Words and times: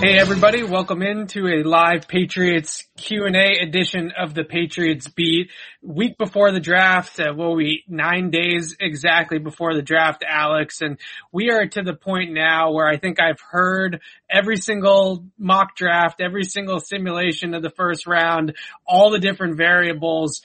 Hey 0.00 0.16
everybody, 0.16 0.62
welcome 0.62 1.02
into 1.02 1.46
a 1.46 1.62
live 1.62 2.08
Patriots 2.08 2.86
Q&A 2.96 3.58
edition 3.58 4.12
of 4.18 4.32
the 4.32 4.44
Patriots 4.44 5.08
Beat. 5.08 5.50
Week 5.82 6.16
before 6.16 6.52
the 6.52 6.58
draft, 6.58 7.20
uh, 7.20 7.34
well 7.36 7.54
we, 7.54 7.84
nine 7.86 8.30
days 8.30 8.74
exactly 8.80 9.38
before 9.38 9.74
the 9.74 9.82
draft, 9.82 10.24
Alex, 10.26 10.80
and 10.80 10.98
we 11.32 11.50
are 11.50 11.66
to 11.66 11.82
the 11.82 11.92
point 11.92 12.32
now 12.32 12.72
where 12.72 12.88
I 12.88 12.96
think 12.96 13.20
I've 13.20 13.42
heard 13.50 14.00
every 14.30 14.56
single 14.56 15.26
mock 15.36 15.76
draft, 15.76 16.22
every 16.22 16.44
single 16.44 16.80
simulation 16.80 17.52
of 17.52 17.60
the 17.60 17.68
first 17.68 18.06
round, 18.06 18.56
all 18.86 19.10
the 19.10 19.18
different 19.18 19.58
variables. 19.58 20.40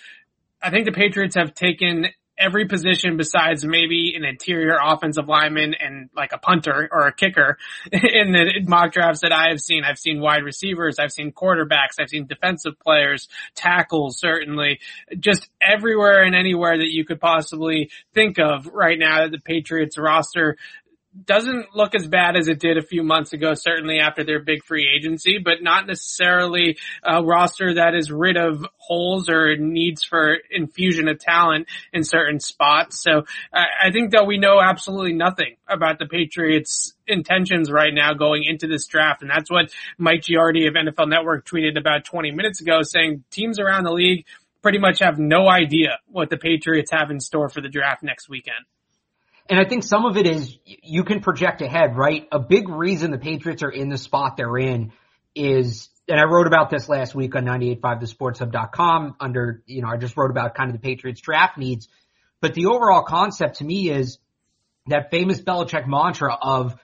I 0.62 0.70
think 0.70 0.86
the 0.86 0.92
Patriots 0.92 1.38
have 1.38 1.54
taken 1.54 2.08
every 2.38 2.68
position 2.68 3.18
besides 3.18 3.66
maybe 3.66 4.14
an 4.16 4.26
interior 4.26 4.78
offensive 4.82 5.28
lineman 5.28 5.74
and 5.74 6.10
like 6.16 6.32
a 6.34 6.38
punter 6.38 6.90
or 6.92 7.08
a 7.08 7.14
kicker 7.14 7.58
in 7.92 8.32
the 8.32 8.62
mock 8.66 8.92
drafts 8.92 9.22
that 9.22 9.32
I 9.32 9.50
have 9.50 9.62
seen. 9.62 9.84
I've 9.84 10.00
seen 10.00 10.20
wide 10.20 10.44
receivers, 10.44 11.00
I've 11.00 11.12
seen 11.12 11.32
quarterbacks, 11.32 12.00
I've 12.00 12.10
seen 12.10 12.28
defensive 12.28 12.80
players, 12.80 13.28
tackles 13.56 14.20
certainly, 14.20 14.80
just 15.20 15.50
everywhere 15.62 16.24
and 16.24 16.36
anywhere 16.36 16.78
that 16.78 16.92
you 16.92 17.06
could 17.06 17.20
possibly 17.20 17.90
think 18.14 18.40
of 18.40 18.68
right 18.68 19.00
now 19.00 19.22
that 19.22 19.32
the 19.32 19.40
Patriots 19.40 19.98
roster 19.98 20.58
doesn't 21.24 21.76
look 21.76 21.96
as 21.96 22.08
bad 22.08 22.36
as 22.36 22.48
it 22.48 22.60
did 22.60 22.78
a 22.78 22.82
few 22.82 23.04
months 23.04 23.34
ago, 23.34 23.54
certainly 23.54 24.00
after 24.00 24.24
their 24.24 24.42
big 24.42 24.64
free 24.64 24.88
agency, 24.94 25.38
but 25.38 25.62
not 25.62 25.88
necessarily 25.88 26.78
a 27.04 27.24
roster 27.24 27.76
that 27.76 27.96
is 27.96 28.12
rid 28.12 28.38
of 28.38 28.66
holes 28.78 29.30
or 29.30 29.56
needs 29.56 30.04
for 30.04 30.38
infusion 30.52 31.08
of 31.08 31.20
talent 31.20 31.68
in 31.94 32.04
certain 32.04 32.40
spots. 32.40 33.02
So 33.02 33.24
I 33.54 33.92
think 33.92 34.12
that 34.12 34.28
we 34.28 34.38
know 34.38 34.60
absolutely 34.60 35.14
nothing 35.14 35.56
about 35.68 36.00
the 36.00 36.06
Patriots 36.06 36.94
intentions 37.08 37.72
right 37.72 37.94
now 37.94 38.14
going 38.14 38.44
into 38.44 38.68
this 38.68 38.88
draft. 38.88 39.22
And 39.22 39.32
that's 39.32 39.50
what 39.50 39.72
Mike 39.98 40.22
Giardi 40.22 40.68
of 40.68 40.74
NFL 40.74 41.08
Network 41.08 41.46
tweeted 41.46 41.78
about 41.78 42.04
20 42.06 42.32
minutes 42.32 42.62
ago 42.62 42.82
saying 42.82 43.24
teams 43.32 43.60
around 43.60 43.84
the 43.84 43.92
league 43.92 44.26
pretty 44.62 44.80
much 44.80 45.00
have 45.00 45.20
no 45.20 45.48
idea 45.48 46.00
what 46.08 46.30
the 46.30 46.38
Patriots 46.38 46.92
have 46.92 47.12
in 47.12 47.20
store 47.20 47.50
for 47.50 47.62
the 47.62 47.70
draft 47.70 48.04
next 48.04 48.28
weekend. 48.28 48.66
And 49.48 49.60
I 49.60 49.66
think 49.66 49.84
some 49.84 50.06
of 50.06 50.18
it 50.18 50.26
is 50.26 50.58
you 50.66 51.04
can 51.04 51.22
project 51.22 51.62
ahead, 51.62 51.96
right? 51.96 52.28
A 52.32 52.40
big 52.40 52.68
reason 52.68 53.12
the 53.12 53.18
Patriots 53.18 53.62
are 53.62 53.70
in 53.70 53.90
the 53.90 53.98
spot 53.98 54.38
they're 54.38 54.58
in 54.58 54.92
is, 55.36 55.90
and 56.08 56.20
I 56.20 56.24
wrote 56.24 56.48
about 56.48 56.70
this 56.70 56.90
last 56.90 57.14
week 57.14 57.36
on 57.36 57.46
985thesportshub.com 57.46 59.18
under, 59.20 59.62
you 59.68 59.84
know, 59.84 59.90
I 59.90 59.98
just 59.98 60.18
wrote 60.18 60.32
about 60.32 60.56
kind 60.56 60.72
of 60.72 60.76
the 60.76 60.82
Patriots 60.82 61.22
draft 61.22 61.58
needs. 61.58 61.88
But 62.42 62.56
the 62.56 62.68
overall 62.68 63.04
concept 63.04 63.58
to 63.58 63.66
me 63.66 63.90
is 63.90 64.18
that 64.88 65.12
famous 65.12 65.42
Belichick 65.42 65.88
mantra 65.88 66.36
of 66.42 66.76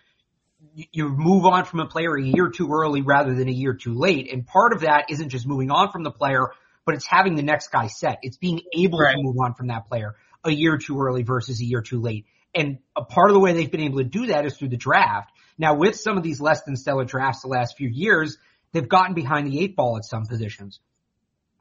you 0.76 1.10
move 1.10 1.46
on 1.46 1.66
from 1.66 1.80
a 1.80 1.88
player 1.88 2.16
a 2.16 2.24
year 2.24 2.50
too 2.50 2.72
early 2.72 3.02
rather 3.02 3.34
than 3.34 3.48
a 3.48 3.52
year 3.52 3.74
too 3.74 3.94
late. 3.94 4.32
And 4.32 4.46
part 4.46 4.74
of 4.74 4.82
that 4.82 5.06
isn't 5.10 5.30
just 5.30 5.48
moving 5.48 5.72
on 5.72 5.92
from 5.92 6.04
the 6.04 6.12
player, 6.12 6.52
but 6.86 6.96
it's 6.96 7.06
having 7.06 7.36
the 7.36 7.44
next 7.44 7.70
guy 7.70 7.88
set. 7.88 8.20
It's 8.22 8.38
being 8.38 8.62
able 8.78 9.00
right. 9.00 9.16
to 9.16 9.22
move 9.22 9.36
on 9.44 9.56
from 9.56 9.68
that 9.68 9.88
player 9.88 10.16
a 10.44 10.52
year 10.52 10.78
too 10.78 11.00
early 11.00 11.24
versus 11.24 11.60
a 11.60 11.66
year 11.66 11.82
too 11.82 12.00
late. 12.00 12.26
And 12.54 12.80
a 12.96 13.04
part 13.04 13.30
of 13.30 13.34
the 13.34 13.40
way 13.40 13.54
they've 13.54 13.72
been 13.72 13.82
able 13.82 14.00
to 14.00 14.04
do 14.04 14.28
that 14.28 14.46
is 14.46 14.58
through 14.58 14.70
the 14.70 14.78
draft. 14.78 15.32
Now 15.58 15.76
with 15.76 15.96
some 15.96 16.18
of 16.18 16.24
these 16.24 16.42
less 16.42 16.64
than 16.64 16.76
stellar 16.76 17.06
drafts 17.06 17.44
the 17.44 17.48
last 17.48 17.78
few 17.78 17.88
years, 17.88 18.38
they've 18.74 18.88
gotten 18.88 19.14
behind 19.14 19.48
the 19.48 19.60
eight 19.60 19.76
ball 19.76 19.98
at 19.98 20.06
some 20.06 20.26
positions. 20.26 20.80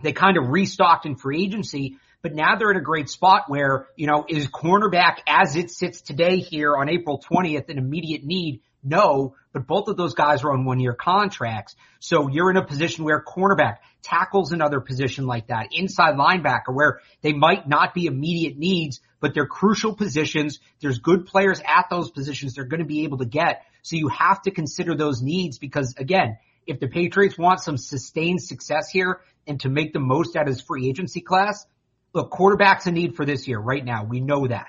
They 0.03 0.13
kind 0.13 0.37
of 0.37 0.49
restocked 0.49 1.07
in 1.07 1.17
free 1.17 1.45
agency, 1.45 1.99
but 2.23 2.35
now 2.35 2.57
they're 2.57 2.71
at 2.71 2.77
a 2.77 2.83
great 2.83 3.09
spot 3.09 3.45
where, 3.49 3.89
you 3.97 4.07
know, 4.07 4.25
is 4.29 4.47
cornerback 4.47 5.19
as 5.27 5.57
it 5.57 5.71
sits 5.71 6.01
today 6.01 6.39
here 6.39 6.77
on 6.77 6.89
April 6.89 7.23
20th 7.31 7.69
an 7.69 7.79
immediate 7.79 8.25
need? 8.25 8.63
No, 8.83 9.35
but 9.53 9.67
both 9.67 9.89
of 9.89 9.97
those 9.97 10.15
guys 10.15 10.43
are 10.43 10.53
on 10.53 10.65
one 10.65 10.81
year 10.81 10.95
contracts. 10.95 11.77
So 11.99 12.29
you're 12.29 12.51
in 12.51 12.57
a 12.57 12.65
position 12.65 13.05
where 13.05 13.23
cornerback 13.23 13.79
tackles 14.03 14.53
another 14.53 14.81
position 14.81 15.27
like 15.27 15.49
that, 15.49 15.69
inside 15.73 16.15
linebacker 16.15 16.73
where 16.75 17.01
they 17.21 17.33
might 17.33 17.69
not 17.69 17.93
be 17.93 18.07
immediate 18.07 18.57
needs, 18.57 19.01
but 19.21 19.35
they're 19.35 19.47
crucial 19.47 19.95
positions. 19.95 20.61
There's 20.81 20.99
good 20.99 21.27
players 21.27 21.61
at 21.61 21.87
those 21.91 22.11
positions 22.11 22.55
they're 22.55 22.65
going 22.65 22.81
to 22.81 22.87
be 22.87 23.05
able 23.05 23.19
to 23.19 23.27
get. 23.27 23.65
So 23.83 23.97
you 23.97 24.09
have 24.09 24.43
to 24.43 24.51
consider 24.51 24.95
those 24.95 25.21
needs 25.21 25.59
because 25.59 25.95
again, 25.99 26.39
if 26.67 26.81
the 26.81 26.89
Patriots 26.89 27.37
want 27.37 27.61
some 27.61 27.77
sustained 27.77 28.43
success 28.43 28.91
here 28.91 29.21
and 29.47 29.61
to 29.61 29.69
make 29.69 29.93
the 29.93 30.01
most 30.01 30.37
out 30.37 30.43
of 30.43 30.55
his 30.55 30.61
free 30.61 30.89
agency 30.89 31.21
class, 31.21 31.67
look, 32.15 32.31
quarterback's 32.31 32.87
a 32.87 32.93
need 32.93 33.17
for 33.17 33.25
this 33.25 33.47
year 33.49 33.59
right 33.59 33.85
now. 33.85 34.05
We 34.05 34.21
know 34.21 34.47
that. 34.47 34.69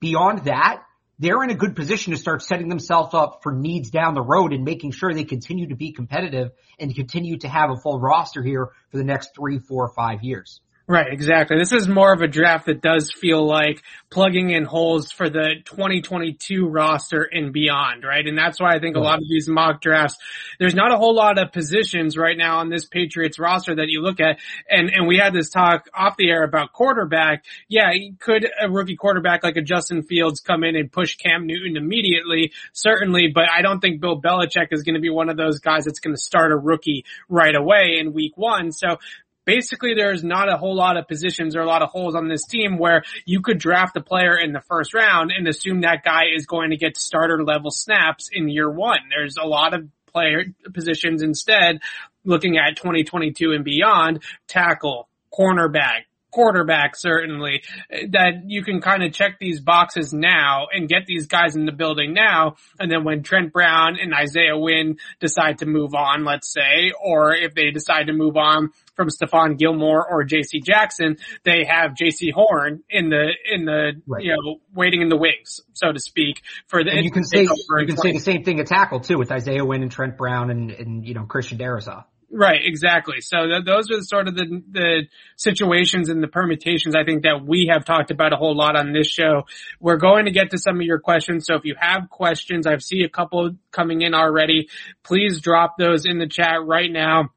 Beyond 0.00 0.44
that, 0.44 0.83
they're 1.18 1.42
in 1.44 1.50
a 1.50 1.54
good 1.54 1.76
position 1.76 2.12
to 2.12 2.18
start 2.18 2.42
setting 2.42 2.68
themselves 2.68 3.14
up 3.14 3.40
for 3.42 3.52
needs 3.52 3.90
down 3.90 4.14
the 4.14 4.22
road 4.22 4.52
and 4.52 4.64
making 4.64 4.90
sure 4.90 5.12
they 5.14 5.24
continue 5.24 5.68
to 5.68 5.76
be 5.76 5.92
competitive 5.92 6.50
and 6.78 6.94
continue 6.94 7.38
to 7.38 7.48
have 7.48 7.70
a 7.70 7.76
full 7.76 8.00
roster 8.00 8.42
here 8.42 8.70
for 8.90 8.98
the 8.98 9.04
next 9.04 9.30
three, 9.34 9.58
four, 9.58 9.92
five 9.94 10.22
years. 10.22 10.60
Right, 10.86 11.10
exactly. 11.10 11.56
This 11.56 11.72
is 11.72 11.88
more 11.88 12.12
of 12.12 12.20
a 12.20 12.28
draft 12.28 12.66
that 12.66 12.82
does 12.82 13.10
feel 13.10 13.46
like 13.46 13.82
plugging 14.10 14.50
in 14.50 14.64
holes 14.64 15.10
for 15.10 15.30
the 15.30 15.54
2022 15.64 16.68
roster 16.68 17.22
and 17.22 17.54
beyond, 17.54 18.04
right? 18.04 18.26
And 18.26 18.36
that's 18.36 18.60
why 18.60 18.74
I 18.74 18.80
think 18.80 18.94
a 18.94 19.00
lot 19.00 19.14
of 19.14 19.24
these 19.26 19.48
mock 19.48 19.80
drafts, 19.80 20.18
there's 20.58 20.74
not 20.74 20.92
a 20.92 20.98
whole 20.98 21.14
lot 21.14 21.38
of 21.38 21.52
positions 21.52 22.18
right 22.18 22.36
now 22.36 22.58
on 22.58 22.68
this 22.68 22.84
Patriots 22.84 23.38
roster 23.38 23.74
that 23.76 23.88
you 23.88 24.02
look 24.02 24.20
at. 24.20 24.38
And, 24.68 24.90
and 24.90 25.08
we 25.08 25.16
had 25.16 25.32
this 25.32 25.48
talk 25.48 25.88
off 25.94 26.18
the 26.18 26.28
air 26.28 26.44
about 26.44 26.74
quarterback. 26.74 27.46
Yeah, 27.66 27.90
could 28.20 28.46
a 28.60 28.70
rookie 28.70 28.96
quarterback 28.96 29.42
like 29.42 29.56
a 29.56 29.62
Justin 29.62 30.02
Fields 30.02 30.40
come 30.40 30.64
in 30.64 30.76
and 30.76 30.92
push 30.92 31.16
Cam 31.16 31.46
Newton 31.46 31.78
immediately? 31.78 32.52
Certainly, 32.74 33.32
but 33.34 33.44
I 33.50 33.62
don't 33.62 33.80
think 33.80 34.02
Bill 34.02 34.20
Belichick 34.20 34.68
is 34.70 34.82
going 34.82 34.96
to 34.96 35.00
be 35.00 35.08
one 35.08 35.30
of 35.30 35.38
those 35.38 35.60
guys 35.60 35.86
that's 35.86 36.00
going 36.00 36.14
to 36.14 36.20
start 36.20 36.52
a 36.52 36.56
rookie 36.56 37.06
right 37.30 37.56
away 37.56 37.96
in 37.98 38.12
week 38.12 38.36
one. 38.36 38.70
So 38.70 38.98
basically 39.44 39.94
there's 39.94 40.24
not 40.24 40.52
a 40.52 40.56
whole 40.56 40.74
lot 40.74 40.96
of 40.96 41.08
positions 41.08 41.56
or 41.56 41.60
a 41.60 41.66
lot 41.66 41.82
of 41.82 41.90
holes 41.90 42.14
on 42.14 42.28
this 42.28 42.44
team 42.46 42.78
where 42.78 43.02
you 43.24 43.40
could 43.40 43.58
draft 43.58 43.96
a 43.96 44.02
player 44.02 44.36
in 44.36 44.52
the 44.52 44.60
first 44.60 44.94
round 44.94 45.32
and 45.36 45.46
assume 45.48 45.82
that 45.82 46.04
guy 46.04 46.24
is 46.34 46.46
going 46.46 46.70
to 46.70 46.76
get 46.76 46.96
starter 46.96 47.42
level 47.42 47.70
snaps 47.70 48.28
in 48.32 48.48
year 48.48 48.70
one. 48.70 49.00
There's 49.10 49.36
a 49.40 49.46
lot 49.46 49.74
of 49.74 49.88
player 50.12 50.44
positions 50.72 51.22
instead 51.22 51.80
looking 52.24 52.56
at 52.56 52.76
2022 52.76 53.52
and 53.52 53.64
beyond, 53.64 54.22
tackle, 54.46 55.08
cornerback, 55.32 56.04
quarterback 56.34 56.96
certainly 56.96 57.62
that 58.10 58.42
you 58.46 58.64
can 58.64 58.80
kind 58.80 59.04
of 59.04 59.12
check 59.12 59.38
these 59.38 59.60
boxes 59.60 60.12
now 60.12 60.66
and 60.72 60.88
get 60.88 61.06
these 61.06 61.28
guys 61.28 61.54
in 61.54 61.64
the 61.64 61.72
building 61.72 62.12
now 62.12 62.56
and 62.80 62.90
then 62.90 63.04
when 63.04 63.22
Trent 63.22 63.52
Brown 63.52 63.96
and 64.00 64.12
Isaiah 64.12 64.58
Wynn 64.58 64.96
decide 65.20 65.58
to 65.58 65.66
move 65.66 65.94
on 65.94 66.24
let's 66.24 66.52
say 66.52 66.92
or 67.00 67.32
if 67.34 67.54
they 67.54 67.70
decide 67.70 68.08
to 68.08 68.12
move 68.12 68.36
on 68.36 68.70
from 68.96 69.10
Stephon 69.10 69.56
Gilmore 69.56 70.04
or 70.10 70.24
JC 70.24 70.64
Jackson 70.64 71.18
they 71.44 71.64
have 71.64 71.92
Jaycee 71.92 72.32
Horn 72.32 72.82
in 72.90 73.10
the 73.10 73.30
in 73.48 73.64
the 73.64 73.92
right. 74.08 74.24
you 74.24 74.32
know 74.32 74.56
waiting 74.74 75.02
in 75.02 75.08
the 75.08 75.16
wings 75.16 75.60
so 75.72 75.92
to 75.92 76.00
speak 76.00 76.42
for 76.66 76.82
the 76.82 76.90
and 76.90 77.04
you 77.04 77.12
can 77.12 77.22
say 77.22 77.42
you 77.42 77.86
can 77.86 77.96
say 77.96 78.10
the 78.10 78.18
same 78.18 78.42
thing 78.42 78.58
at 78.58 78.66
tackle 78.66 78.98
too 78.98 79.18
with 79.18 79.30
Isaiah 79.30 79.64
Wynn 79.64 79.82
and 79.82 79.92
Trent 79.92 80.16
Brown 80.16 80.50
and 80.50 80.72
and 80.72 81.06
you 81.06 81.14
know 81.14 81.26
Christian 81.26 81.58
Darrisaw 81.58 82.04
Right, 82.36 82.62
exactly. 82.64 83.20
So 83.20 83.46
th- 83.46 83.64
those 83.64 83.92
are 83.92 84.00
sort 84.00 84.26
of 84.26 84.34
the 84.34 84.60
the 84.68 85.06
situations 85.36 86.08
and 86.08 86.20
the 86.20 86.26
permutations 86.26 86.96
I 86.96 87.04
think 87.04 87.22
that 87.22 87.46
we 87.46 87.70
have 87.72 87.84
talked 87.84 88.10
about 88.10 88.32
a 88.32 88.36
whole 88.36 88.56
lot 88.56 88.74
on 88.74 88.92
this 88.92 89.06
show. 89.06 89.44
We're 89.78 89.98
going 89.98 90.24
to 90.24 90.32
get 90.32 90.50
to 90.50 90.58
some 90.58 90.74
of 90.74 90.82
your 90.82 90.98
questions. 90.98 91.46
So 91.46 91.54
if 91.54 91.64
you 91.64 91.76
have 91.78 92.10
questions, 92.10 92.66
I 92.66 92.76
see 92.78 93.04
a 93.04 93.08
couple 93.08 93.52
coming 93.70 94.02
in 94.02 94.14
already. 94.14 94.68
Please 95.04 95.40
drop 95.40 95.76
those 95.78 96.06
in 96.06 96.18
the 96.18 96.26
chat 96.26 96.56
right 96.66 96.90
now 96.90 97.30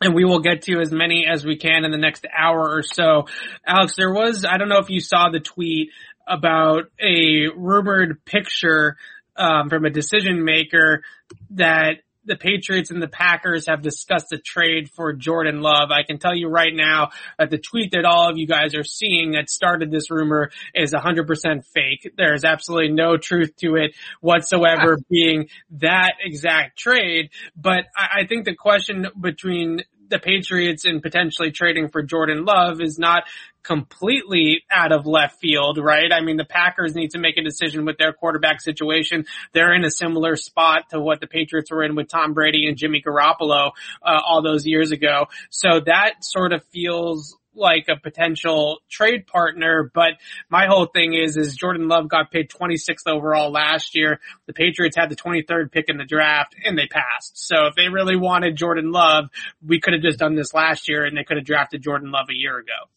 and 0.00 0.14
we 0.14 0.24
will 0.24 0.40
get 0.40 0.62
to 0.62 0.80
as 0.80 0.90
many 0.90 1.26
as 1.30 1.44
we 1.44 1.58
can 1.58 1.84
in 1.84 1.90
the 1.90 1.98
next 1.98 2.26
hour 2.34 2.74
or 2.74 2.82
so. 2.82 3.26
Alex, 3.66 3.96
there 3.96 4.14
was, 4.14 4.46
I 4.48 4.56
don't 4.56 4.70
know 4.70 4.78
if 4.78 4.88
you 4.88 5.00
saw 5.00 5.28
the 5.28 5.40
tweet 5.40 5.90
about 6.26 6.84
a 6.98 7.48
rumored 7.54 8.24
picture 8.24 8.96
um, 9.36 9.68
from 9.68 9.84
a 9.84 9.90
decision 9.90 10.42
maker 10.42 11.02
that 11.50 11.98
the 12.24 12.36
Patriots 12.36 12.90
and 12.90 13.02
the 13.02 13.08
Packers 13.08 13.66
have 13.68 13.82
discussed 13.82 14.32
a 14.32 14.38
trade 14.38 14.90
for 14.94 15.12
Jordan 15.12 15.60
Love. 15.60 15.90
I 15.90 16.02
can 16.02 16.18
tell 16.18 16.34
you 16.34 16.48
right 16.48 16.74
now 16.74 17.10
that 17.38 17.50
the 17.50 17.58
tweet 17.58 17.92
that 17.92 18.04
all 18.04 18.30
of 18.30 18.38
you 18.38 18.46
guys 18.46 18.74
are 18.74 18.84
seeing 18.84 19.32
that 19.32 19.50
started 19.50 19.90
this 19.90 20.10
rumor 20.10 20.50
is 20.74 20.92
100% 20.92 21.26
fake. 21.74 22.12
There 22.16 22.34
is 22.34 22.44
absolutely 22.44 22.92
no 22.92 23.16
truth 23.16 23.54
to 23.56 23.76
it 23.76 23.94
whatsoever 24.20 24.98
being 25.10 25.48
that 25.72 26.14
exact 26.24 26.78
trade. 26.78 27.30
But 27.56 27.86
I, 27.96 28.20
I 28.20 28.26
think 28.26 28.44
the 28.44 28.54
question 28.54 29.06
between 29.20 29.82
the 30.12 30.18
Patriots 30.18 30.84
and 30.84 31.02
potentially 31.02 31.50
trading 31.50 31.88
for 31.88 32.02
Jordan 32.02 32.44
Love 32.44 32.80
is 32.80 32.98
not 32.98 33.24
completely 33.62 34.62
out 34.70 34.92
of 34.92 35.06
left 35.06 35.40
field, 35.40 35.78
right? 35.78 36.12
I 36.12 36.20
mean, 36.20 36.36
the 36.36 36.44
Packers 36.44 36.94
need 36.94 37.12
to 37.12 37.18
make 37.18 37.38
a 37.38 37.42
decision 37.42 37.84
with 37.84 37.96
their 37.96 38.12
quarterback 38.12 38.60
situation. 38.60 39.24
They're 39.52 39.74
in 39.74 39.84
a 39.84 39.90
similar 39.90 40.36
spot 40.36 40.90
to 40.90 41.00
what 41.00 41.20
the 41.20 41.26
Patriots 41.26 41.70
were 41.70 41.82
in 41.82 41.94
with 41.94 42.08
Tom 42.08 42.34
Brady 42.34 42.66
and 42.66 42.76
Jimmy 42.76 43.02
Garoppolo 43.04 43.70
uh, 44.02 44.20
all 44.26 44.42
those 44.42 44.66
years 44.66 44.92
ago. 44.92 45.26
So 45.50 45.80
that 45.86 46.24
sort 46.24 46.52
of 46.52 46.62
feels 46.66 47.36
like 47.54 47.86
a 47.88 47.96
potential 47.96 48.78
trade 48.88 49.26
partner, 49.26 49.90
but 49.92 50.14
my 50.48 50.66
whole 50.66 50.86
thing 50.86 51.14
is, 51.14 51.36
is 51.36 51.54
Jordan 51.54 51.88
Love 51.88 52.08
got 52.08 52.30
paid 52.30 52.50
26th 52.50 53.06
overall 53.06 53.50
last 53.50 53.94
year. 53.94 54.20
The 54.46 54.52
Patriots 54.52 54.96
had 54.96 55.10
the 55.10 55.16
23rd 55.16 55.70
pick 55.70 55.88
in 55.88 55.98
the 55.98 56.04
draft 56.04 56.54
and 56.64 56.78
they 56.78 56.86
passed. 56.86 57.46
So 57.46 57.66
if 57.66 57.74
they 57.74 57.88
really 57.88 58.16
wanted 58.16 58.56
Jordan 58.56 58.90
Love, 58.90 59.28
we 59.66 59.80
could 59.80 59.92
have 59.94 60.02
just 60.02 60.18
done 60.18 60.34
this 60.34 60.54
last 60.54 60.88
year 60.88 61.04
and 61.04 61.16
they 61.16 61.24
could 61.24 61.36
have 61.36 61.46
drafted 61.46 61.82
Jordan 61.82 62.10
Love 62.10 62.26
a 62.30 62.34
year 62.34 62.58
ago. 62.58 62.88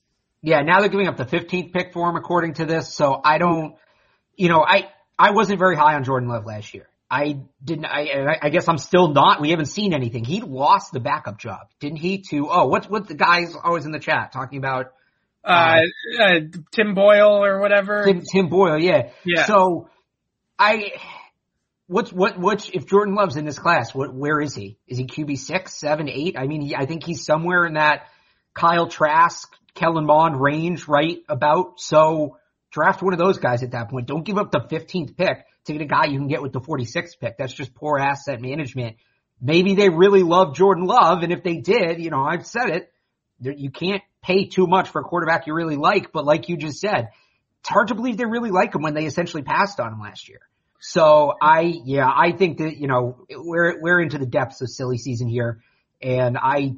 Yeah, 0.42 0.62
now 0.62 0.80
they're 0.80 0.90
giving 0.90 1.08
up 1.08 1.18
the 1.18 1.26
15th 1.26 1.74
pick 1.74 1.92
for 1.92 2.10
him 2.10 2.16
according 2.16 2.56
to 2.56 2.66
this. 2.66 2.94
So 2.94 3.20
I 3.24 3.38
don't, 3.38 3.76
you 4.36 4.48
know, 4.48 4.64
I, 4.64 4.90
I 5.18 5.32
wasn't 5.32 5.60
very 5.60 5.76
high 5.76 5.96
on 5.96 6.04
Jordan 6.04 6.30
Love 6.30 6.46
last 6.46 6.74
year. 6.74 6.88
I 7.16 7.38
didn't, 7.64 7.86
I, 7.86 8.38
I 8.42 8.50
guess 8.50 8.68
I'm 8.68 8.78
still 8.78 9.08
not. 9.08 9.40
We 9.40 9.52
haven't 9.52 9.68
seen 9.68 9.94
anything. 9.94 10.26
He 10.26 10.42
lost 10.42 10.92
the 10.92 11.00
backup 11.00 11.40
job, 11.40 11.68
didn't 11.80 12.00
he? 12.00 12.24
To, 12.30 12.50
oh, 12.52 12.68
what's, 12.68 12.90
what 12.90 13.08
the 13.08 13.14
guys 13.14 13.56
always 13.64 13.86
in 13.86 13.94
the 13.94 14.00
chat 14.00 14.34
talking 14.34 14.58
about? 14.58 14.88
Uh, 15.42 15.80
uh, 16.20 16.40
Tim 16.72 16.94
Boyle 16.94 17.42
or 17.46 17.62
whatever. 17.62 18.04
Tim, 18.04 18.22
Tim 18.22 18.50
Boyle, 18.50 18.78
yeah. 18.78 19.12
Yeah. 19.24 19.46
So 19.46 19.88
I, 20.60 20.92
what's, 21.88 22.12
what, 22.12 22.38
what's, 22.38 22.70
if 22.74 22.86
Jordan 22.86 23.16
Love's 23.16 23.38
in 23.38 23.46
this 23.46 23.60
class, 23.60 23.96
what, 23.96 24.14
where 24.14 24.42
is 24.42 24.54
he? 24.54 24.78
Is 24.86 24.98
he 24.98 25.06
QB 25.06 25.38
six, 25.38 25.80
seven, 25.80 26.10
eight? 26.10 26.36
I 26.38 26.48
mean, 26.48 26.60
he, 26.60 26.76
I 26.76 26.86
think 26.86 27.06
he's 27.06 27.24
somewhere 27.24 27.66
in 27.66 27.76
that 27.76 28.08
Kyle 28.54 28.90
Trask, 28.90 29.48
Kellen 29.74 30.06
Mond 30.06 30.42
range, 30.42 30.90
right 30.90 31.20
about. 31.30 31.80
So 31.80 32.40
draft 32.72 33.02
one 33.02 33.14
of 33.14 33.20
those 33.20 33.38
guys 33.38 33.64
at 33.64 33.72
that 33.72 33.90
point. 33.90 34.06
Don't 34.06 34.26
give 34.26 34.38
up 34.38 34.52
the 34.52 34.60
15th 34.60 35.16
pick 35.16 35.46
to 35.66 35.74
get 35.74 35.82
a 35.82 35.86
guy 35.86 36.06
you 36.06 36.18
can 36.18 36.28
get 36.28 36.42
with 36.42 36.54
the 36.54 36.62
46th 36.62 37.20
pick. 37.20 37.38
That's 37.38 37.54
just 37.54 37.74
poor 37.74 37.98
asset 37.98 38.42
management. 38.42 38.98
Maybe 39.42 39.76
they 39.76 39.90
really 39.90 40.24
love 40.24 40.56
Jordan 40.56 40.86
Love, 40.86 41.24
and 41.24 41.34
if 41.34 41.44
they 41.44 41.58
did, 41.58 42.00
you 42.00 42.10
know, 42.10 42.24
I've 42.24 42.46
said 42.46 42.70
it, 42.70 42.92
you 43.42 43.70
can't 43.70 44.02
pay 44.24 44.46
too 44.46 44.66
much 44.66 44.90
for 44.90 45.02
a 45.02 45.04
quarterback 45.04 45.46
you 45.46 45.54
really 45.54 45.76
like, 45.76 46.12
but 46.12 46.26
like 46.26 46.48
you 46.48 46.58
just 46.58 46.80
said, 46.80 47.10
it's 47.60 47.70
hard 47.70 47.90
to 47.90 47.96
believe 47.96 48.18
they 48.18 48.26
really 48.26 48.52
like 48.52 48.74
him 48.74 48.82
when 48.82 48.94
they 48.94 49.06
essentially 49.06 49.44
passed 49.44 49.80
on 49.80 49.94
him 49.94 50.00
last 50.00 50.30
year. 50.30 50.40
So 50.80 51.34
I, 51.42 51.74
yeah, 51.84 52.08
I 52.08 52.32
think 52.32 52.60
that, 52.60 52.78
you 52.78 52.88
know, 52.88 53.26
we're, 53.30 53.82
we're 53.82 54.00
into 54.02 54.18
the 54.18 54.26
depths 54.26 54.62
of 54.62 54.70
silly 54.70 54.98
season 54.98 55.28
here, 55.28 55.62
and 56.02 56.38
I, 56.38 56.76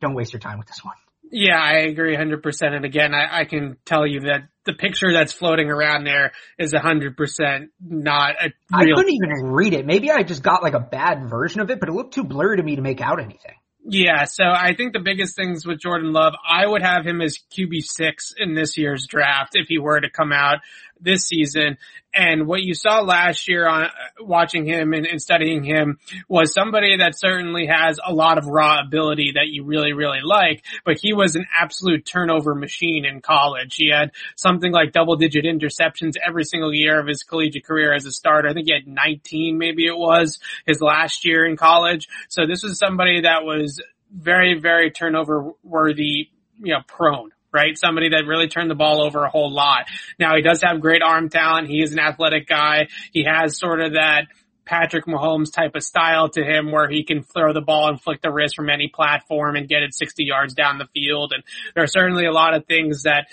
don't 0.00 0.14
waste 0.14 0.32
your 0.32 0.40
time 0.40 0.58
with 0.58 0.68
this 0.68 0.82
one. 0.82 0.94
Yeah, 1.30 1.60
I 1.60 1.82
agree 1.82 2.16
100%. 2.16 2.42
And 2.62 2.84
again, 2.84 3.14
I, 3.14 3.40
I, 3.40 3.44
can 3.44 3.76
tell 3.84 4.04
you 4.04 4.22
that 4.22 4.48
the 4.64 4.72
picture 4.72 5.12
that's 5.12 5.32
floating 5.32 5.70
around 5.70 6.04
there 6.04 6.32
is 6.58 6.72
100% 6.72 7.68
not 7.80 8.34
a 8.40 8.50
real. 8.84 8.94
I 8.94 9.00
couldn't 9.00 9.12
even 9.12 9.52
read 9.52 9.72
it. 9.72 9.86
Maybe 9.86 10.10
I 10.10 10.24
just 10.24 10.42
got 10.42 10.62
like 10.62 10.74
a 10.74 10.80
bad 10.80 11.30
version 11.30 11.60
of 11.60 11.70
it, 11.70 11.78
but 11.78 11.88
it 11.88 11.92
looked 11.92 12.14
too 12.14 12.24
blurry 12.24 12.56
to 12.56 12.62
me 12.62 12.76
to 12.76 12.82
make 12.82 13.00
out 13.00 13.20
anything. 13.20 13.54
Yeah, 13.82 14.24
so 14.24 14.44
I 14.44 14.74
think 14.74 14.92
the 14.92 15.00
biggest 15.00 15.36
things 15.36 15.64
with 15.64 15.80
Jordan 15.80 16.12
Love, 16.12 16.34
I 16.46 16.66
would 16.66 16.82
have 16.82 17.06
him 17.06 17.22
as 17.22 17.38
QB6 17.56 18.34
in 18.36 18.54
this 18.54 18.76
year's 18.76 19.06
draft 19.08 19.52
if 19.54 19.68
he 19.68 19.78
were 19.78 19.98
to 19.98 20.10
come 20.10 20.32
out 20.32 20.58
this 21.00 21.26
season. 21.26 21.78
And 22.12 22.48
what 22.48 22.62
you 22.62 22.74
saw 22.74 23.00
last 23.00 23.48
year 23.48 23.68
on 23.68 23.88
watching 24.18 24.66
him 24.66 24.92
and, 24.92 25.06
and, 25.06 25.22
studying 25.22 25.62
him 25.62 25.98
was 26.28 26.52
somebody 26.52 26.96
that 26.96 27.16
certainly 27.16 27.66
has 27.66 28.00
a 28.04 28.12
lot 28.12 28.36
of 28.36 28.46
raw 28.46 28.80
ability 28.84 29.32
that 29.36 29.46
you 29.46 29.62
really, 29.62 29.92
really 29.92 30.18
like, 30.24 30.64
but 30.84 30.98
he 31.00 31.12
was 31.12 31.36
an 31.36 31.46
absolute 31.56 32.04
turnover 32.04 32.54
machine 32.54 33.04
in 33.04 33.20
college. 33.20 33.76
He 33.76 33.90
had 33.90 34.10
something 34.34 34.72
like 34.72 34.90
double 34.90 35.16
digit 35.16 35.44
interceptions 35.44 36.14
every 36.26 36.44
single 36.44 36.74
year 36.74 36.98
of 36.98 37.06
his 37.06 37.22
collegiate 37.22 37.64
career 37.64 37.94
as 37.94 38.06
a 38.06 38.12
starter. 38.12 38.48
I 38.48 38.54
think 38.54 38.66
he 38.66 38.74
had 38.74 38.88
19 38.88 39.56
maybe 39.56 39.86
it 39.86 39.96
was 39.96 40.40
his 40.66 40.80
last 40.80 41.24
year 41.24 41.46
in 41.46 41.56
college. 41.56 42.08
So 42.28 42.46
this 42.46 42.64
was 42.64 42.78
somebody 42.78 43.20
that 43.20 43.44
was 43.44 43.80
very, 44.12 44.58
very 44.58 44.90
turnover 44.90 45.52
worthy, 45.62 46.30
you 46.58 46.74
know, 46.74 46.80
prone 46.86 47.30
right? 47.52 47.76
Somebody 47.76 48.10
that 48.10 48.24
really 48.26 48.48
turned 48.48 48.70
the 48.70 48.74
ball 48.74 49.02
over 49.02 49.24
a 49.24 49.30
whole 49.30 49.52
lot. 49.52 49.86
Now 50.18 50.36
he 50.36 50.42
does 50.42 50.62
have 50.62 50.80
great 50.80 51.02
arm 51.02 51.28
talent. 51.28 51.68
He 51.68 51.82
is 51.82 51.92
an 51.92 51.98
athletic 51.98 52.46
guy. 52.46 52.88
He 53.12 53.24
has 53.24 53.58
sort 53.58 53.80
of 53.80 53.92
that 53.94 54.26
Patrick 54.64 55.06
Mahomes 55.06 55.52
type 55.52 55.74
of 55.74 55.82
style 55.82 56.28
to 56.28 56.44
him 56.44 56.70
where 56.70 56.88
he 56.88 57.02
can 57.02 57.24
throw 57.24 57.52
the 57.52 57.60
ball 57.60 57.88
and 57.88 58.00
flick 58.00 58.22
the 58.22 58.30
wrist 58.30 58.54
from 58.54 58.70
any 58.70 58.88
platform 58.88 59.56
and 59.56 59.68
get 59.68 59.82
it 59.82 59.92
60 59.92 60.24
yards 60.24 60.54
down 60.54 60.78
the 60.78 60.86
field. 60.94 61.32
And 61.34 61.42
there 61.74 61.82
are 61.82 61.88
certainly 61.88 62.24
a 62.24 62.32
lot 62.32 62.54
of 62.54 62.66
things 62.66 63.02
that 63.02 63.26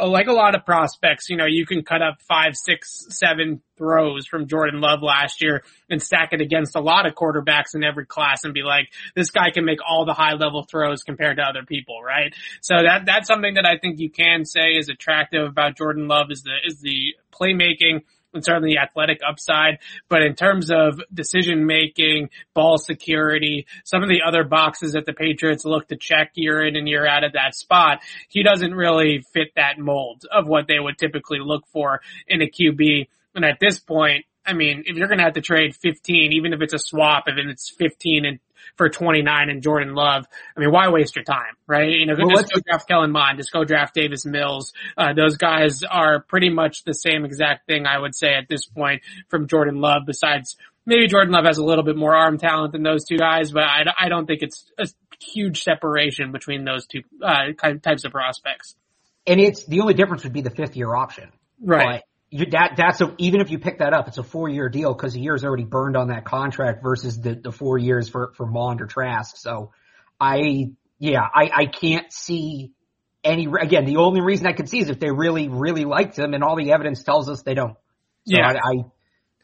like 0.00 0.26
a 0.26 0.32
lot 0.32 0.54
of 0.54 0.64
prospects, 0.64 1.28
you 1.28 1.36
know, 1.36 1.46
you 1.46 1.66
can 1.66 1.82
cut 1.82 2.02
up 2.02 2.20
five, 2.28 2.54
six, 2.54 3.06
seven 3.10 3.62
throws 3.76 4.26
from 4.26 4.46
Jordan 4.46 4.80
Love 4.80 5.02
last 5.02 5.42
year 5.42 5.64
and 5.90 6.02
stack 6.02 6.32
it 6.32 6.40
against 6.40 6.76
a 6.76 6.80
lot 6.80 7.06
of 7.06 7.14
quarterbacks 7.14 7.74
in 7.74 7.82
every 7.82 8.06
class 8.06 8.44
and 8.44 8.54
be 8.54 8.62
like, 8.62 8.88
this 9.14 9.30
guy 9.30 9.50
can 9.52 9.64
make 9.64 9.78
all 9.86 10.04
the 10.04 10.14
high 10.14 10.34
level 10.34 10.64
throws 10.70 11.02
compared 11.02 11.36
to 11.36 11.42
other 11.42 11.64
people, 11.66 12.02
right? 12.02 12.34
So 12.60 12.74
that, 12.82 13.06
that's 13.06 13.26
something 13.26 13.54
that 13.54 13.66
I 13.66 13.78
think 13.78 13.98
you 13.98 14.10
can 14.10 14.44
say 14.44 14.76
is 14.76 14.88
attractive 14.88 15.46
about 15.46 15.76
Jordan 15.76 16.08
Love 16.08 16.30
is 16.30 16.42
the, 16.42 16.54
is 16.64 16.80
the 16.80 17.14
playmaking 17.32 18.02
and 18.34 18.44
certainly 18.44 18.74
the 18.74 18.78
athletic 18.78 19.20
upside. 19.26 19.78
But 20.08 20.22
in 20.22 20.34
terms 20.34 20.70
of 20.70 21.00
decision 21.12 21.66
making, 21.66 22.30
ball 22.54 22.78
security, 22.78 23.66
some 23.84 24.02
of 24.02 24.08
the 24.08 24.22
other 24.26 24.44
boxes 24.44 24.92
that 24.92 25.06
the 25.06 25.12
Patriots 25.12 25.64
look 25.64 25.88
to 25.88 25.96
check 25.96 26.32
year 26.34 26.62
in 26.62 26.76
and 26.76 26.88
year 26.88 27.06
out 27.06 27.24
at 27.24 27.34
that 27.34 27.54
spot, 27.54 28.00
he 28.28 28.42
doesn't 28.42 28.74
really 28.74 29.24
fit 29.32 29.48
that 29.56 29.78
mold 29.78 30.24
of 30.30 30.48
what 30.48 30.66
they 30.68 30.78
would 30.78 30.98
typically 30.98 31.38
look 31.40 31.66
for 31.72 32.00
in 32.26 32.42
a 32.42 32.46
QB. 32.46 33.08
And 33.34 33.44
at 33.44 33.58
this 33.60 33.78
point, 33.78 34.26
I 34.44 34.54
mean, 34.54 34.84
if 34.86 34.96
you're 34.96 35.08
going 35.08 35.18
to 35.18 35.24
have 35.24 35.34
to 35.34 35.40
trade 35.40 35.76
15, 35.76 36.32
even 36.32 36.52
if 36.52 36.60
it's 36.60 36.74
a 36.74 36.78
swap, 36.78 37.24
if 37.26 37.34
it's 37.38 37.70
15 37.70 38.24
and 38.24 38.38
for 38.76 38.88
29 38.88 39.50
and 39.50 39.62
Jordan 39.62 39.94
Love. 39.94 40.26
I 40.56 40.60
mean, 40.60 40.70
why 40.70 40.88
waste 40.88 41.16
your 41.16 41.24
time, 41.24 41.56
right? 41.66 41.90
You 41.90 42.06
know, 42.06 42.14
well, 42.18 42.36
just 42.36 42.52
go 42.52 42.60
draft 42.66 42.88
Kellen 42.88 43.10
Mond, 43.10 43.38
just 43.38 43.52
go 43.52 43.64
draft 43.64 43.94
Davis 43.94 44.24
Mills. 44.24 44.72
Uh, 44.96 45.12
those 45.12 45.36
guys 45.36 45.82
are 45.82 46.20
pretty 46.20 46.48
much 46.48 46.84
the 46.84 46.94
same 46.94 47.24
exact 47.24 47.66
thing 47.66 47.86
I 47.86 47.98
would 47.98 48.14
say 48.14 48.34
at 48.34 48.48
this 48.48 48.64
point 48.64 49.02
from 49.28 49.46
Jordan 49.46 49.80
Love 49.80 50.02
besides 50.06 50.56
maybe 50.86 51.06
Jordan 51.06 51.32
Love 51.32 51.44
has 51.44 51.58
a 51.58 51.64
little 51.64 51.84
bit 51.84 51.96
more 51.96 52.14
arm 52.14 52.38
talent 52.38 52.72
than 52.72 52.82
those 52.82 53.04
two 53.04 53.18
guys, 53.18 53.50
but 53.50 53.62
I, 53.62 53.84
I 53.98 54.08
don't 54.08 54.26
think 54.26 54.42
it's 54.42 54.70
a 54.78 54.88
huge 55.20 55.62
separation 55.62 56.32
between 56.32 56.64
those 56.64 56.86
two 56.86 57.02
uh, 57.22 57.52
types 57.82 58.04
of 58.04 58.12
prospects. 58.12 58.74
And 59.26 59.40
it's 59.40 59.64
the 59.64 59.80
only 59.80 59.94
difference 59.94 60.24
would 60.24 60.32
be 60.32 60.40
the 60.40 60.50
fifth 60.50 60.76
year 60.76 60.94
option. 60.94 61.30
Right. 61.60 62.00
But 62.00 62.04
you, 62.32 62.46
that 62.46 62.74
that's 62.78 63.00
a, 63.02 63.14
even 63.18 63.42
if 63.42 63.50
you 63.50 63.58
pick 63.58 63.78
that 63.80 63.92
up, 63.92 64.08
it's 64.08 64.16
a 64.16 64.22
four 64.22 64.48
year 64.48 64.70
deal 64.70 64.94
because 64.94 65.14
a 65.14 65.20
year 65.20 65.34
is 65.34 65.44
already 65.44 65.64
burned 65.64 65.98
on 65.98 66.08
that 66.08 66.24
contract 66.24 66.82
versus 66.82 67.20
the, 67.20 67.34
the 67.34 67.52
four 67.52 67.76
years 67.76 68.08
for 68.08 68.32
for 68.36 68.46
Mond 68.46 68.80
or 68.80 68.86
Trask. 68.86 69.36
So, 69.36 69.72
I 70.18 70.70
yeah, 70.98 71.20
I 71.20 71.50
I 71.54 71.66
can't 71.66 72.10
see 72.10 72.72
any 73.22 73.46
again. 73.60 73.84
The 73.84 73.96
only 73.96 74.22
reason 74.22 74.46
I 74.46 74.54
could 74.54 74.70
see 74.70 74.78
is 74.78 74.88
if 74.88 74.98
they 74.98 75.10
really 75.10 75.48
really 75.48 75.84
liked 75.84 76.18
him, 76.18 76.32
and 76.32 76.42
all 76.42 76.56
the 76.56 76.72
evidence 76.72 77.02
tells 77.02 77.28
us 77.28 77.42
they 77.42 77.52
don't. 77.52 77.76
So 78.24 78.38
yeah, 78.38 78.48
I, 78.48 78.78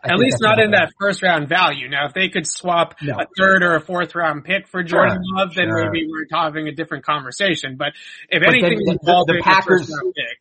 I 0.05 0.13
at 0.13 0.19
least 0.19 0.39
not 0.41 0.59
in 0.59 0.71
that 0.71 0.93
first 0.99 1.23
round 1.23 1.47
value. 1.47 1.91
Now, 1.91 2.07
if 2.07 2.15
they 2.15 2.31
could 2.31 2.47
swap 2.47 2.95
no. 3.03 3.17
a 3.17 3.27
third 3.37 3.63
or 3.63 3.75
a 3.75 3.81
fourth 3.83 4.15
round 4.15 4.45
pick 4.45 4.67
for 4.67 4.83
Jordan 4.83 5.17
sure, 5.17 5.37
Love, 5.37 5.55
then 5.55 5.67
sure. 5.67 5.91
maybe 5.91 6.07
we're 6.09 6.25
having 6.33 6.69
a 6.69 6.73
different 6.73 7.05
conversation. 7.05 7.77
But 7.77 7.93
if 8.31 8.41
but 8.41 8.49
anything, 8.49 8.79
the, 8.79 8.99
the, 9.03 9.25
the 9.35 9.41
Packers, 9.43 9.89
pick, 9.89 10.39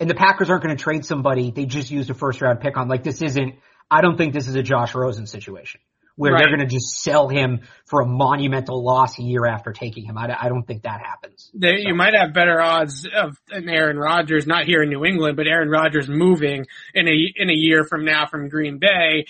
and 0.00 0.08
the 0.08 0.14
Packers 0.14 0.50
aren't 0.50 0.62
going 0.62 0.76
to 0.76 0.82
trade 0.82 1.04
somebody 1.04 1.50
they 1.50 1.66
just 1.66 1.90
used 1.90 2.10
a 2.10 2.14
first 2.14 2.40
round 2.40 2.60
pick 2.60 2.76
on. 2.76 2.88
Like 2.88 3.02
this 3.02 3.20
isn't, 3.22 3.54
I 3.90 4.00
don't 4.00 4.16
think 4.16 4.32
this 4.34 4.48
is 4.48 4.54
a 4.54 4.62
Josh 4.62 4.94
Rosen 4.94 5.26
situation 5.26 5.80
where 6.16 6.32
Right. 6.32 6.42
they're 6.42 6.56
going 6.56 6.68
to 6.68 6.74
just 6.74 7.00
sell 7.00 7.28
him 7.28 7.60
for 7.86 8.00
a 8.00 8.06
monumental 8.06 8.84
loss 8.84 9.18
a 9.20 9.22
year 9.22 9.46
after 9.46 9.72
taking 9.72 10.04
him. 10.04 10.18
I, 10.18 10.36
I 10.38 10.48
don't 10.48 10.64
think 10.64 10.82
that 10.82 11.00
happens. 11.00 11.48
There, 11.54 11.78
you 11.78 11.94
might 11.94 12.14
have 12.14 12.34
better 12.34 12.60
odds 12.60 13.06
of 13.06 13.36
an 13.50 13.68
Aaron 13.68 13.96
Rodgers, 13.96 14.44
not 14.46 14.64
here 14.64 14.82
in 14.82 14.90
New 14.90 15.04
England, 15.04 15.36
but 15.36 15.46
Aaron 15.46 15.68
Rodgers 15.68 16.08
moving 16.08 16.66
in 16.92 17.08
a 17.08 17.32
in 17.36 17.50
a 17.50 17.54
year 17.54 17.84
from 17.84 18.04
now 18.04 18.26
from 18.26 18.48
Green 18.48 18.78
Bay 18.78 19.26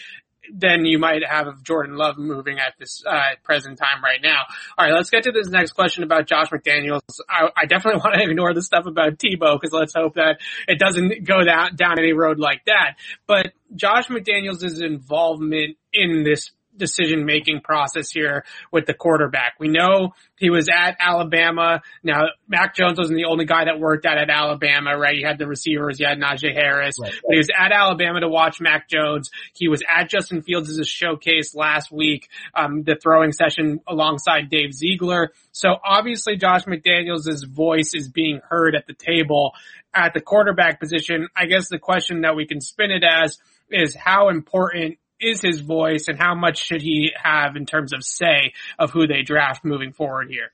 than 0.52 0.84
you 0.84 0.98
might 0.98 1.22
have 1.26 1.46
of 1.46 1.62
Jordan 1.62 1.96
Love 1.96 2.18
moving 2.18 2.58
at 2.58 2.74
this 2.78 3.02
uh, 3.06 3.34
present 3.42 3.78
time 3.78 4.02
right 4.02 4.20
now. 4.22 4.42
All 4.76 4.86
right, 4.86 4.94
let's 4.94 5.10
get 5.10 5.24
to 5.24 5.32
this 5.32 5.48
next 5.48 5.72
question 5.72 6.02
about 6.04 6.26
Josh 6.26 6.48
McDaniels. 6.48 7.00
I, 7.28 7.48
I 7.56 7.66
definitely 7.66 8.00
want 8.04 8.14
to 8.14 8.22
ignore 8.22 8.54
the 8.54 8.62
stuff 8.62 8.86
about 8.86 9.18
Tebow 9.18 9.60
because 9.60 9.72
let's 9.72 9.94
hope 9.94 10.14
that 10.14 10.40
it 10.66 10.78
doesn't 10.78 11.24
go 11.24 11.44
down 11.44 11.76
down 11.76 11.98
any 11.98 12.12
road 12.12 12.38
like 12.38 12.64
that. 12.66 12.96
But 13.26 13.52
Josh 13.74 14.08
McDaniels' 14.08 14.82
involvement 14.82 15.76
in 15.92 16.24
this 16.24 16.50
decision 16.78 17.26
making 17.26 17.60
process 17.60 18.10
here 18.10 18.44
with 18.72 18.86
the 18.86 18.94
quarterback. 18.94 19.54
We 19.58 19.68
know 19.68 20.12
he 20.36 20.50
was 20.50 20.68
at 20.68 20.96
Alabama. 21.00 21.82
Now, 22.02 22.26
Mac 22.48 22.74
Jones 22.74 22.98
wasn't 22.98 23.18
the 23.18 23.24
only 23.26 23.44
guy 23.44 23.64
that 23.64 23.78
worked 23.80 24.06
out 24.06 24.18
at 24.18 24.30
Alabama, 24.30 24.96
right? 24.96 25.16
You 25.16 25.26
had 25.26 25.38
the 25.38 25.46
receivers, 25.46 25.98
you 26.00 26.06
had 26.06 26.18
Najee 26.18 26.54
Harris, 26.54 26.96
Right. 27.00 27.12
but 27.26 27.32
he 27.32 27.38
was 27.38 27.48
at 27.56 27.72
Alabama 27.72 28.20
to 28.20 28.28
watch 28.28 28.60
Mac 28.60 28.88
Jones. 28.88 29.30
He 29.54 29.68
was 29.68 29.82
at 29.88 30.08
Justin 30.08 30.42
Fields' 30.42 30.70
as 30.70 30.78
a 30.78 30.84
showcase 30.84 31.54
last 31.54 31.90
week, 31.90 32.28
um, 32.54 32.82
the 32.84 32.94
throwing 32.96 33.32
session 33.32 33.80
alongside 33.86 34.48
Dave 34.50 34.72
Ziegler. 34.72 35.32
So 35.52 35.76
obviously 35.84 36.36
Josh 36.36 36.64
McDaniels' 36.64 37.46
voice 37.46 37.92
is 37.94 38.08
being 38.08 38.40
heard 38.48 38.74
at 38.74 38.86
the 38.86 38.94
table 38.94 39.52
at 39.92 40.14
the 40.14 40.20
quarterback 40.20 40.78
position. 40.78 41.28
I 41.36 41.46
guess 41.46 41.68
the 41.68 41.78
question 41.78 42.20
that 42.20 42.36
we 42.36 42.46
can 42.46 42.60
spin 42.60 42.90
it 42.90 43.02
as 43.04 43.38
is 43.70 43.94
how 43.94 44.28
important 44.28 44.98
is 45.20 45.40
his 45.40 45.60
voice 45.60 46.04
and 46.08 46.18
how 46.18 46.34
much 46.34 46.64
should 46.64 46.82
he 46.82 47.12
have 47.22 47.56
in 47.56 47.66
terms 47.66 47.92
of 47.92 48.02
say 48.04 48.52
of 48.78 48.90
who 48.90 49.06
they 49.06 49.22
draft 49.22 49.64
moving 49.64 49.92
forward 49.92 50.28
here? 50.30 50.52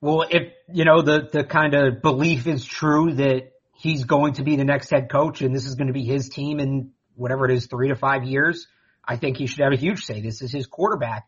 Well, 0.00 0.26
if, 0.30 0.52
you 0.72 0.84
know, 0.84 1.02
the, 1.02 1.28
the 1.32 1.44
kind 1.44 1.74
of 1.74 2.02
belief 2.02 2.46
is 2.46 2.64
true 2.64 3.14
that 3.14 3.52
he's 3.74 4.04
going 4.04 4.34
to 4.34 4.44
be 4.44 4.56
the 4.56 4.64
next 4.64 4.90
head 4.90 5.10
coach 5.10 5.40
and 5.42 5.54
this 5.54 5.66
is 5.66 5.74
going 5.74 5.88
to 5.88 5.92
be 5.92 6.04
his 6.04 6.28
team 6.28 6.60
in 6.60 6.92
whatever 7.14 7.46
it 7.46 7.54
is, 7.54 7.66
three 7.66 7.88
to 7.88 7.96
five 7.96 8.24
years, 8.24 8.66
I 9.04 9.16
think 9.16 9.36
he 9.36 9.46
should 9.46 9.60
have 9.60 9.72
a 9.72 9.76
huge 9.76 10.04
say. 10.04 10.20
This 10.20 10.42
is 10.42 10.52
his 10.52 10.66
quarterback. 10.66 11.26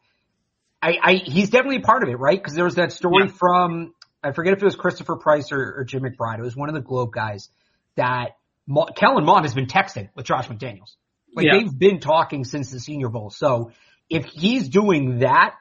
I, 0.80 0.98
I, 1.02 1.12
he's 1.14 1.50
definitely 1.50 1.80
part 1.80 2.02
of 2.02 2.08
it, 2.08 2.18
right? 2.18 2.42
Cause 2.42 2.54
there 2.54 2.64
was 2.64 2.76
that 2.76 2.92
story 2.92 3.24
Yeah. 3.26 3.32
from, 3.32 3.94
I 4.22 4.32
forget 4.32 4.52
if 4.52 4.62
it 4.62 4.64
was 4.64 4.76
Christopher 4.76 5.16
Price 5.16 5.50
or, 5.50 5.76
or 5.78 5.84
Jim 5.84 6.02
McBride. 6.02 6.38
It 6.38 6.42
was 6.42 6.56
one 6.56 6.68
of 6.68 6.74
the 6.74 6.80
Globe 6.80 7.12
guys 7.12 7.48
that 7.96 8.36
Mo, 8.66 8.86
Kellen 8.94 9.24
Mond 9.24 9.44
has 9.44 9.54
been 9.54 9.66
texting 9.66 10.10
with 10.14 10.26
Josh 10.26 10.46
McDaniels. 10.48 10.94
Like 11.34 11.46
Yeah. 11.46 11.58
they've 11.58 11.78
been 11.78 12.00
talking 12.00 12.44
since 12.44 12.70
the 12.70 12.80
Senior 12.80 13.08
Bowl. 13.08 13.30
So 13.30 13.72
if 14.10 14.24
he's 14.26 14.68
doing 14.68 15.18
that, 15.20 15.54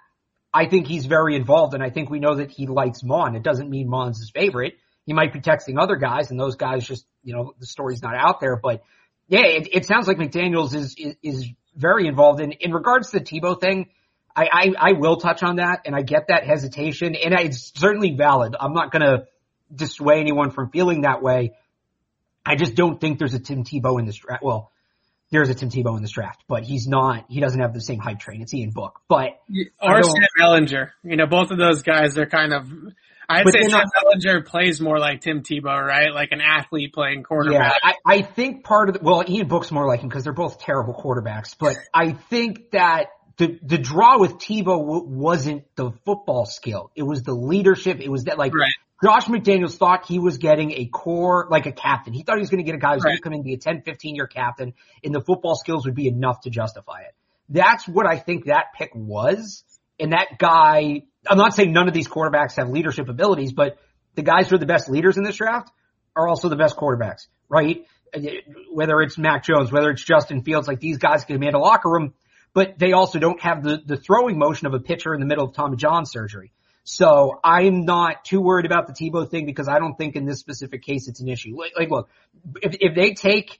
I 0.53 0.67
think 0.67 0.87
he's 0.87 1.05
very 1.05 1.35
involved, 1.35 1.73
and 1.73 1.83
I 1.83 1.89
think 1.89 2.09
we 2.09 2.19
know 2.19 2.35
that 2.35 2.49
he 2.49 2.65
likes 2.67 3.03
Mond. 3.03 3.35
It 3.35 3.43
doesn't 3.43 3.69
mean 3.69 3.89
Mond's 3.89 4.19
his 4.19 4.31
favorite. 4.31 4.75
He 5.05 5.13
might 5.13 5.31
be 5.33 5.39
texting 5.39 5.79
other 5.79 5.97
guys, 5.97 6.31
and 6.31 6.39
those 6.39 6.55
guys 6.55 6.85
just, 6.87 7.05
you 7.23 7.33
know, 7.35 7.53
the 7.59 7.65
story's 7.65 8.01
not 8.01 8.15
out 8.15 8.39
there. 8.39 8.55
But 8.61 8.81
yeah, 9.27 9.45
it, 9.45 9.67
it 9.73 9.85
sounds 9.85 10.07
like 10.07 10.17
McDaniels 10.17 10.73
is, 10.73 10.95
is 10.97 11.15
is 11.21 11.49
very 11.75 12.07
involved. 12.07 12.39
in 12.41 12.53
in 12.53 12.71
regards 12.71 13.11
to 13.11 13.19
the 13.19 13.25
Tebow 13.25 13.59
thing, 13.59 13.89
I, 14.35 14.47
I 14.51 14.89
I 14.89 14.91
will 14.93 15.17
touch 15.17 15.43
on 15.43 15.57
that, 15.57 15.81
and 15.85 15.95
I 15.95 16.01
get 16.01 16.27
that 16.29 16.45
hesitation, 16.45 17.15
and 17.15 17.33
it's 17.33 17.71
certainly 17.75 18.15
valid. 18.15 18.55
I'm 18.59 18.73
not 18.73 18.91
gonna 18.91 19.25
dissuade 19.73 20.21
anyone 20.21 20.51
from 20.51 20.71
feeling 20.71 21.01
that 21.01 21.21
way. 21.21 21.51
I 22.45 22.55
just 22.55 22.75
don't 22.75 22.99
think 22.99 23.19
there's 23.19 23.33
a 23.33 23.39
Tim 23.39 23.63
Tebow 23.65 23.99
in 23.99 24.05
this 24.05 24.15
draft. 24.15 24.41
Well, 24.43 24.71
there's 25.31 25.49
a 25.49 25.55
Tim 25.55 25.69
Tebow 25.69 25.95
in 25.97 26.01
this 26.01 26.11
draft, 26.11 26.43
but 26.47 26.63
he's 26.63 26.87
not. 26.87 27.25
He 27.29 27.39
doesn't 27.39 27.59
have 27.59 27.73
the 27.73 27.81
same 27.81 27.99
hype 27.99 28.19
train. 28.19 28.41
It's 28.41 28.53
Ian 28.53 28.71
Book, 28.71 29.01
but 29.07 29.39
Or 29.81 30.03
Sam 30.03 30.27
Ehlinger. 30.39 30.89
You 31.03 31.17
know, 31.17 31.25
both 31.27 31.51
of 31.51 31.57
those 31.57 31.81
guys 31.83 32.17
are 32.17 32.25
kind 32.25 32.53
of, 32.53 32.67
I'd 33.29 33.43
But 33.43 33.53
say 33.53 33.63
Sam 33.67 33.85
Ehlinger 34.03 34.45
plays 34.45 34.79
more 34.79 34.99
like 34.99 35.21
Tim 35.21 35.43
Tebow, 35.43 35.85
right? 35.85 36.13
Like 36.13 36.29
an 36.31 36.41
athlete 36.41 36.93
playing 36.93 37.19
Yeah, 37.19 37.23
quarterback. 37.23 37.73
I, 37.83 37.93
I 38.05 38.21
think 38.21 38.63
part 38.63 38.89
of 38.89 38.95
the, 38.95 39.01
well, 39.03 39.23
Ian 39.27 39.47
Book's 39.47 39.71
more 39.71 39.85
like 39.85 39.99
him 39.99 40.07
because 40.09 40.23
they're 40.23 40.33
both 40.33 40.59
terrible 40.59 40.93
quarterbacks, 40.93 41.55
but 41.59 41.75
I 41.93 42.13
think 42.13 42.71
that 42.71 43.07
the, 43.37 43.59
the 43.61 43.77
draw 43.77 44.17
with 44.19 44.35
Tebow 44.35 44.79
w- 44.79 45.03
wasn't 45.05 45.63
the 45.75 45.91
football 46.05 46.45
skill. 46.45 46.89
It 46.95 47.03
was 47.03 47.21
the 47.21 47.33
leadership. 47.33 47.99
It 47.99 48.09
was 48.09 48.23
that 48.23 48.37
like 48.37 48.53
Right. 48.55 48.71
Josh 49.03 49.25
McDaniels 49.25 49.75
thought 49.75 50.07
he 50.07 50.17
was 50.17 50.39
getting 50.39 50.71
a 50.71 50.85
core, 50.85 51.47
like 51.51 51.67
a 51.67 51.71
captain. 51.71 52.13
He 52.13 52.23
thought 52.23 52.37
he 52.37 52.41
was 52.41 52.49
going 52.49 52.63
to 52.63 52.63
get 52.63 52.75
a 52.75 52.79
guy 52.79 52.95
who's 52.95 53.03
going 53.03 53.15
to 53.15 53.21
come 53.21 53.33
in 53.33 53.39
and 53.39 53.45
be 53.45 53.53
a 53.53 53.57
10, 53.57 53.83
15 53.83 54.15
year 54.15 54.27
captain 54.27 54.73
and 55.03 55.13
the 55.13 55.21
football 55.21 55.55
skills 55.55 55.85
would 55.85 55.93
be 55.93 56.07
enough 56.07 56.41
to 56.41 56.49
justify 56.49 57.01
it. 57.01 57.13
That's 57.49 57.87
what 57.87 58.07
I 58.07 58.17
think 58.17 58.45
that 58.45 58.73
pick 58.75 58.91
was. 58.95 59.63
And 59.99 60.13
that 60.13 60.37
guy, 60.39 61.03
I'm 61.27 61.37
not 61.37 61.53
saying 61.53 61.73
none 61.73 61.87
of 61.87 61.93
these 61.93 62.07
quarterbacks 62.07 62.55
have 62.57 62.69
leadership 62.69 63.07
abilities, 63.07 63.53
but 63.53 63.77
the 64.15 64.23
guys 64.23 64.49
who 64.49 64.55
are 64.55 64.59
the 64.59 64.65
best 64.65 64.89
leaders 64.89 65.17
in 65.17 65.23
this 65.23 65.37
draft 65.37 65.71
are 66.15 66.27
also 66.27 66.49
the 66.49 66.55
best 66.55 66.75
quarterbacks, 66.75 67.27
right? 67.49 67.85
Whether 68.71 69.01
it's 69.01 69.17
Mac 69.17 69.43
Jones, 69.43 69.71
whether 69.71 69.91
it's 69.91 70.03
Justin 70.03 70.41
Fields, 70.41 70.67
like 70.67 70.79
these 70.79 70.97
guys 70.97 71.23
can 71.23 71.35
command 71.35 71.55
a 71.55 71.59
locker 71.59 71.89
room, 71.89 72.13
but 72.53 72.79
they 72.79 72.93
also 72.93 73.19
don't 73.19 73.39
have 73.41 73.63
the, 73.63 73.79
the 73.85 73.97
throwing 73.97 74.39
motion 74.39 74.65
of 74.65 74.73
a 74.73 74.79
pitcher 74.79 75.13
in 75.13 75.19
the 75.19 75.27
middle 75.27 75.45
of 75.45 75.53
Tommy 75.53 75.77
John 75.77 76.05
surgery. 76.05 76.51
So 76.89 77.37
I'm 77.43 77.83
not 77.83 78.23
too 78.23 78.39
worried 78.39 78.65
about 78.65 78.87
the 78.87 78.93
Tebow 78.93 79.29
thing 79.29 79.45
because 79.45 79.67
I 79.67 79.77
don't 79.77 79.97
think 79.97 80.15
in 80.15 80.25
this 80.25 80.39
specific 80.39 80.83
case 80.83 81.09
it's 81.09 81.19
an 81.19 81.27
issue. 81.27 81.53
Like, 81.59 81.73
like 81.77 81.89
look, 81.89 82.09
if, 82.61 82.77
if 82.79 82.95
they 82.95 83.13
take, 83.13 83.59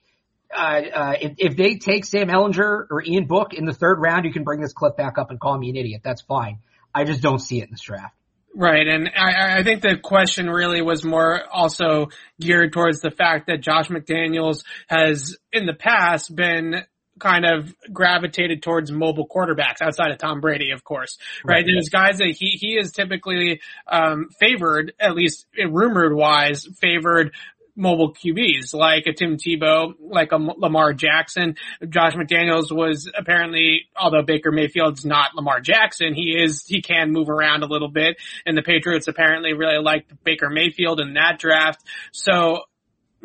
uh, 0.50 0.80
uh, 0.94 1.14
if, 1.20 1.34
if 1.36 1.54
they 1.54 1.74
take 1.74 2.06
Sam 2.06 2.28
Ehlinger 2.28 2.86
or 2.90 3.02
Ian 3.04 3.26
Book 3.26 3.52
in 3.52 3.66
the 3.66 3.74
third 3.74 3.98
round, 4.00 4.24
you 4.24 4.32
can 4.32 4.44
bring 4.44 4.62
this 4.62 4.72
clip 4.72 4.96
back 4.96 5.18
up 5.18 5.30
and 5.30 5.38
call 5.38 5.58
me 5.58 5.68
an 5.68 5.76
idiot. 5.76 6.00
That's 6.02 6.22
fine. 6.22 6.60
I 6.94 7.04
just 7.04 7.20
don't 7.20 7.38
see 7.38 7.58
it 7.58 7.64
in 7.64 7.70
this 7.72 7.82
draft. 7.82 8.14
Right, 8.54 8.88
and 8.88 9.10
I, 9.14 9.58
I 9.58 9.62
think 9.62 9.82
the 9.82 9.98
question 10.02 10.48
really 10.48 10.80
was 10.80 11.04
more 11.04 11.42
also 11.52 12.08
geared 12.40 12.72
towards 12.72 13.02
the 13.02 13.10
fact 13.10 13.48
that 13.48 13.60
Josh 13.60 13.88
McDaniels 13.88 14.64
has 14.86 15.36
in 15.52 15.66
the 15.66 15.74
past 15.74 16.34
been 16.34 16.82
kind 17.18 17.44
of 17.44 17.74
gravitated 17.92 18.62
towards 18.62 18.90
mobile 18.90 19.26
quarterbacks 19.28 19.80
outside 19.80 20.10
of 20.10 20.18
Tom 20.18 20.40
Brady, 20.40 20.70
of 20.70 20.84
course. 20.84 21.18
Right, 21.44 21.56
Right. 21.56 21.66
there's 21.66 21.88
guys 21.88 22.18
that 22.18 22.30
he 22.30 22.50
he 22.50 22.78
is 22.78 22.92
typically 22.92 23.60
um, 23.86 24.28
favored, 24.38 24.92
at 25.00 25.14
least 25.14 25.46
rumored 25.56 26.14
wise, 26.14 26.66
favored 26.80 27.32
mobile 27.80 28.12
QBs 28.12 28.74
like 28.74 29.06
a 29.06 29.12
Tim 29.12 29.36
Tebow, 29.36 29.92
like 30.00 30.32
a 30.32 30.36
Lamar 30.36 30.92
Jackson. 30.94 31.54
Josh 31.88 32.14
McDaniels 32.14 32.74
was 32.74 33.08
apparently, 33.16 33.82
although 33.96 34.22
Baker 34.22 34.50
Mayfield's 34.50 35.04
not 35.04 35.36
Lamar 35.36 35.60
Jackson, 35.60 36.12
he 36.12 36.36
is, 36.36 36.64
he 36.66 36.82
can 36.82 37.12
move 37.12 37.28
around 37.30 37.62
a 37.62 37.66
little 37.66 37.88
bit 37.88 38.16
and 38.44 38.58
the 38.58 38.62
Patriots 38.62 39.06
apparently 39.06 39.52
really 39.52 39.78
liked 39.80 40.12
Baker 40.24 40.50
Mayfield 40.50 40.98
in 40.98 41.14
that 41.14 41.38
draft. 41.38 41.80
So 42.10 42.62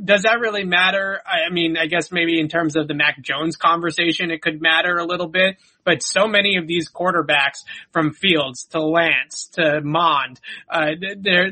does 0.01 0.23
that 0.23 0.39
really 0.39 0.63
matter? 0.63 1.21
I 1.25 1.51
mean, 1.51 1.77
I 1.77 1.87
guess 1.87 2.11
maybe 2.11 2.39
in 2.39 2.47
terms 2.47 2.75
of 2.75 2.87
the 2.87 2.93
Mac 2.93 3.21
Jones 3.21 3.55
conversation, 3.55 4.31
it 4.31 4.41
could 4.41 4.61
matter 4.61 4.97
a 4.97 5.05
little 5.05 5.27
bit, 5.27 5.57
but 5.83 6.01
so 6.01 6.27
many 6.27 6.57
of 6.57 6.67
these 6.67 6.89
quarterbacks 6.89 7.59
from 7.91 8.13
Fields 8.13 8.65
to 8.71 8.81
Lance 8.81 9.49
to 9.53 9.81
Mond, 9.81 10.39
uh, 10.69 10.91
they're, 11.19 11.51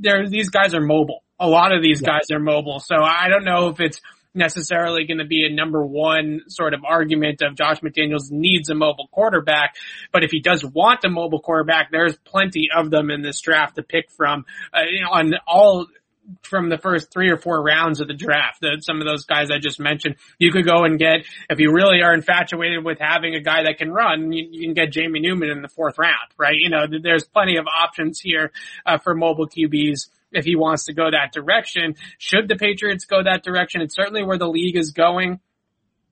they're, 0.00 0.28
these 0.28 0.50
guys 0.50 0.74
are 0.74 0.80
mobile. 0.80 1.22
A 1.38 1.48
lot 1.48 1.74
of 1.74 1.82
these 1.82 2.02
Yeah. 2.02 2.08
guys 2.12 2.30
are 2.32 2.38
mobile. 2.38 2.80
So 2.80 2.96
I 2.96 3.28
don't 3.28 3.44
know 3.44 3.68
if 3.68 3.80
it's 3.80 4.00
necessarily 4.34 5.06
going 5.06 5.18
to 5.18 5.24
be 5.26 5.44
a 5.44 5.52
number 5.52 5.84
one 5.84 6.42
sort 6.48 6.74
of 6.74 6.84
argument 6.84 7.42
of 7.42 7.56
Josh 7.56 7.80
McDaniels 7.80 8.30
needs 8.30 8.70
a 8.70 8.74
mobile 8.74 9.08
quarterback. 9.10 9.74
But 10.12 10.22
if 10.22 10.30
he 10.30 10.40
does 10.40 10.64
want 10.64 11.04
a 11.04 11.08
mobile 11.08 11.40
quarterback, 11.40 11.90
there's 11.90 12.16
plenty 12.18 12.68
of 12.74 12.90
them 12.90 13.10
in 13.10 13.22
this 13.22 13.40
draft 13.40 13.76
to 13.76 13.82
pick 13.82 14.10
from 14.10 14.44
uh, 14.72 14.82
you 14.88 15.00
know, 15.02 15.10
on 15.10 15.32
all 15.46 15.86
from 16.42 16.68
the 16.68 16.78
first 16.78 17.12
three 17.12 17.30
or 17.30 17.36
four 17.36 17.62
rounds 17.62 18.00
of 18.00 18.08
the 18.08 18.14
draft. 18.14 18.60
The, 18.60 18.78
some 18.80 19.00
of 19.00 19.06
those 19.06 19.24
guys 19.24 19.50
I 19.50 19.58
just 19.58 19.80
mentioned, 19.80 20.16
you 20.38 20.52
could 20.52 20.66
go 20.66 20.84
and 20.84 20.98
get, 20.98 21.26
if 21.48 21.58
you 21.58 21.72
really 21.72 22.02
are 22.02 22.14
infatuated 22.14 22.84
with 22.84 22.98
having 22.98 23.34
a 23.34 23.40
guy 23.40 23.64
that 23.64 23.78
can 23.78 23.92
run, 23.92 24.32
you, 24.32 24.46
you 24.50 24.62
can 24.62 24.74
get 24.74 24.92
Jamie 24.92 25.20
Newman 25.20 25.50
in 25.50 25.62
the 25.62 25.68
fourth 25.68 25.98
round, 25.98 26.30
right? 26.38 26.56
You 26.56 26.70
know, 26.70 26.86
there's 27.02 27.24
plenty 27.24 27.56
of 27.56 27.66
options 27.66 28.20
here 28.20 28.52
uh, 28.86 28.98
for 28.98 29.14
mobile 29.14 29.48
QBs 29.48 30.08
if 30.32 30.44
he 30.44 30.56
wants 30.56 30.84
to 30.84 30.92
go 30.92 31.10
that 31.10 31.32
direction. 31.32 31.96
Should 32.18 32.48
the 32.48 32.56
Patriots 32.56 33.04
go 33.04 33.22
that 33.22 33.42
direction? 33.42 33.80
It's 33.80 33.94
certainly 33.94 34.22
where 34.22 34.38
the 34.38 34.48
league 34.48 34.76
is 34.76 34.92
going 34.92 35.40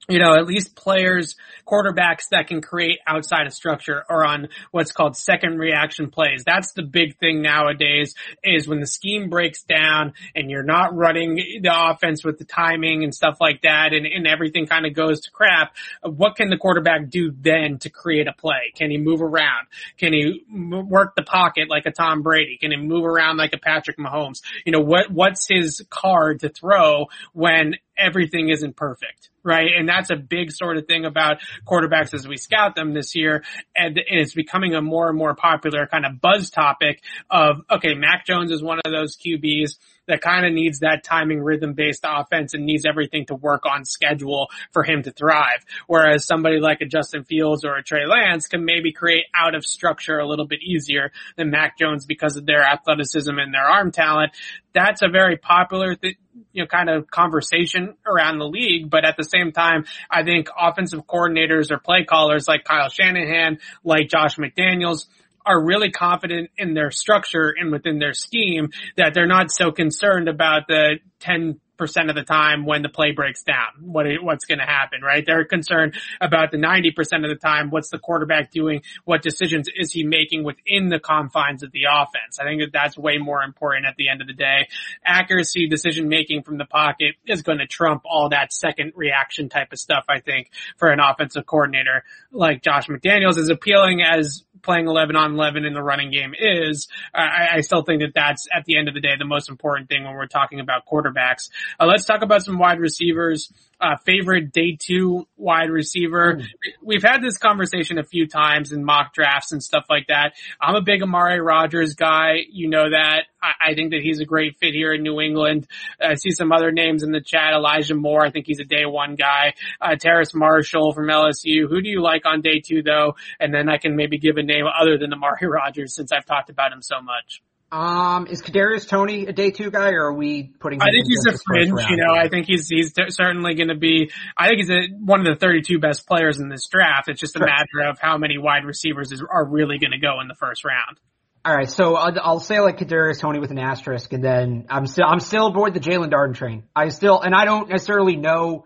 you 0.08 0.18
know, 0.18 0.34
at 0.34 0.46
least 0.46 0.74
players, 0.74 1.36
quarterbacks 1.66 2.30
that 2.30 2.46
can 2.48 2.62
create 2.62 2.98
outside 3.06 3.46
of 3.46 3.52
structure 3.52 4.04
or 4.08 4.24
on 4.24 4.48
what's 4.70 4.90
called 4.90 5.14
second 5.18 5.58
reaction 5.58 6.10
plays. 6.10 6.44
That's 6.46 6.72
the 6.72 6.82
big 6.82 7.18
thing 7.18 7.42
nowadays 7.42 8.14
is 8.42 8.66
when 8.66 8.80
the 8.80 8.86
scheme 8.86 9.28
breaks 9.28 9.64
down 9.64 10.14
and 10.34 10.50
you're 10.50 10.62
not 10.62 10.96
running 10.96 11.34
the 11.62 11.70
offense 11.70 12.24
with 12.24 12.38
the 12.38 12.46
timing 12.46 13.04
and 13.04 13.14
stuff 13.14 13.36
like 13.38 13.62
that 13.62 13.92
and, 13.92 14.06
and 14.06 14.26
everything 14.26 14.66
kind 14.66 14.86
of 14.86 14.94
goes 14.94 15.20
to 15.20 15.30
crap. 15.30 15.74
What 16.02 16.36
can 16.36 16.48
the 16.48 16.56
quarterback 16.56 17.10
do 17.10 17.30
then 17.38 17.78
to 17.80 17.90
create 17.90 18.28
a 18.28 18.32
play? 18.32 18.72
Can 18.74 18.90
he 18.90 18.96
move 18.96 19.20
around? 19.20 19.66
Can 19.98 20.14
he 20.14 20.42
work 20.50 21.16
the 21.16 21.22
pocket 21.22 21.68
like 21.68 21.84
a 21.84 21.92
Tom 21.92 22.22
Brady? 22.22 22.56
Can 22.58 22.70
he 22.70 22.78
move 22.78 23.04
around 23.04 23.36
like 23.36 23.52
a 23.52 23.58
Patrick 23.58 23.98
Mahomes? 23.98 24.40
You 24.64 24.72
know, 24.72 24.80
what, 24.80 25.10
what's 25.10 25.46
his 25.46 25.84
card 25.90 26.40
to 26.40 26.48
throw 26.48 27.08
when 27.34 27.74
everything 27.98 28.48
isn't 28.48 28.76
perfect, 28.76 29.28
right? 29.48 29.70
And 29.76 29.88
that's 29.88 30.10
a 30.10 30.16
big 30.16 30.52
sort 30.52 30.76
of 30.76 30.86
thing 30.86 31.06
about 31.06 31.38
quarterbacks 31.66 32.12
as 32.12 32.28
we 32.28 32.36
scout 32.36 32.76
them 32.76 32.92
this 32.92 33.14
year. 33.14 33.42
And 33.74 33.98
it's 34.06 34.34
becoming 34.34 34.74
a 34.74 34.82
more 34.82 35.08
and 35.08 35.16
more 35.16 35.34
popular 35.34 35.86
kind 35.86 36.04
of 36.04 36.20
buzz 36.20 36.50
topic 36.50 37.00
of, 37.30 37.62
okay, 37.70 37.94
Mac 37.94 38.26
Jones 38.26 38.52
is 38.52 38.62
one 38.62 38.78
of 38.84 38.92
those 38.92 39.16
QBs 39.16 39.78
that 40.08 40.20
kind 40.20 40.44
of 40.44 40.52
needs 40.52 40.80
that 40.80 41.04
timing 41.04 41.40
rhythm 41.40 41.74
based 41.74 42.04
offense 42.06 42.54
and 42.54 42.66
needs 42.66 42.84
everything 42.84 43.26
to 43.26 43.34
work 43.34 43.64
on 43.64 43.84
schedule 43.84 44.48
for 44.72 44.82
him 44.82 45.02
to 45.02 45.10
thrive. 45.10 45.64
Whereas 45.86 46.26
somebody 46.26 46.58
like 46.58 46.80
a 46.80 46.86
Justin 46.86 47.24
Fields 47.24 47.64
or 47.64 47.76
a 47.76 47.82
Trey 47.82 48.06
Lance 48.06 48.48
can 48.48 48.64
maybe 48.64 48.92
create 48.92 49.26
out 49.34 49.54
of 49.54 49.64
structure 49.64 50.18
a 50.18 50.26
little 50.26 50.46
bit 50.46 50.62
easier 50.62 51.12
than 51.36 51.50
Mac 51.50 51.78
Jones 51.78 52.06
because 52.06 52.36
of 52.36 52.46
their 52.46 52.62
athleticism 52.62 53.38
and 53.38 53.54
their 53.54 53.64
arm 53.64 53.92
talent. 53.92 54.32
That's 54.74 55.02
a 55.02 55.08
very 55.08 55.36
popular 55.36 55.94
th- 55.94 56.16
you 56.52 56.62
know, 56.62 56.66
kind 56.66 56.88
of 56.88 57.10
conversation 57.10 57.94
around 58.06 58.38
the 58.38 58.46
league. 58.46 58.90
But 58.90 59.04
at 59.04 59.16
the 59.16 59.24
same 59.24 59.52
time, 59.52 59.84
I 60.10 60.22
think 60.22 60.48
offensive 60.58 61.06
coordinators 61.06 61.70
or 61.70 61.78
play 61.78 62.04
callers 62.04 62.46
like 62.48 62.64
Kyle 62.64 62.88
Shanahan, 62.88 63.58
like 63.84 64.08
Josh 64.08 64.36
McDaniels, 64.36 65.06
are 65.48 65.64
really 65.64 65.90
confident 65.90 66.50
in 66.58 66.74
their 66.74 66.90
structure 66.90 67.54
and 67.58 67.72
within 67.72 67.98
their 67.98 68.12
scheme 68.12 68.68
that 68.96 69.14
they're 69.14 69.26
not 69.26 69.50
so 69.50 69.72
concerned 69.72 70.28
about 70.28 70.68
the 70.68 70.98
10 71.20 71.60
percent 71.78 72.10
of 72.10 72.16
the 72.16 72.24
time 72.24 72.66
when 72.66 72.82
the 72.82 72.88
play 72.88 73.12
breaks 73.12 73.44
down, 73.44 73.68
what 73.80 74.04
what's 74.20 74.44
going 74.44 74.58
to 74.58 74.66
happen, 74.66 75.00
right? 75.00 75.24
They're 75.24 75.44
concerned 75.44 75.94
about 76.20 76.50
the 76.50 76.58
90% 76.58 76.88
of 77.24 77.30
the 77.30 77.38
time. 77.40 77.70
What's 77.70 77.88
the 77.88 77.98
quarterback 77.98 78.50
doing? 78.50 78.82
What 79.04 79.22
decisions 79.22 79.68
is 79.74 79.92
he 79.92 80.02
making 80.02 80.44
within 80.44 80.88
the 80.88 80.98
confines 80.98 81.62
of 81.62 81.72
the 81.72 81.84
offense? 81.90 82.38
I 82.40 82.44
think 82.44 82.60
that 82.60 82.72
that's 82.72 82.98
way 82.98 83.18
more 83.18 83.42
important 83.42 83.86
at 83.86 83.94
the 83.96 84.08
end 84.08 84.20
of 84.20 84.26
the 84.26 84.34
day. 84.34 84.68
Accuracy, 85.06 85.68
decision 85.68 86.08
making 86.08 86.42
from 86.42 86.58
the 86.58 86.66
pocket 86.66 87.14
is 87.26 87.42
going 87.42 87.58
to 87.58 87.66
trump 87.66 88.02
all 88.04 88.28
that 88.30 88.52
second 88.52 88.92
reaction 88.96 89.48
type 89.48 89.72
of 89.72 89.78
stuff. 89.78 90.04
I 90.08 90.20
think 90.20 90.50
for 90.76 90.90
an 90.90 90.98
offensive 91.00 91.46
coordinator 91.46 92.04
like 92.32 92.62
Josh 92.62 92.88
McDaniels, 92.88 93.38
as 93.38 93.48
appealing 93.48 94.02
as 94.02 94.44
playing 94.62 94.86
11 94.86 95.16
on 95.16 95.34
11 95.34 95.64
in 95.64 95.74
the 95.74 95.82
running 95.82 96.10
game 96.10 96.34
is, 96.38 96.88
I, 97.14 97.48
I, 97.56 97.60
still 97.60 97.82
think 97.82 98.02
that 98.02 98.12
that's 98.14 98.46
at 98.54 98.64
the 98.64 98.78
end 98.78 98.88
of 98.88 98.94
the 98.94 99.00
day 99.00 99.16
the 99.18 99.24
most 99.24 99.48
important 99.48 99.88
thing 99.88 100.04
when 100.04 100.14
we're 100.14 100.26
talking 100.26 100.60
about 100.60 100.82
quarterbacks. 100.90 101.50
Uh, 101.78 101.86
let's 101.86 102.04
talk 102.04 102.22
about 102.22 102.44
some 102.44 102.58
wide 102.58 102.80
receivers 102.80 103.52
uh, 103.80 103.96
favorite 104.04 104.52
day 104.52 104.76
two 104.80 105.26
wide 105.36 105.70
receiver. 105.70 106.36
Mm. 106.36 106.44
We've 106.82 107.02
had 107.02 107.22
this 107.22 107.38
conversation 107.38 107.98
a 107.98 108.04
few 108.04 108.26
times 108.26 108.72
in 108.72 108.84
mock 108.84 109.14
drafts 109.14 109.52
and 109.52 109.62
stuff 109.62 109.84
like 109.88 110.08
that. 110.08 110.34
I'm 110.60 110.74
a 110.74 110.82
big 110.82 111.02
Amari 111.02 111.40
Rogers 111.40 111.94
guy. 111.94 112.38
You 112.50 112.68
know 112.68 112.90
that. 112.90 113.22
I, 113.42 113.70
I 113.70 113.74
think 113.74 113.92
that 113.92 114.00
he's 114.02 114.20
a 114.20 114.24
great 114.24 114.56
fit 114.58 114.74
here 114.74 114.92
in 114.92 115.02
New 115.02 115.20
England. 115.20 115.66
I 116.00 116.14
see 116.14 116.32
some 116.32 116.50
other 116.50 116.72
names 116.72 117.02
in 117.02 117.12
the 117.12 117.20
chat. 117.20 117.54
Elijah 117.54 117.94
Moore. 117.94 118.24
I 118.24 118.30
think 118.30 118.46
he's 118.46 118.60
a 118.60 118.64
day 118.64 118.84
one 118.84 119.14
guy. 119.14 119.54
Uh, 119.80 119.96
Terrace 119.96 120.34
Marshall 120.34 120.92
from 120.92 121.06
LSU. 121.06 121.68
Who 121.68 121.80
do 121.80 121.88
you 121.88 122.02
like 122.02 122.26
on 122.26 122.40
day 122.40 122.60
two 122.60 122.82
though? 122.82 123.14
And 123.38 123.54
then 123.54 123.68
I 123.68 123.78
can 123.78 123.96
maybe 123.96 124.18
give 124.18 124.36
a 124.36 124.42
name 124.42 124.64
other 124.66 124.98
than 124.98 125.12
Amari 125.12 125.38
Rogers 125.46 125.94
since 125.94 126.10
I've 126.12 126.26
talked 126.26 126.50
about 126.50 126.72
him 126.72 126.82
so 126.82 127.00
much. 127.00 127.42
Um, 127.70 128.26
is 128.28 128.40
Kadarius 128.40 128.88
Toney 128.88 129.26
a 129.26 129.32
day 129.32 129.50
two 129.50 129.70
guy, 129.70 129.90
or 129.90 130.06
are 130.06 130.14
we 130.14 130.44
putting? 130.58 130.80
I 130.80 130.86
think 130.86 131.04
he's 131.06 131.26
a 131.26 131.38
fringe. 131.44 131.68
You 131.90 131.96
know, 131.98 132.14
I 132.14 132.28
think 132.28 132.46
he's 132.46 132.66
he's 132.66 132.94
t- 132.94 133.10
certainly 133.10 133.54
going 133.54 133.68
to 133.68 133.76
be. 133.76 134.10
I 134.36 134.48
think 134.48 134.58
he's 134.60 134.70
a, 134.70 134.88
one 134.98 135.20
of 135.20 135.26
the 135.26 135.38
32 135.38 135.78
best 135.78 136.06
players 136.06 136.40
in 136.40 136.48
this 136.48 136.66
draft. 136.68 137.08
It's 137.08 137.20
just 137.20 137.36
a 137.36 137.40
matter 137.40 137.90
of 137.90 137.98
how 138.00 138.16
many 138.16 138.38
wide 138.38 138.64
receivers 138.64 139.12
is, 139.12 139.22
are 139.22 139.44
really 139.44 139.78
going 139.78 139.90
to 139.90 139.98
go 139.98 140.20
in 140.20 140.28
the 140.28 140.34
first 140.34 140.64
round. 140.64 140.98
All 141.44 141.54
right, 141.54 141.68
so 141.68 141.94
I'll, 141.94 142.18
I'll 142.20 142.40
say 142.40 142.60
like 142.60 142.78
Kadarius 142.78 143.20
Toney 143.20 143.38
with 143.38 143.50
an 143.50 143.58
asterisk, 143.58 144.14
and 144.14 144.24
then 144.24 144.66
I'm 144.70 144.86
still 144.86 145.04
I'm 145.06 145.20
still 145.20 145.48
aboard 145.48 145.74
the 145.74 145.80
Jaelon 145.80 146.10
Darden 146.10 146.34
train. 146.34 146.64
I 146.74 146.88
still, 146.88 147.20
and 147.20 147.34
I 147.34 147.44
don't 147.44 147.68
necessarily 147.68 148.16
know 148.16 148.64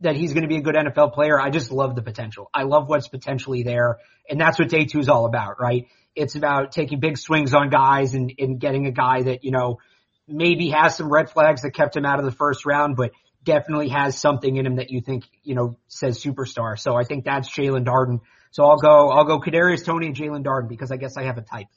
that 0.00 0.14
he's 0.14 0.32
going 0.32 0.42
to 0.42 0.48
be 0.48 0.58
a 0.58 0.60
good 0.60 0.76
NFL 0.76 1.12
player. 1.12 1.40
I 1.40 1.50
just 1.50 1.72
love 1.72 1.96
the 1.96 2.02
potential. 2.02 2.50
I 2.54 2.62
love 2.62 2.88
what's 2.88 3.08
potentially 3.08 3.64
there, 3.64 3.98
and 4.30 4.40
that's 4.40 4.60
what 4.60 4.68
day 4.68 4.84
two 4.84 5.00
is 5.00 5.08
all 5.08 5.26
about, 5.26 5.60
right? 5.60 5.88
It's 6.18 6.34
about 6.34 6.72
taking 6.72 7.00
big 7.00 7.16
swings 7.16 7.54
on 7.54 7.70
guys 7.70 8.14
and, 8.14 8.32
and 8.38 8.60
getting 8.60 8.86
a 8.86 8.90
guy 8.90 9.22
that, 9.22 9.44
you 9.44 9.50
know, 9.50 9.78
maybe 10.26 10.70
has 10.70 10.96
some 10.96 11.10
red 11.10 11.30
flags 11.30 11.62
that 11.62 11.70
kept 11.70 11.96
him 11.96 12.04
out 12.04 12.18
of 12.18 12.24
the 12.24 12.32
first 12.32 12.66
round, 12.66 12.96
but 12.96 13.12
definitely 13.44 13.88
has 13.88 14.20
something 14.20 14.56
in 14.56 14.66
him 14.66 14.76
that 14.76 14.90
you 14.90 15.00
think, 15.00 15.24
you 15.42 15.54
know, 15.54 15.78
says 15.88 16.22
superstar. 16.22 16.78
So 16.78 16.96
I 16.96 17.04
think 17.04 17.24
that's 17.24 17.48
Jaelon 17.48 17.84
Darden. 17.84 18.20
So 18.50 18.64
I'll 18.64 18.78
go, 18.78 19.08
I'll 19.08 19.24
go 19.24 19.40
Kadarius 19.40 19.84
Toney 19.84 20.08
and 20.08 20.16
Jaelon 20.16 20.44
Darden 20.44 20.68
because 20.68 20.90
I 20.90 20.96
guess 20.96 21.16
I 21.16 21.24
have 21.24 21.38
a 21.38 21.42
type. 21.42 21.68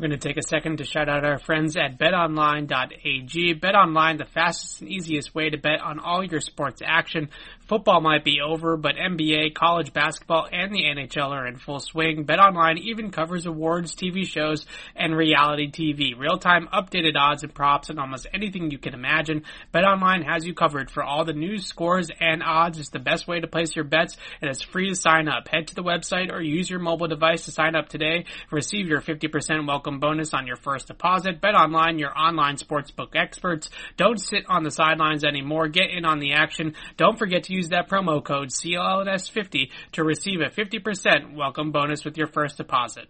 We're 0.00 0.08
going 0.08 0.18
to 0.18 0.28
take 0.28 0.38
a 0.38 0.48
second 0.48 0.78
to 0.78 0.84
shout 0.84 1.10
out 1.10 1.26
our 1.26 1.38
friends 1.38 1.76
at 1.76 1.98
betonline.ag. 1.98 3.60
BetOnline, 3.60 4.16
the 4.16 4.24
fastest 4.24 4.80
and 4.80 4.90
easiest 4.90 5.34
way 5.34 5.50
to 5.50 5.58
bet 5.58 5.82
on 5.82 5.98
all 5.98 6.24
your 6.24 6.40
sports 6.40 6.80
action. 6.82 7.28
Football 7.70 8.00
might 8.00 8.24
be 8.24 8.40
over, 8.40 8.76
but 8.76 8.96
NBA, 8.96 9.54
college 9.54 9.92
basketball, 9.92 10.48
and 10.50 10.74
the 10.74 10.86
NHL 10.86 11.30
are 11.30 11.46
in 11.46 11.56
full 11.56 11.78
swing. 11.78 12.26
BetOnline 12.26 12.80
even 12.80 13.12
covers 13.12 13.46
awards, 13.46 13.94
TV 13.94 14.26
shows, 14.26 14.66
and 14.96 15.16
reality 15.16 15.70
TV. 15.70 16.18
Real-time 16.18 16.66
updated 16.74 17.14
odds 17.16 17.44
and 17.44 17.54
props 17.54 17.88
and 17.88 18.00
almost 18.00 18.26
anything 18.34 18.72
you 18.72 18.78
can 18.78 18.92
imagine. 18.92 19.44
BetOnline 19.72 20.24
has 20.28 20.44
you 20.44 20.52
covered 20.52 20.90
for 20.90 21.04
all 21.04 21.24
the 21.24 21.32
news, 21.32 21.64
scores, 21.64 22.08
and 22.20 22.42
odds. 22.42 22.80
It's 22.80 22.88
the 22.88 22.98
best 22.98 23.28
way 23.28 23.38
to 23.38 23.46
place 23.46 23.76
your 23.76 23.84
bets, 23.84 24.16
and 24.42 24.50
it's 24.50 24.62
free 24.62 24.88
to 24.88 24.96
sign 24.96 25.28
up. 25.28 25.46
Head 25.46 25.68
to 25.68 25.76
the 25.76 25.84
website 25.84 26.32
or 26.32 26.42
use 26.42 26.68
your 26.68 26.80
mobile 26.80 27.06
device 27.06 27.44
to 27.44 27.52
sign 27.52 27.76
up 27.76 27.88
today. 27.88 28.24
Receive 28.50 28.88
your 28.88 29.00
50% 29.00 29.68
welcome 29.68 30.00
bonus 30.00 30.34
on 30.34 30.48
your 30.48 30.56
first 30.56 30.88
deposit. 30.88 31.40
BetOnline, 31.40 32.00
your 32.00 32.18
online 32.18 32.56
sportsbook 32.56 33.14
experts. 33.14 33.70
Don't 33.96 34.18
sit 34.18 34.42
on 34.48 34.64
the 34.64 34.72
sidelines 34.72 35.22
anymore. 35.22 35.68
Get 35.68 35.90
in 35.90 36.04
on 36.04 36.18
the 36.18 36.32
action. 36.32 36.74
Don't 36.96 37.16
forget 37.16 37.44
to 37.44 37.52
use 37.52 37.59
that 37.68 37.88
promo 37.88 38.24
code 38.24 38.48
CLNS50 38.48 39.70
to 39.92 40.04
receive 40.04 40.40
a 40.40 40.50
50% 40.50 41.34
welcome 41.34 41.70
bonus 41.70 42.04
with 42.04 42.16
your 42.16 42.26
first 42.26 42.56
deposit. 42.56 43.06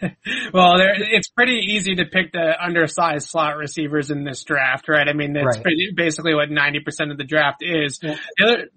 well, 0.52 0.74
it's 0.78 1.28
pretty 1.28 1.58
easy 1.70 1.96
to 1.96 2.04
pick 2.04 2.32
the 2.32 2.52
undersized 2.60 3.28
slot 3.28 3.56
receivers 3.56 4.10
in 4.10 4.24
this 4.24 4.44
draft, 4.44 4.88
right? 4.88 5.08
I 5.08 5.12
mean, 5.12 5.32
that's 5.32 5.58
right. 5.58 5.74
basically 5.94 6.34
what 6.34 6.50
90% 6.50 7.10
of 7.10 7.18
the 7.18 7.24
draft 7.24 7.58
is. 7.62 7.98
Yeah. 8.02 8.16
The 8.36 8.44
other, 8.44 8.68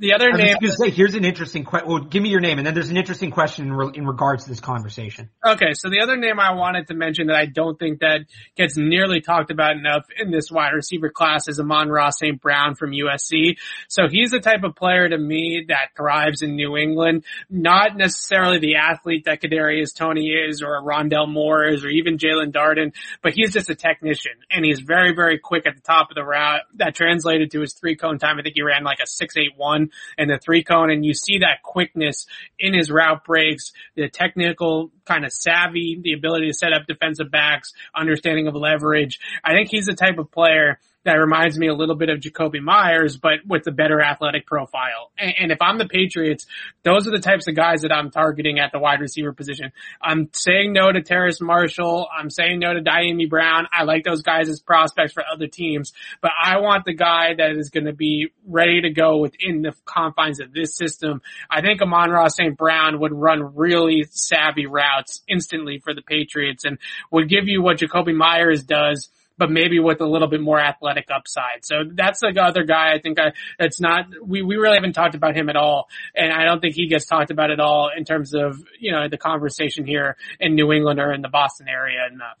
the 0.00 0.14
other 0.14 0.30
I 0.32 0.36
name. 0.36 0.56
Say, 0.62 0.88
here's 0.88 1.14
an 1.14 1.26
interesting 1.26 1.62
question. 1.62 1.88
Well, 1.88 2.00
give 2.00 2.22
me 2.22 2.30
your 2.30 2.40
name, 2.40 2.56
and 2.56 2.66
then 2.66 2.72
there's 2.72 2.88
an 2.88 2.96
interesting 2.96 3.30
question 3.30 3.66
in, 3.66 3.72
re- 3.72 3.92
in, 3.94 4.06
regards 4.06 4.44
to 4.44 4.50
this 4.50 4.58
conversation. 4.58 5.28
Okay, 5.46 5.74
so 5.74 5.90
the 5.90 6.00
other 6.00 6.16
name 6.16 6.40
I 6.40 6.54
wanted 6.54 6.88
to 6.88 6.94
mention 6.94 7.26
that 7.26 7.36
I 7.36 7.44
don't 7.44 7.78
think 7.78 8.00
that 8.00 8.20
gets 8.56 8.78
nearly 8.78 9.20
talked 9.20 9.50
about 9.50 9.76
enough 9.76 10.06
in 10.18 10.30
this 10.30 10.50
wide 10.50 10.72
receiver 10.72 11.10
class 11.10 11.48
is 11.48 11.60
Amon-Ra 11.60 12.10
St. 12.10 12.40
Brown 12.40 12.76
from 12.76 12.92
USC. 12.92 13.58
So 13.88 14.04
he's 14.10 14.30
the 14.30 14.40
type 14.40 14.64
of 14.64 14.74
player 14.74 15.06
to 15.06 15.18
me 15.18 15.66
that 15.68 15.90
thrives 15.94 16.40
in 16.40 16.56
New 16.56 16.78
England. 16.78 17.24
Not 17.50 17.94
necessarily 17.94 18.58
the 18.58 18.76
athlete 18.76 19.26
that 19.26 19.42
Kadarius 19.42 19.94
Toney 19.94 20.28
is, 20.28 20.62
or 20.62 20.82
Rondale 20.82 21.30
Moore 21.30 21.66
is, 21.66 21.84
or 21.84 21.88
even 21.88 22.16
Jaelon 22.16 22.52
Darden, 22.52 22.94
but 23.22 23.34
he's 23.34 23.52
just 23.52 23.68
a 23.68 23.74
technician, 23.74 24.32
and 24.50 24.64
he's 24.64 24.80
very, 24.80 25.14
very 25.14 25.38
quick 25.38 25.66
at 25.66 25.74
the 25.74 25.82
top 25.82 26.10
of 26.10 26.14
the 26.14 26.24
route. 26.24 26.62
That 26.76 26.94
translated 26.94 27.50
to 27.50 27.60
his 27.60 27.74
three 27.74 27.96
cone 27.96 28.18
time. 28.18 28.38
I 28.38 28.42
think 28.42 28.54
he 28.54 28.62
ran 28.62 28.82
like 28.82 29.00
a 29.02 29.06
six 29.06 29.36
eight 29.36 29.56
one 29.56 29.89
and 30.18 30.30
the 30.30 30.38
three 30.38 30.62
cone 30.62 30.90
and 30.90 31.04
you 31.04 31.14
see 31.14 31.38
that 31.38 31.62
quickness 31.62 32.26
in 32.58 32.74
his 32.74 32.90
route 32.90 33.24
breaks, 33.24 33.72
the 33.96 34.08
technical 34.08 34.90
kind 35.04 35.24
of 35.24 35.32
savvy, 35.32 35.98
the 36.02 36.12
ability 36.12 36.46
to 36.46 36.54
set 36.54 36.72
up 36.72 36.86
defensive 36.86 37.30
backs, 37.30 37.72
understanding 37.94 38.46
of 38.46 38.54
leverage. 38.54 39.18
I 39.44 39.52
think 39.52 39.68
he's 39.70 39.86
the 39.86 39.94
type 39.94 40.18
of 40.18 40.30
player 40.30 40.78
that 41.04 41.14
reminds 41.14 41.58
me 41.58 41.68
a 41.68 41.74
little 41.74 41.94
bit 41.94 42.10
of 42.10 42.20
Jakobi 42.20 42.60
Meyers, 42.60 43.16
but 43.16 43.38
with 43.46 43.66
a 43.66 43.70
better 43.70 44.02
athletic 44.02 44.46
profile. 44.46 45.10
And, 45.18 45.34
and, 45.38 45.52
if 45.52 45.62
I'm 45.62 45.78
the 45.78 45.88
Patriots, 45.88 46.46
those 46.82 47.08
are 47.08 47.10
the 47.10 47.20
types 47.20 47.48
of 47.48 47.56
guys 47.56 47.82
that 47.82 47.92
I'm 47.92 48.10
targeting 48.10 48.58
at 48.58 48.70
the 48.70 48.78
wide 48.78 49.00
receiver 49.00 49.32
position. 49.32 49.72
I'm 50.02 50.28
saying 50.34 50.72
no 50.74 50.92
to 50.92 51.00
Terrace 51.00 51.40
Marshall. 51.40 52.06
I'm 52.16 52.28
saying 52.28 52.58
no 52.58 52.74
to 52.74 52.80
Dyami 52.80 53.28
Brown. 53.30 53.66
I 53.72 53.84
like 53.84 54.04
those 54.04 54.22
guys 54.22 54.48
as 54.50 54.60
prospects 54.60 55.14
for 55.14 55.24
other 55.26 55.46
teams, 55.46 55.92
but 56.20 56.32
I 56.42 56.58
want 56.58 56.84
the 56.84 56.94
guy 56.94 57.34
that 57.34 57.52
is 57.52 57.70
going 57.70 57.86
to 57.86 57.94
be 57.94 58.28
ready 58.46 58.82
to 58.82 58.90
go 58.90 59.18
within 59.18 59.62
the 59.62 59.74
confines 59.86 60.40
of 60.40 60.52
this 60.52 60.76
system. 60.76 61.22
I 61.50 61.62
think 61.62 61.80
Amon-Ra 61.80 62.28
St. 62.28 62.56
Brown 62.56 63.00
would 63.00 63.12
run 63.12 63.56
really 63.56 64.04
savvy 64.10 64.66
routes 64.66 65.22
instantly 65.26 65.78
for 65.78 65.94
the 65.94 66.02
Patriots 66.02 66.64
and 66.64 66.78
would 67.10 67.28
give 67.28 67.48
you 67.48 67.62
what 67.62 67.78
Jakobi 67.78 68.14
Meyers 68.14 68.62
does 68.62 69.08
but 69.40 69.50
maybe 69.50 69.78
with 69.80 70.02
a 70.02 70.06
little 70.06 70.28
bit 70.28 70.42
more 70.42 70.60
athletic 70.60 71.08
upside. 71.10 71.64
So 71.64 71.76
that's 71.90 72.20
the 72.20 72.38
other 72.40 72.62
guy 72.64 72.92
I 72.92 73.00
think 73.00 73.18
I, 73.18 73.32
it's 73.58 73.80
not, 73.80 74.04
we, 74.22 74.42
we 74.42 74.56
really 74.56 74.74
haven't 74.76 74.92
talked 74.92 75.14
about 75.14 75.34
him 75.34 75.48
at 75.48 75.56
all. 75.56 75.88
And 76.14 76.30
I 76.30 76.44
don't 76.44 76.60
think 76.60 76.74
he 76.74 76.88
gets 76.88 77.06
talked 77.06 77.30
about 77.30 77.50
at 77.50 77.58
all 77.58 77.90
in 77.96 78.04
terms 78.04 78.34
of, 78.34 78.62
you 78.78 78.92
know, 78.92 79.08
the 79.08 79.16
conversation 79.16 79.86
here 79.86 80.18
in 80.38 80.54
New 80.54 80.70
England 80.72 81.00
or 81.00 81.10
in 81.10 81.22
the 81.22 81.30
Boston 81.30 81.68
area 81.68 82.00
enough. 82.12 82.36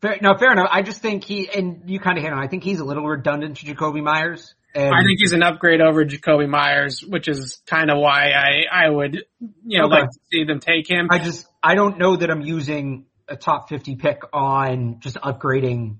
Fair, 0.00 0.18
no, 0.22 0.38
fair 0.38 0.52
enough. 0.52 0.68
I 0.70 0.82
just 0.82 1.02
think 1.02 1.24
he, 1.24 1.50
and 1.50 1.82
you 1.86 1.98
kind 1.98 2.16
of 2.16 2.22
hit 2.22 2.32
on, 2.32 2.38
I 2.38 2.46
think 2.46 2.62
he's 2.62 2.78
a 2.78 2.84
little 2.84 3.04
redundant 3.04 3.56
to 3.56 3.66
Jakobi 3.66 4.00
Meyers. 4.00 4.54
And 4.72 4.94
I 4.94 5.02
think 5.02 5.18
he's 5.18 5.32
an 5.32 5.42
upgrade 5.42 5.80
over 5.80 6.04
Jakobi 6.04 6.48
Meyers, 6.48 7.02
which 7.02 7.26
is 7.26 7.60
kind 7.66 7.90
of 7.90 7.98
why 7.98 8.30
I, 8.30 8.84
I 8.84 8.88
would, 8.88 9.24
you 9.66 9.78
know, 9.80 9.86
okay. 9.86 10.02
like 10.02 10.10
to 10.10 10.20
see 10.30 10.44
them 10.44 10.60
take 10.60 10.88
him. 10.88 11.08
I 11.10 11.18
just, 11.18 11.48
I 11.60 11.74
don't 11.74 11.98
know 11.98 12.14
that 12.14 12.30
I'm 12.30 12.42
using 12.42 13.06
a 13.30 13.36
top 13.36 13.68
50 13.68 13.96
pick 13.96 14.22
on 14.32 15.00
just 15.00 15.16
upgrading 15.16 15.98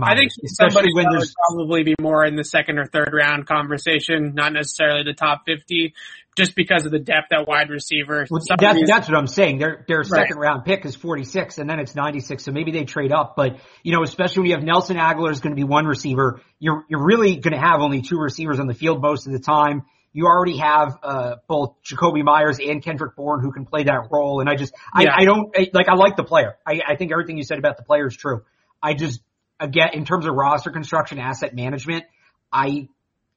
I 0.00 0.16
think 0.16 0.30
somebody 0.46 0.88
when 0.94 1.06
would 1.10 1.28
probably 1.48 1.82
be 1.82 1.94
more 2.00 2.24
in 2.24 2.34
the 2.34 2.44
second 2.44 2.78
or 2.78 2.86
third 2.86 3.10
round 3.12 3.46
conversation, 3.46 4.32
not 4.34 4.52
necessarily 4.52 5.02
the 5.02 5.12
top 5.12 5.42
50, 5.46 5.92
just 6.36 6.56
because 6.56 6.86
of 6.86 6.92
the 6.92 6.98
depth 6.98 7.32
at 7.32 7.46
wide 7.46 7.68
receiver. 7.68 8.26
Well, 8.30 8.40
that's, 8.48 8.80
that's 8.86 9.08
what 9.08 9.18
I'm 9.18 9.26
saying. 9.26 9.58
Their, 9.58 9.84
their 9.86 10.02
second 10.02 10.38
round 10.38 10.64
pick 10.64 10.86
is 10.86 10.96
46 10.96 11.58
and 11.58 11.68
then 11.68 11.78
it's 11.78 11.94
96. 11.94 12.42
So 12.42 12.52
maybe 12.52 12.72
they 12.72 12.84
trade 12.84 13.12
up, 13.12 13.34
but 13.36 13.58
you 13.82 13.92
know, 13.92 14.02
especially 14.02 14.40
when 14.40 14.50
you 14.50 14.56
have 14.56 14.64
Nelson 14.64 14.96
Agholor 14.96 15.30
is 15.30 15.40
going 15.40 15.54
to 15.54 15.60
be 15.60 15.64
one 15.64 15.84
receiver, 15.84 16.40
you're, 16.58 16.86
you're 16.88 17.04
really 17.04 17.36
going 17.36 17.54
to 17.54 17.60
have 17.60 17.80
only 17.80 18.00
two 18.00 18.18
receivers 18.18 18.60
on 18.60 18.66
the 18.66 18.74
field 18.74 19.02
most 19.02 19.26
of 19.26 19.32
the 19.32 19.40
time. 19.40 19.82
You 20.12 20.26
already 20.26 20.58
have, 20.58 20.98
uh, 21.02 21.36
both 21.48 21.76
Jakobi 21.84 22.22
Meyers 22.22 22.58
and 22.58 22.82
Kendrick 22.82 23.16
Bourne 23.16 23.40
who 23.40 23.50
can 23.50 23.64
play 23.64 23.84
that 23.84 24.08
role. 24.10 24.40
And 24.40 24.48
I 24.48 24.56
just, 24.56 24.74
yeah. 24.98 25.10
I, 25.10 25.22
I 25.22 25.24
don't, 25.24 25.56
I, 25.56 25.70
like, 25.72 25.88
I 25.88 25.94
like 25.94 26.16
the 26.16 26.24
player. 26.24 26.56
I, 26.66 26.80
I 26.86 26.96
think 26.96 27.12
everything 27.12 27.38
you 27.38 27.44
said 27.44 27.58
about 27.58 27.76
the 27.76 27.82
player 27.82 28.06
is 28.06 28.16
true. 28.16 28.44
I 28.82 28.94
just, 28.94 29.20
again, 29.58 29.90
in 29.94 30.04
terms 30.04 30.26
of 30.26 30.34
roster 30.34 30.70
construction, 30.70 31.18
asset 31.18 31.54
management, 31.54 32.04
I, 32.52 32.88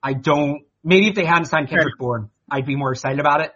I 0.03 0.13
don't, 0.13 0.63
maybe 0.83 1.07
if 1.07 1.15
they 1.15 1.25
hadn't 1.25 1.45
signed 1.45 1.69
Kendrick 1.69 1.93
sure. 1.93 1.97
Bourne, 1.97 2.29
I'd 2.49 2.65
be 2.65 2.75
more 2.75 2.91
excited 2.91 3.19
about 3.19 3.41
it. 3.41 3.51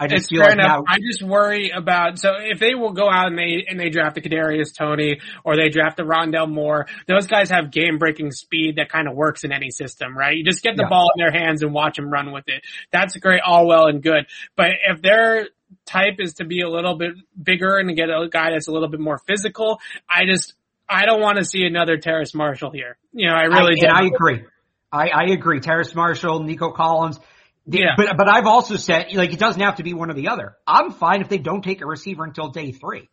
I 0.00 0.06
just 0.06 0.22
it's 0.22 0.28
feel 0.28 0.40
like 0.40 0.54
enough. 0.54 0.66
now. 0.66 0.84
I 0.88 0.98
just 0.98 1.22
worry 1.22 1.70
about 1.76 2.18
so 2.18 2.30
if 2.38 2.58
they 2.58 2.74
will 2.74 2.92
go 2.92 3.10
out 3.10 3.26
and 3.26 3.38
they 3.38 3.66
and 3.68 3.78
they 3.78 3.90
draft 3.90 4.14
the 4.14 4.22
Kadarius 4.22 4.74
Toney 4.74 5.20
or 5.44 5.56
they 5.56 5.68
draft 5.68 5.98
the 5.98 6.04
Rondale 6.04 6.50
Moore, 6.50 6.86
those 7.06 7.26
guys 7.26 7.50
have 7.50 7.70
game 7.70 7.98
breaking 7.98 8.30
speed 8.30 8.76
that 8.76 8.88
kind 8.88 9.08
of 9.08 9.14
works 9.14 9.44
in 9.44 9.52
any 9.52 9.70
system, 9.70 10.16
right? 10.16 10.38
You 10.38 10.42
just 10.42 10.62
get 10.62 10.76
the 10.76 10.84
yeah. 10.84 10.88
ball 10.88 11.10
in 11.14 11.22
their 11.22 11.30
hands 11.30 11.62
and 11.62 11.74
watch 11.74 11.96
them 11.96 12.08
run 12.10 12.32
with 12.32 12.44
it. 12.48 12.62
That's 12.90 13.14
great, 13.18 13.42
all 13.44 13.66
well 13.66 13.88
and 13.88 14.02
good. 14.02 14.26
But 14.56 14.70
if 14.88 15.02
their 15.02 15.48
type 15.84 16.14
is 16.18 16.34
to 16.34 16.46
be 16.46 16.62
a 16.62 16.68
little 16.70 16.96
bit 16.96 17.12
bigger 17.40 17.76
and 17.76 17.90
to 17.90 17.94
get 17.94 18.08
a 18.08 18.26
guy 18.30 18.52
that's 18.52 18.68
a 18.68 18.72
little 18.72 18.88
bit 18.88 19.00
more 19.00 19.18
physical, 19.28 19.80
I 20.08 20.24
just 20.24 20.54
I 20.88 21.04
don't 21.04 21.20
want 21.20 21.36
to 21.36 21.44
see 21.44 21.64
another 21.64 21.98
Terrace 21.98 22.34
Marshall 22.34 22.70
here. 22.70 22.96
You 23.12 23.28
know, 23.28 23.34
I 23.34 23.44
really 23.44 23.74
I, 23.82 23.86
and 23.86 23.96
I 23.96 24.06
agree. 24.06 24.44
I, 24.92 25.08
I 25.08 25.24
agree. 25.30 25.60
Terrace 25.60 25.94
Marshall, 25.94 26.42
Nico 26.42 26.72
Collins. 26.72 27.20
Yeah. 27.66 27.94
But, 27.96 28.16
but 28.16 28.28
I've 28.28 28.46
also 28.46 28.76
said, 28.76 29.06
like, 29.14 29.32
it 29.32 29.38
doesn't 29.38 29.60
have 29.60 29.76
to 29.76 29.82
be 29.82 29.94
one 29.94 30.10
or 30.10 30.14
the 30.14 30.28
other. 30.28 30.56
I'm 30.66 30.92
fine 30.92 31.20
if 31.20 31.28
they 31.28 31.38
don't 31.38 31.62
take 31.62 31.82
a 31.82 31.86
receiver 31.86 32.24
until 32.24 32.48
day 32.48 32.72
three. 32.72 33.08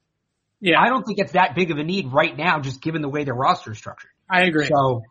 Yeah. 0.60 0.80
I 0.80 0.90
don't 0.90 1.04
think 1.04 1.20
it's 1.20 1.34
that 1.34 1.56
big 1.56 1.72
of 1.72 1.78
a 1.78 1.84
need 1.84 2.12
right 2.12 2.36
now, 2.36 2.60
just 2.60 2.82
given 2.82 3.02
the 3.02 3.10
way 3.10 3.24
their 3.24 3.36
roster 3.36 3.72
is 3.72 3.78
structured. 3.78 4.12
I 4.30 4.44
agree. 4.44 4.68
So, 4.68 5.04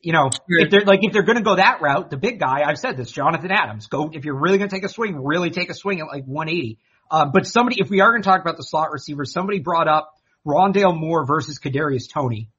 you 0.00 0.12
know, 0.12 0.30
if 0.48 0.70
they're 0.70 0.84
like, 0.84 1.00
if 1.02 1.12
they're 1.12 1.24
going 1.24 1.38
to 1.38 1.44
go 1.44 1.56
that 1.56 1.80
route, 1.80 2.10
the 2.10 2.16
big 2.16 2.38
guy, 2.38 2.62
I've 2.64 2.78
said 2.78 2.96
this, 2.96 3.10
Jonathan 3.10 3.50
Adams, 3.50 3.88
go, 3.88 4.10
if 4.12 4.24
you're 4.24 4.38
really 4.38 4.58
going 4.58 4.70
to 4.70 4.74
take 4.76 4.84
a 4.84 4.88
swing, 4.88 5.22
really 5.22 5.50
take 5.50 5.70
a 5.70 5.74
swing 5.74 6.00
at 6.00 6.06
like 6.06 6.24
180. 6.24 6.78
Uh, 7.10 7.26
but 7.26 7.46
somebody, 7.46 7.80
if 7.80 7.90
we 7.90 8.00
are 8.00 8.10
going 8.10 8.22
to 8.22 8.28
talk 8.28 8.40
about 8.40 8.56
the 8.56 8.62
slot 8.62 8.90
receivers, 8.92 9.32
somebody 9.32 9.58
brought 9.60 9.88
up 9.88 10.12
Rondale 10.46 10.96
Moore 10.98 11.26
versus 11.26 11.58
Kadarius 11.58 12.10
Toney. 12.12 12.50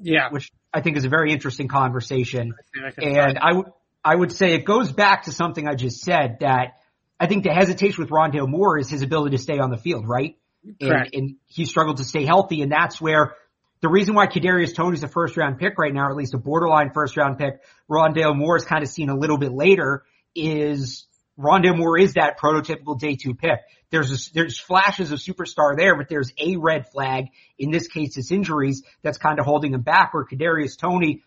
Yeah. 0.00 0.30
Which 0.30 0.50
I 0.72 0.80
think 0.80 0.96
is 0.96 1.04
a 1.04 1.08
very 1.08 1.32
interesting 1.32 1.68
conversation. 1.68 2.54
I 2.76 3.04
and 3.04 3.38
I 3.38 3.52
would, 3.52 3.66
I 4.04 4.14
would 4.14 4.32
say 4.32 4.54
it 4.54 4.64
goes 4.64 4.92
back 4.92 5.24
to 5.24 5.32
something 5.32 5.66
I 5.66 5.74
just 5.74 6.00
said 6.00 6.38
that 6.40 6.80
I 7.18 7.26
think 7.26 7.44
the 7.44 7.52
hesitation 7.52 8.02
with 8.02 8.10
Rondale 8.10 8.48
Moore 8.48 8.78
is 8.78 8.90
his 8.90 9.02
ability 9.02 9.36
to 9.36 9.42
stay 9.42 9.58
on 9.58 9.70
the 9.70 9.78
field, 9.78 10.06
right? 10.06 10.36
And, 10.80 11.14
and, 11.14 11.36
he 11.46 11.64
struggled 11.64 11.98
to 11.98 12.04
stay 12.04 12.24
healthy, 12.24 12.62
and 12.62 12.72
that's 12.72 13.00
where 13.00 13.34
the 13.80 13.88
reason 13.88 14.14
why 14.14 14.26
Kadarius 14.26 14.74
Toney's 14.74 15.02
a 15.02 15.08
first 15.08 15.36
round 15.36 15.58
pick 15.58 15.78
right 15.78 15.92
now, 15.92 16.06
or 16.06 16.10
at 16.10 16.16
least 16.16 16.34
a 16.34 16.38
borderline 16.38 16.90
first 16.92 17.16
round 17.16 17.38
pick, 17.38 17.60
Rondale 17.88 18.36
Moore 18.36 18.56
is 18.56 18.64
kind 18.64 18.82
of 18.82 18.88
seen 18.88 19.10
a 19.10 19.16
little 19.16 19.36
bit 19.38 19.52
later, 19.52 20.04
is 20.34 21.06
Rondale 21.38 21.76
Moore 21.76 21.98
is 21.98 22.14
that 22.14 22.38
prototypical 22.38 22.98
day 22.98 23.16
two 23.16 23.34
pick. 23.34 23.60
There's 23.90 24.10
a, 24.10 24.32
there's 24.32 24.58
flashes 24.58 25.12
of 25.12 25.18
superstar 25.18 25.76
there, 25.76 25.96
but 25.96 26.08
there's 26.08 26.32
a 26.38 26.56
red 26.56 26.88
flag. 26.88 27.26
In 27.58 27.70
this 27.70 27.88
case, 27.88 28.16
it's 28.16 28.32
injuries 28.32 28.82
that's 29.02 29.18
kind 29.18 29.38
of 29.38 29.44
holding 29.44 29.74
him 29.74 29.82
back. 29.82 30.14
Where 30.14 30.24
Kadarius 30.24 30.78
Toney 30.78 31.22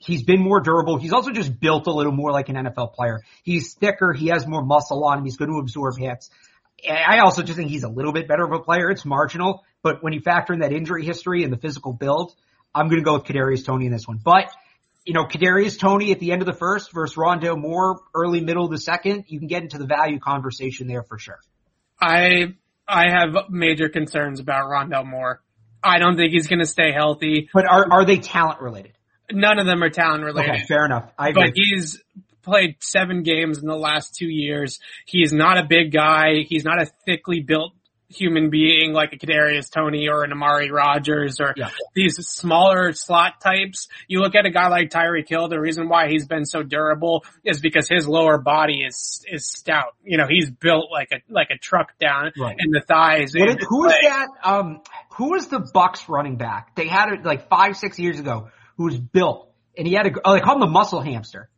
He's 0.00 0.22
been 0.22 0.40
more 0.40 0.60
durable. 0.60 0.96
He's 0.96 1.12
also 1.12 1.30
just 1.30 1.60
built 1.60 1.86
a 1.86 1.92
little 1.92 2.12
more 2.12 2.32
like 2.32 2.48
an 2.48 2.56
NFL 2.56 2.94
player. 2.94 3.20
He's 3.42 3.74
thicker. 3.74 4.12
He 4.12 4.28
has 4.28 4.46
more 4.46 4.64
muscle 4.64 5.04
on 5.04 5.18
him. 5.18 5.24
He's 5.24 5.36
going 5.36 5.50
to 5.50 5.58
absorb 5.58 5.98
hits. 5.98 6.30
I 6.88 7.18
also 7.18 7.42
just 7.42 7.58
think 7.58 7.70
he's 7.70 7.82
a 7.82 7.88
little 7.88 8.12
bit 8.12 8.26
better 8.26 8.44
of 8.44 8.52
a 8.52 8.60
player. 8.60 8.90
It's 8.90 9.04
marginal, 9.04 9.64
but 9.82 10.02
when 10.02 10.14
you 10.14 10.20
factor 10.20 10.54
in 10.54 10.60
that 10.60 10.72
injury 10.72 11.04
history 11.04 11.44
and 11.44 11.52
the 11.52 11.58
physical 11.58 11.92
build, 11.92 12.34
I'm 12.74 12.88
going 12.88 13.00
to 13.00 13.04
go 13.04 13.14
with 13.14 13.24
Kadarius 13.24 13.64
Toney 13.66 13.84
in 13.84 13.92
this 13.92 14.08
one. 14.08 14.18
But 14.22 14.50
you 15.04 15.14
know, 15.14 15.24
Kadarius 15.24 15.78
Toney 15.78 16.12
at 16.12 16.20
the 16.20 16.32
end 16.32 16.42
of 16.42 16.46
the 16.46 16.54
first 16.54 16.92
versus 16.92 17.16
Rondo 17.16 17.56
Moore 17.56 18.00
early 18.14 18.40
middle 18.40 18.64
of 18.64 18.70
the 18.70 18.78
second, 18.78 19.24
you 19.28 19.38
can 19.38 19.48
get 19.48 19.62
into 19.62 19.78
the 19.78 19.86
value 19.86 20.18
conversation 20.18 20.86
there 20.86 21.02
for 21.02 21.18
sure. 21.18 21.40
I 22.00 22.54
I 22.86 23.10
have 23.10 23.50
major 23.50 23.88
concerns 23.88 24.40
about 24.40 24.64
Rondale 24.64 25.06
Moore. 25.06 25.42
I 25.82 25.98
don't 25.98 26.16
think 26.16 26.32
he's 26.32 26.46
going 26.46 26.58
to 26.58 26.66
stay 26.66 26.92
healthy. 26.92 27.48
But 27.52 27.66
are 27.66 27.86
are 27.90 28.04
they 28.04 28.18
talent 28.18 28.60
related? 28.60 28.92
None 29.32 29.58
of 29.58 29.66
them 29.66 29.82
are 29.82 29.90
talent 29.90 30.24
related. 30.24 30.50
Okay, 30.50 30.64
fair 30.66 30.84
enough. 30.84 31.10
I 31.18 31.28
agree. 31.30 31.44
But 31.44 31.52
he's 31.54 32.02
played 32.42 32.76
seven 32.80 33.22
games 33.22 33.58
in 33.58 33.66
the 33.66 33.76
last 33.76 34.14
two 34.14 34.28
years. 34.28 34.80
He's 35.06 35.32
not 35.32 35.58
a 35.58 35.64
big 35.64 35.92
guy. 35.92 36.42
He's 36.46 36.64
not 36.64 36.80
a 36.80 36.86
thickly 37.06 37.40
built 37.40 37.72
human 38.10 38.50
being 38.50 38.92
like 38.92 39.12
a 39.12 39.16
Kadarius 39.16 39.70
Toney 39.70 40.08
or 40.08 40.24
an 40.24 40.32
Amari 40.32 40.70
Rogers 40.70 41.36
or 41.40 41.54
yeah. 41.56 41.70
these 41.94 42.16
smaller 42.16 42.92
slot 42.92 43.40
types. 43.40 43.86
You 44.08 44.18
look 44.18 44.34
at 44.34 44.46
a 44.46 44.50
guy 44.50 44.68
like 44.68 44.90
Tyreek 44.90 45.28
Hill, 45.28 45.48
the 45.48 45.60
reason 45.60 45.88
why 45.88 46.08
he's 46.08 46.26
been 46.26 46.44
so 46.44 46.64
durable 46.64 47.24
is 47.44 47.60
because 47.60 47.88
his 47.88 48.08
lower 48.08 48.38
body 48.38 48.82
is, 48.82 49.24
is 49.30 49.48
stout. 49.48 49.94
You 50.02 50.18
know, 50.18 50.26
he's 50.28 50.50
built 50.50 50.90
like 50.90 51.12
a, 51.12 51.20
like 51.32 51.50
a 51.50 51.58
truck 51.58 51.96
down 52.00 52.32
right. 52.36 52.56
in 52.58 52.72
the 52.72 52.80
thighs. 52.80 53.32
What, 53.36 53.60
who 53.62 53.82
was 53.82 53.94
that, 54.02 54.28
um, 54.42 54.80
who 55.10 55.30
was 55.30 55.46
the 55.46 55.60
Bucks 55.72 56.08
running 56.08 56.36
back? 56.36 56.74
They 56.74 56.88
had 56.88 57.12
it 57.12 57.24
like 57.24 57.48
five, 57.48 57.76
six 57.76 57.98
years 57.98 58.18
ago 58.18 58.48
who 58.80 58.86
was 58.86 58.96
built, 58.96 59.52
and 59.76 59.86
he 59.86 59.92
had 59.92 60.06
a, 60.06 60.10
oh, 60.24 60.32
they 60.32 60.40
call 60.40 60.54
him 60.54 60.60
the 60.60 60.66
muscle 60.66 61.02
hamster. 61.02 61.50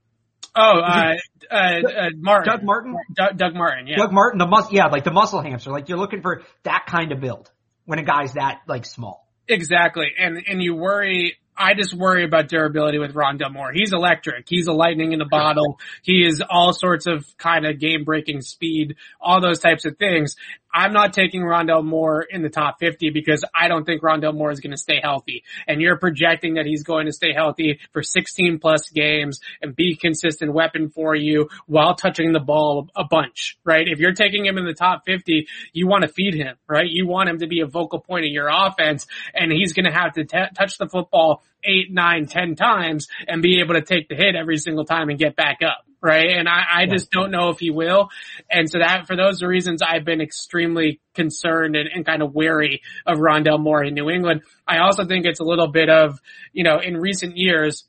Oh, 0.57 0.81
uh, 0.81 1.15
uh, 1.49 1.55
uh, 1.55 2.11
Martin. 2.17 2.53
Doug 2.53 2.65
Martin? 2.65 2.97
Doug, 3.15 3.39
Doug, 3.39 3.55
Martin, 3.55 3.87
yeah. 3.87 3.97
Doug 3.97 4.13
Martin, 4.13 4.41
the 4.41 4.47
mus, 4.47 4.73
yeah, 4.73 4.87
like 4.87 5.05
the 5.05 5.13
muscle 5.13 5.41
hamster. 5.41 5.71
Like 5.71 5.89
you're 5.89 5.99
looking 5.99 6.21
for 6.21 6.43
that 6.65 6.87
kind 6.89 7.13
of 7.13 7.21
build 7.21 7.49
when 7.85 8.01
a 8.01 8.03
guy's 8.03 8.33
that, 8.33 8.63
like, 8.67 8.85
small. 8.85 9.29
Exactly. 9.47 10.09
And, 10.19 10.43
and 10.49 10.61
you 10.61 10.75
worry 10.75 11.37
I 11.57 11.75
just 11.75 11.95
worry 11.95 12.25
about 12.25 12.49
durability 12.49 12.99
with 12.99 13.15
Rondale 13.15 13.53
Moore. 13.53 13.73
He's 13.73 13.93
electric. 13.93 14.47
He's 14.49 14.67
a 14.69 14.73
lightning 14.73 15.13
in 15.13 15.21
a 15.21 15.27
bottle. 15.27 15.79
He 16.03 16.25
is 16.25 16.43
all 16.49 16.73
sorts 16.73 17.07
of 17.07 17.27
kind 17.37 17.67
of 17.67 17.79
game 17.79 18.05
breaking 18.05 18.41
speed, 18.41 18.97
all 19.21 19.41
those 19.41 19.59
types 19.59 19.85
of 19.85 19.99
things. 19.99 20.37
I'm 20.73 20.93
not 20.93 21.13
taking 21.13 21.43
Rondale 21.43 21.85
Moore 21.85 22.23
in 22.23 22.43
the 22.43 22.49
top 22.49 22.79
50 22.81 23.11
because 23.11 23.45
I 23.55 23.69
don't 23.69 23.85
think 23.85 24.03
Rondale 24.03 24.35
Moore 24.35 24.51
is 24.51 24.61
going 24.61 24.71
to 24.71 24.79
stay 24.79 25.01
healthy. 25.03 25.45
And 25.67 25.81
you're 25.81 25.99
projecting 25.99 26.55
that 26.55 26.67
he's 26.67 26.83
going 26.83 27.07
to 27.07 27.13
stay 27.13 27.33
healthy 27.35 27.81
for 27.93 28.03
16 28.03 28.59
plus 28.59 28.89
games 28.91 29.41
and 29.61 29.77
be 29.77 29.97
consistent 29.97 30.53
weapon 30.53 30.91
for 30.91 31.15
you 31.15 31.49
while 31.67 31.95
touching 31.95 32.33
the 32.33 32.41
ball 32.41 32.89
a 32.97 33.05
bunch, 33.05 33.59
right? 33.65 33.87
If 33.87 33.99
you're 33.99 34.15
taking 34.15 34.47
him 34.47 34.59
in 34.59 34.65
the 34.65 34.75
top 34.75 35.03
50, 35.05 35.47
you 35.73 35.87
want 35.87 36.03
to 36.03 36.09
feed 36.09 36.35
him, 36.35 36.57
right? 36.69 36.89
You 36.89 37.07
want 37.07 37.29
him 37.29 37.39
to 37.41 37.47
be 37.47 37.61
a 37.61 37.67
vocal 37.67 38.01
point 38.01 38.25
in 38.25 38.33
your 38.33 38.49
offense 38.49 39.07
and 39.35 39.53
he's 39.53 39.73
going 39.73 39.87
to 39.87 39.93
have 39.93 40.15
to 40.15 40.25
t- 40.25 40.55
touch 40.57 40.79
the 40.79 40.89
football 40.89 41.43
eight, 41.65 41.93
nine, 41.93 42.27
ten 42.27 42.57
times 42.57 43.09
and 43.29 43.43
be 43.43 43.61
able 43.61 43.75
to 43.75 43.83
take 43.83 44.09
the 44.09 44.15
hit 44.15 44.35
every 44.35 44.59
single 44.59 44.85
time 44.85 45.09
and 45.11 45.19
get 45.19 45.37
back 45.37 45.59
up. 45.63 45.85
Right. 46.03 46.31
And 46.31 46.49
I, 46.49 46.65
I 46.69 46.87
just 46.87 47.13
don't 47.13 47.31
know 47.31 47.51
if 47.51 47.61
he 47.61 47.71
will. 47.71 48.09
And 48.51 48.69
so 48.69 48.81
that 48.81 49.07
for 49.07 49.15
those 49.15 49.41
reasons, 49.41 49.83
I've 49.83 50.05
been 50.05 50.21
extremely 50.21 51.01
concerned 51.15 51.77
and, 51.77 51.89
and 51.95 52.05
kind 52.05 52.23
of 52.23 52.35
wary 52.35 52.83
of 53.07 53.19
Rondale 53.19 53.61
Moore 53.61 53.85
in 53.85 53.95
New 53.95 54.11
England. 54.11 54.43
I 54.67 54.79
also 54.79 55.07
think 55.07 55.27
it's 55.27 55.39
a 55.39 55.45
little 55.45 55.69
bit 55.69 55.89
of, 55.89 56.19
you 56.53 56.65
know, 56.65 56.81
in 56.81 56.97
recent 56.97 57.37
years, 57.37 57.85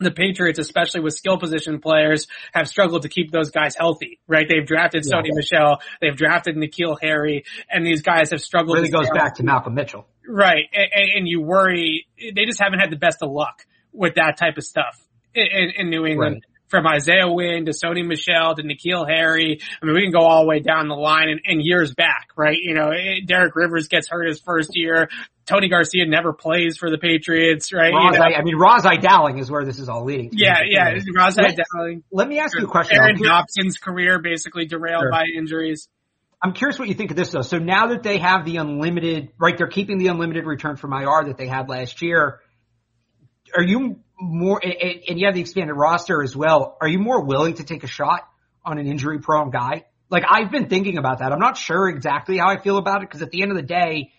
the 0.00 0.10
Patriots, 0.10 0.58
especially 0.58 1.00
with 1.00 1.14
skill 1.14 1.38
position 1.38 1.80
players, 1.80 2.26
have 2.52 2.68
struggled 2.68 3.02
to 3.02 3.08
keep 3.08 3.30
those 3.30 3.50
guys 3.50 3.74
healthy, 3.76 4.20
right? 4.26 4.46
They've 4.48 4.66
drafted 4.66 5.04
yeah. 5.06 5.16
Sony 5.16 5.28
Michel, 5.30 5.80
they've 6.00 6.16
drafted 6.16 6.56
N'Keal 6.56 6.98
Harry, 7.00 7.44
and 7.70 7.84
these 7.86 8.02
guys 8.02 8.30
have 8.30 8.40
struggled. 8.40 8.76
Really 8.76 8.90
goes 8.90 9.10
back 9.10 9.36
to 9.36 9.42
Malcolm 9.42 9.74
Mitchell. 9.74 10.06
Right. 10.26 10.64
And, 10.72 11.10
and, 11.16 11.28
you 11.28 11.40
worry, 11.40 12.06
they 12.18 12.44
just 12.44 12.60
haven't 12.60 12.80
had 12.80 12.90
the 12.90 12.96
best 12.96 13.18
of 13.22 13.30
luck 13.30 13.64
with 13.92 14.16
that 14.16 14.36
type 14.36 14.56
of 14.56 14.64
stuff 14.64 14.96
in, 15.34 15.70
in 15.76 15.90
New 15.90 16.06
England. 16.06 16.34
Right. 16.34 16.47
From 16.68 16.86
Isaiah 16.86 17.28
Wynn 17.28 17.64
to 17.64 17.72
Sony 17.72 18.06
Michel 18.06 18.54
to 18.54 18.62
N'Keal 18.62 19.08
Harry. 19.08 19.60
I 19.82 19.86
mean, 19.86 19.94
we 19.94 20.02
can 20.02 20.12
go 20.12 20.20
all 20.20 20.42
the 20.42 20.48
way 20.48 20.60
down 20.60 20.88
the 20.88 20.94
line 20.94 21.30
and, 21.30 21.40
and 21.46 21.62
years 21.62 21.94
back, 21.94 22.28
right? 22.36 22.58
You 22.60 22.74
know, 22.74 22.90
Derek 23.26 23.56
Rivers 23.56 23.88
gets 23.88 24.08
hurt 24.08 24.26
his 24.26 24.40
first 24.40 24.70
year. 24.74 25.08
Tony 25.46 25.70
Garcia 25.70 26.04
never 26.06 26.34
plays 26.34 26.76
for 26.76 26.90
the 26.90 26.98
Patriots, 26.98 27.72
right? 27.72 27.92
Roz, 27.92 28.12
you 28.12 28.18
know? 28.18 28.24
I, 28.24 28.38
I, 28.38 28.42
mean, 28.42 28.56
Ras-I 28.56 28.96
Dowling 28.96 29.38
is 29.38 29.50
where 29.50 29.64
this 29.64 29.78
is 29.78 29.88
all 29.88 30.04
leading. 30.04 30.28
Yeah, 30.34 30.58
yeah, 30.68 30.98
Ras-I 31.16 31.56
Dowling. 31.74 32.04
Let 32.12 32.28
me 32.28 32.38
ask 32.38 32.56
you 32.58 32.66
a 32.66 32.68
question. 32.68 32.98
Aaron 32.98 33.16
Dobson's 33.20 33.78
career 33.78 34.20
basically 34.20 34.66
derailed 34.66 35.04
sure. 35.04 35.10
by 35.10 35.24
injuries. 35.34 35.88
I'm 36.42 36.52
curious 36.52 36.78
what 36.78 36.88
you 36.88 36.94
think 36.94 37.10
of 37.10 37.16
this 37.16 37.30
though. 37.30 37.42
So 37.42 37.58
now 37.58 37.88
that 37.88 38.02
they 38.02 38.18
have 38.18 38.44
the 38.44 38.58
unlimited, 38.58 39.30
right, 39.38 39.56
they're 39.56 39.66
keeping 39.66 39.98
the 39.98 40.08
unlimited 40.08 40.44
return 40.44 40.76
from 40.76 40.92
IR 40.92 41.24
that 41.26 41.36
they 41.36 41.48
had 41.48 41.68
last 41.68 42.00
year. 42.02 42.40
Are 43.56 43.62
you 43.62 44.00
more, 44.20 44.60
and, 44.62 45.02
and 45.08 45.20
you 45.20 45.26
have 45.26 45.34
the 45.34 45.40
expanded 45.40 45.76
roster 45.76 46.22
as 46.22 46.34
well. 46.36 46.76
Are 46.80 46.88
you 46.88 46.98
more 46.98 47.24
willing 47.24 47.54
to 47.54 47.64
take 47.64 47.84
a 47.84 47.88
shot 47.88 48.28
on 48.64 48.78
an 48.78 48.86
injury 48.86 49.20
prone 49.20 49.50
guy? 49.50 49.84
Like 50.10 50.24
I've 50.28 50.50
been 50.50 50.68
thinking 50.68 50.98
about 50.98 51.18
that. 51.18 51.32
I'm 51.32 51.38
not 51.38 51.56
sure 51.56 51.88
exactly 51.88 52.38
how 52.38 52.48
I 52.48 52.58
feel 52.58 52.78
about 52.78 53.02
it 53.02 53.08
because 53.08 53.22
at 53.22 53.30
the 53.30 53.42
end 53.42 53.50
of 53.50 53.56
the 53.56 53.62
day, 53.62 54.12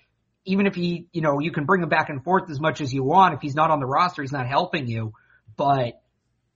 even 0.46 0.68
if 0.68 0.76
he, 0.76 1.08
you 1.12 1.22
know, 1.22 1.40
you 1.40 1.52
can 1.52 1.66
bring 1.66 1.82
him 1.82 1.90
back 1.90 2.10
and 2.10 2.24
forth 2.24 2.50
as 2.50 2.60
much 2.60 2.82
as 2.82 2.94
you 2.94 3.04
want. 3.04 3.34
If 3.34 3.42
he's 3.42 3.56
not 3.56 3.72
on 3.72 3.80
the 3.80 3.86
roster, 3.86 4.22
he's 4.22 4.32
not 4.32 4.48
helping 4.48 4.88
you. 4.88 5.14
But 5.58 6.02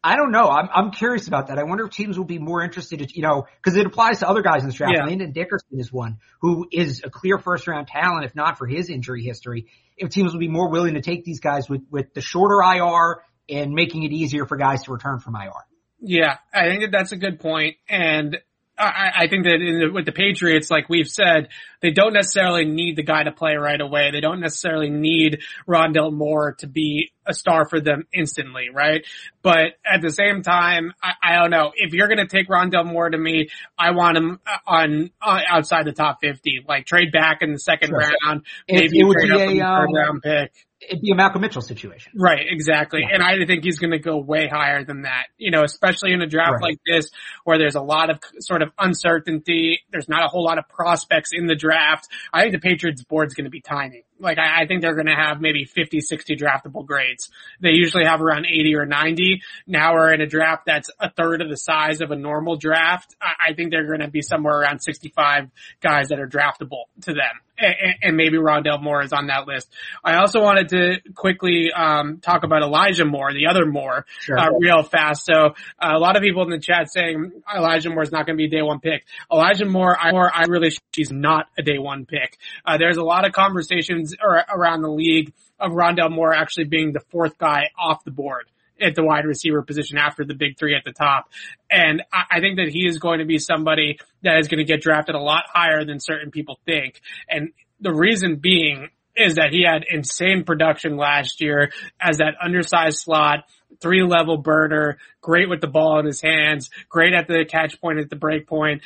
I 0.03 0.15
don't 0.17 0.32
know. 0.32 0.49
I'm 0.49 0.69
I'm 0.73 0.91
curious 0.91 1.27
about 1.27 1.47
that. 1.47 1.58
I 1.58 1.63
wonder 1.63 1.86
if 1.86 1.91
teams 1.91 2.17
will 2.17 2.25
be 2.25 2.38
more 2.38 2.62
interested, 2.63 3.01
in, 3.01 3.08
you 3.13 3.21
know, 3.21 3.47
because 3.58 3.77
it 3.77 3.86
applies 3.86 4.19
to 4.19 4.29
other 4.29 4.41
guys 4.41 4.63
in 4.63 4.69
the 4.69 4.73
draft. 4.73 4.93
Yeah. 4.97 5.06
Landon 5.06 5.32
Dickerson 5.32 5.79
is 5.79 5.91
one 5.91 6.17
who 6.41 6.67
is 6.71 7.01
a 7.03 7.10
clear 7.10 7.38
first 7.38 7.67
round 7.67 7.88
talent, 7.88 8.25
if 8.25 8.36
not 8.36 8.58
for 8.58 8.67
his 8.67 8.89
injury 8.89 9.23
history. 9.23 9.67
If 9.95 10.10
teams 10.10 10.34
will 10.34 10.39
be 10.39 10.47
more 10.47 10.69
willing 10.69 10.95
to 10.95 11.01
take 11.01 11.23
these 11.23 11.39
guys 11.39 11.69
with 11.69 11.84
with 11.89 12.13
the 12.13 12.21
shorter 12.21 12.62
IR 12.62 13.21
and 13.49 13.73
making 13.73 14.03
it 14.03 14.12
easier 14.12 14.45
for 14.45 14.58
guys 14.58 14.84
to 14.84 14.91
return 14.91 15.19
from 15.19 15.36
IR. 15.36 15.51
Yeah, 15.99 16.38
I 16.53 16.65
think 16.65 16.82
that 16.82 16.91
that's 16.91 17.12
a 17.12 17.17
good 17.17 17.39
point, 17.39 17.77
and 17.88 18.38
I, 18.77 19.12
I 19.15 19.27
think 19.27 19.45
that 19.45 19.56
in 19.56 19.79
the, 19.79 19.91
with 19.91 20.06
the 20.06 20.12
Patriots, 20.12 20.71
like 20.71 20.89
we've 20.89 21.08
said, 21.08 21.49
they 21.82 21.91
don't 21.91 22.13
necessarily 22.13 22.65
need 22.65 22.95
the 22.95 23.03
guy 23.03 23.23
to 23.23 23.32
play 23.32 23.56
right 23.56 23.79
away. 23.79 24.10
They 24.12 24.19
don't 24.19 24.39
necessarily 24.39 24.89
need 24.89 25.41
Rondale 25.67 26.12
Moore 26.12 26.56
to 26.60 26.67
be 26.67 27.12
a 27.25 27.34
star 27.34 27.67
for 27.69 27.79
them 27.79 28.08
instantly, 28.13 28.69
right? 28.73 29.06
But 29.43 29.73
at 29.86 30.01
the 30.01 30.10
same 30.10 30.41
time, 30.41 30.93
I, 31.01 31.13
I 31.21 31.39
don't 31.39 31.51
know. 31.51 31.71
If 31.75 31.93
you're 31.93 32.08
going 32.08 32.25
to 32.25 32.27
take 32.27 32.49
Rondale 32.49 32.86
Moore 32.86 33.10
to 33.10 33.17
me, 33.17 33.49
I 33.77 33.91
want 33.91 34.17
him 34.17 34.39
on, 34.65 35.12
uh, 35.21 35.39
outside 35.47 35.86
the 35.86 35.93
top 35.93 36.19
50. 36.21 36.65
Like 36.67 36.86
trade 36.86 37.12
back 37.12 37.41
in 37.41 37.53
the 37.53 37.60
second 37.60 37.89
Sure. 37.89 37.99
round, 37.99 38.45
maybe 38.67 38.99
it 38.99 39.06
would 39.06 39.17
trade 39.17 39.29
be 39.29 39.62
up 39.62 39.69
a, 39.69 39.82
third 39.82 39.88
um, 39.88 39.93
round 39.93 40.21
pick. 40.23 40.51
It'd 40.89 41.02
be 41.02 41.12
a 41.12 41.15
Malcolm 41.15 41.41
Mitchell 41.41 41.62
situation. 41.62 42.13
Right, 42.15 42.46
exactly. 42.50 43.02
Yeah. 43.02 43.15
And 43.15 43.24
I 43.24 43.46
think 43.46 43.63
he's 43.63 43.80
going 43.80 43.91
to 43.91 44.00
go 44.00 44.17
way 44.17 44.48
higher 44.48 44.84
than 44.84 45.04
that, 45.04 45.28
you 45.38 45.52
know, 45.52 45.63
especially 45.63 46.13
in 46.13 46.22
a 46.22 46.28
draft 46.28 46.54
Right. 46.54 46.62
like 46.62 46.80
this 46.86 47.10
where 47.43 47.58
there's 47.58 47.76
a 47.76 47.82
lot 47.82 48.10
of 48.10 48.19
sort 48.39 48.62
of 48.62 48.72
uncertainty. 48.78 49.80
There's 49.91 50.10
not 50.10 50.24
a 50.24 50.28
whole 50.28 50.43
lot 50.43 50.58
of 50.58 50.67
prospects 50.69 51.30
in 51.34 51.48
the 51.48 51.56
draft. 51.56 52.08
I 52.34 52.41
think 52.41 52.54
the 52.54 52.60
Patriots 52.60 53.04
board's 53.04 53.34
going 53.34 53.46
to 53.46 53.52
be 53.52 53.62
tiny. 53.62 54.04
Like 54.19 54.38
I, 54.38 54.63
I 54.63 54.67
think 54.67 54.82
they're 54.82 54.95
going 54.95 55.08
to 55.08 55.15
have 55.15 55.41
maybe 55.41 55.65
50, 55.65 55.99
60 56.02 56.36
draftable 56.36 56.86
grades. 56.86 57.30
They 57.62 57.71
usually 57.71 58.06
have 58.06 58.21
around 58.21 58.45
80 58.45 58.76
or 58.76 58.86
90. 58.86 59.41
Now 59.67 59.93
we're 59.93 60.13
in 60.13 60.21
a 60.21 60.28
draft 60.28 60.63
that's 60.65 60.89
a 60.99 61.10
third 61.10 61.41
of 61.41 61.49
the 61.49 61.58
size 61.58 62.02
of 62.02 62.12
a 62.12 62.15
normal 62.15 62.56
draft. 62.56 63.15
I, 63.21 63.49
I 63.49 63.54
think 63.54 63.71
they're 63.71 63.88
going 63.88 63.99
to 64.02 64.08
be 64.10 64.21
somewhere 64.21 64.60
around 64.62 64.80
65 64.82 65.49
guys 65.82 66.10
that 66.10 66.19
are 66.19 66.28
draftable 66.28 66.84
to 67.02 67.13
them. 67.13 67.39
And, 67.56 67.76
and 68.02 68.17
maybe 68.17 68.38
Rondale 68.38 68.82
Moore 68.82 69.04
is 69.04 69.13
on 69.13 69.28
that 69.28 69.45
list. 69.47 69.69
I 70.04 70.15
also 70.15 70.41
wanted 70.41 70.69
to 70.69 70.95
quickly 71.13 71.69
um, 71.71 72.17
talk 72.19 72.43
about 72.43 72.63
Elijah 72.63 73.06
Moore, 73.06 73.32
the 73.32 73.45
other 73.47 73.67
Moore, 73.67 74.06
Sure. 74.21 74.39
uh, 74.39 74.49
real 74.60 74.82
fast. 74.82 75.23
So 75.26 75.34
uh, 75.80 75.91
a 75.93 75.99
lot 75.99 76.15
of 76.15 76.23
people 76.23 76.41
in 76.43 76.49
the 76.49 76.60
chat 76.60 76.91
saying 76.91 77.32
Elijah 77.56 77.91
Moore 77.91 78.02
is 78.02 78.12
not 78.12 78.26
going 78.26 78.38
to 78.38 78.41
be 78.41 78.45
a 78.47 78.49
day 78.49 78.63
one 78.63 78.80
pick. 78.80 79.06
Elijah 79.32 79.65
Moore, 79.65 79.95
I, 79.95 80.12
Moore, 80.12 80.32
I 80.34 80.45
really 80.47 80.71
she's 80.95 81.12
not 81.12 81.45
a 81.58 81.62
day 81.62 81.78
one 81.78 82.06
pick. 82.08 82.38
Uh, 82.65 82.78
there's 82.80 82.97
a 82.97 83.04
lot 83.04 83.26
of 83.26 83.34
conversations 83.34 84.03
ar- 84.22 84.46
around 84.50 84.82
the 84.82 84.89
league 84.89 85.34
of 85.60 85.72
Rondale 85.72 86.12
Moore 86.12 86.34
actually 86.34 86.66
being 86.66 86.92
the 86.94 87.02
fourth 87.12 87.38
guy 87.38 87.70
off 87.78 88.04
the 88.04 88.12
board 88.12 88.46
at 88.82 88.96
the 88.96 89.04
wide 89.04 89.26
receiver 89.26 89.62
position 89.62 89.98
after 89.98 90.26
the 90.26 90.34
big 90.34 90.58
three 90.58 90.76
at 90.76 90.84
the 90.84 90.92
top. 90.92 91.30
And 91.70 92.04
I, 92.12 92.24
I 92.32 92.39
think 92.39 92.58
that 92.58 92.70
he 92.70 92.86
is 92.86 92.98
going 92.98 93.20
to 93.20 93.26
be 93.26 93.38
somebody 93.38 94.00
that 94.24 94.39
is 94.39 94.48
going 94.48 94.60
to 94.60 94.66
get 94.66 94.82
drafted 94.82 95.16
a 95.16 95.22
lot 95.22 95.44
higher 95.54 95.86
than 95.86 96.00
certain 96.00 96.32
people 96.32 96.60
think. 96.66 97.02
And 97.30 97.52
the 97.80 97.94
reason 97.94 98.38
being 98.38 98.89
is 99.16 99.36
that 99.36 99.52
he 99.52 99.63
had 99.63 99.86
insane 99.89 100.44
production 100.44 100.98
last 100.98 101.42
year 101.42 101.72
as 102.02 102.18
that 102.18 102.34
undersized 102.42 102.98
slot, 102.98 103.46
three 103.80 104.04
level 104.04 104.38
burner, 104.38 104.98
great 105.22 105.50
with 105.50 105.62
the 105.62 105.68
ball 105.68 106.00
in 106.00 106.06
his 106.06 106.22
hands, 106.22 106.70
great 106.89 107.13
at 107.13 107.28
the 107.28 107.46
catch 107.48 107.80
point 107.80 108.00
at 108.00 108.10
the 108.10 108.16
break 108.16 108.48
point. 108.48 108.82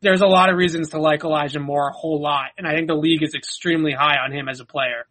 There's 0.00 0.20
a 0.20 0.26
lot 0.26 0.50
of 0.50 0.56
reasons 0.56 0.90
to 0.90 1.00
like 1.00 1.24
Elijah 1.24 1.60
Moore 1.60 1.88
a 1.88 1.92
whole 1.92 2.20
lot. 2.20 2.50
And 2.56 2.66
I 2.66 2.74
think 2.74 2.86
the 2.88 2.94
league 2.94 3.22
is 3.22 3.34
extremely 3.34 3.92
high 3.92 4.18
on 4.18 4.32
him 4.32 4.48
as 4.48 4.60
a 4.60 4.64
player. 4.64 5.06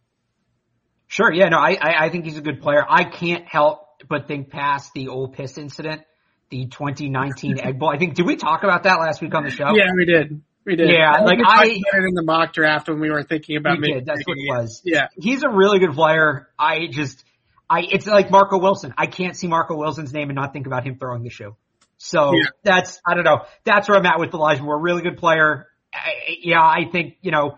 Sure. 1.07 1.31
Yeah. 1.31 1.49
No, 1.49 1.57
I, 1.57 1.77
I, 1.79 2.05
I 2.05 2.09
think 2.09 2.25
he's 2.25 2.37
a 2.37 2.41
good 2.41 2.61
player. 2.61 2.85
I 2.87 3.03
can't 3.03 3.45
help 3.47 3.81
but 4.07 4.27
think 4.27 4.49
past 4.49 4.93
the 4.93 5.09
old 5.09 5.33
piss 5.33 5.57
incident, 5.57 6.03
the 6.49 6.67
2019 6.67 7.59
Egg 7.63 7.79
Bowl. 7.79 7.89
I 7.89 7.97
think, 7.97 8.15
did 8.15 8.25
we 8.25 8.35
talk 8.35 8.63
about 8.63 8.83
that 8.83 8.99
last 8.99 9.21
week 9.21 9.33
on 9.33 9.43
the 9.43 9.51
show? 9.51 9.75
Yeah, 9.75 9.91
we 9.95 10.05
did. 10.05 10.41
We 10.65 10.75
did. 10.75 10.89
Yeah, 10.89 11.11
I 11.11 11.21
like 11.23 11.39
I- 11.45 11.65
it 11.65 11.81
in 11.93 12.13
the 12.13 12.23
mock 12.23 12.53
draft 12.53 12.89
when 12.89 12.99
we 12.99 13.09
were 13.09 13.23
thinking 13.23 13.55
about 13.55 13.79
We 13.79 13.93
did. 13.93 14.05
That's 14.05 14.21
what 14.25 14.37
it 14.37 14.49
was. 14.49 14.81
Yeah. 14.83 15.07
He's 15.17 15.43
a 15.43 15.49
really 15.49 15.79
good 15.79 15.93
player. 15.93 16.49
I 16.59 16.87
just, 16.91 17.23
I, 17.69 17.83
it's 17.89 18.05
like 18.05 18.29
Marco 18.29 18.59
Wilson. 18.59 18.93
I 18.97 19.07
can't 19.07 19.35
see 19.35 19.47
Marco 19.47 19.77
Wilson's 19.77 20.13
name 20.13 20.29
and 20.29 20.35
not 20.35 20.51
think 20.51 20.67
about 20.67 20.85
him 20.85 20.97
throwing 20.97 21.23
the 21.23 21.29
shoe. 21.29 21.55
So 21.97 22.33
Yeah. 22.33 22.45
that's, 22.63 23.01
I 23.05 23.15
don't 23.15 23.23
know. 23.23 23.45
That's 23.63 23.89
where 23.89 23.97
I'm 23.97 24.05
at 24.05 24.19
with 24.19 24.33
Elijah 24.33 24.63
Moore. 24.63 24.79
Really 24.79 25.01
good 25.01 25.17
player. 25.17 25.67
I, 25.93 26.37
yeah, 26.41 26.61
I 26.61 26.85
think, 26.91 27.17
you 27.21 27.31
know, 27.31 27.57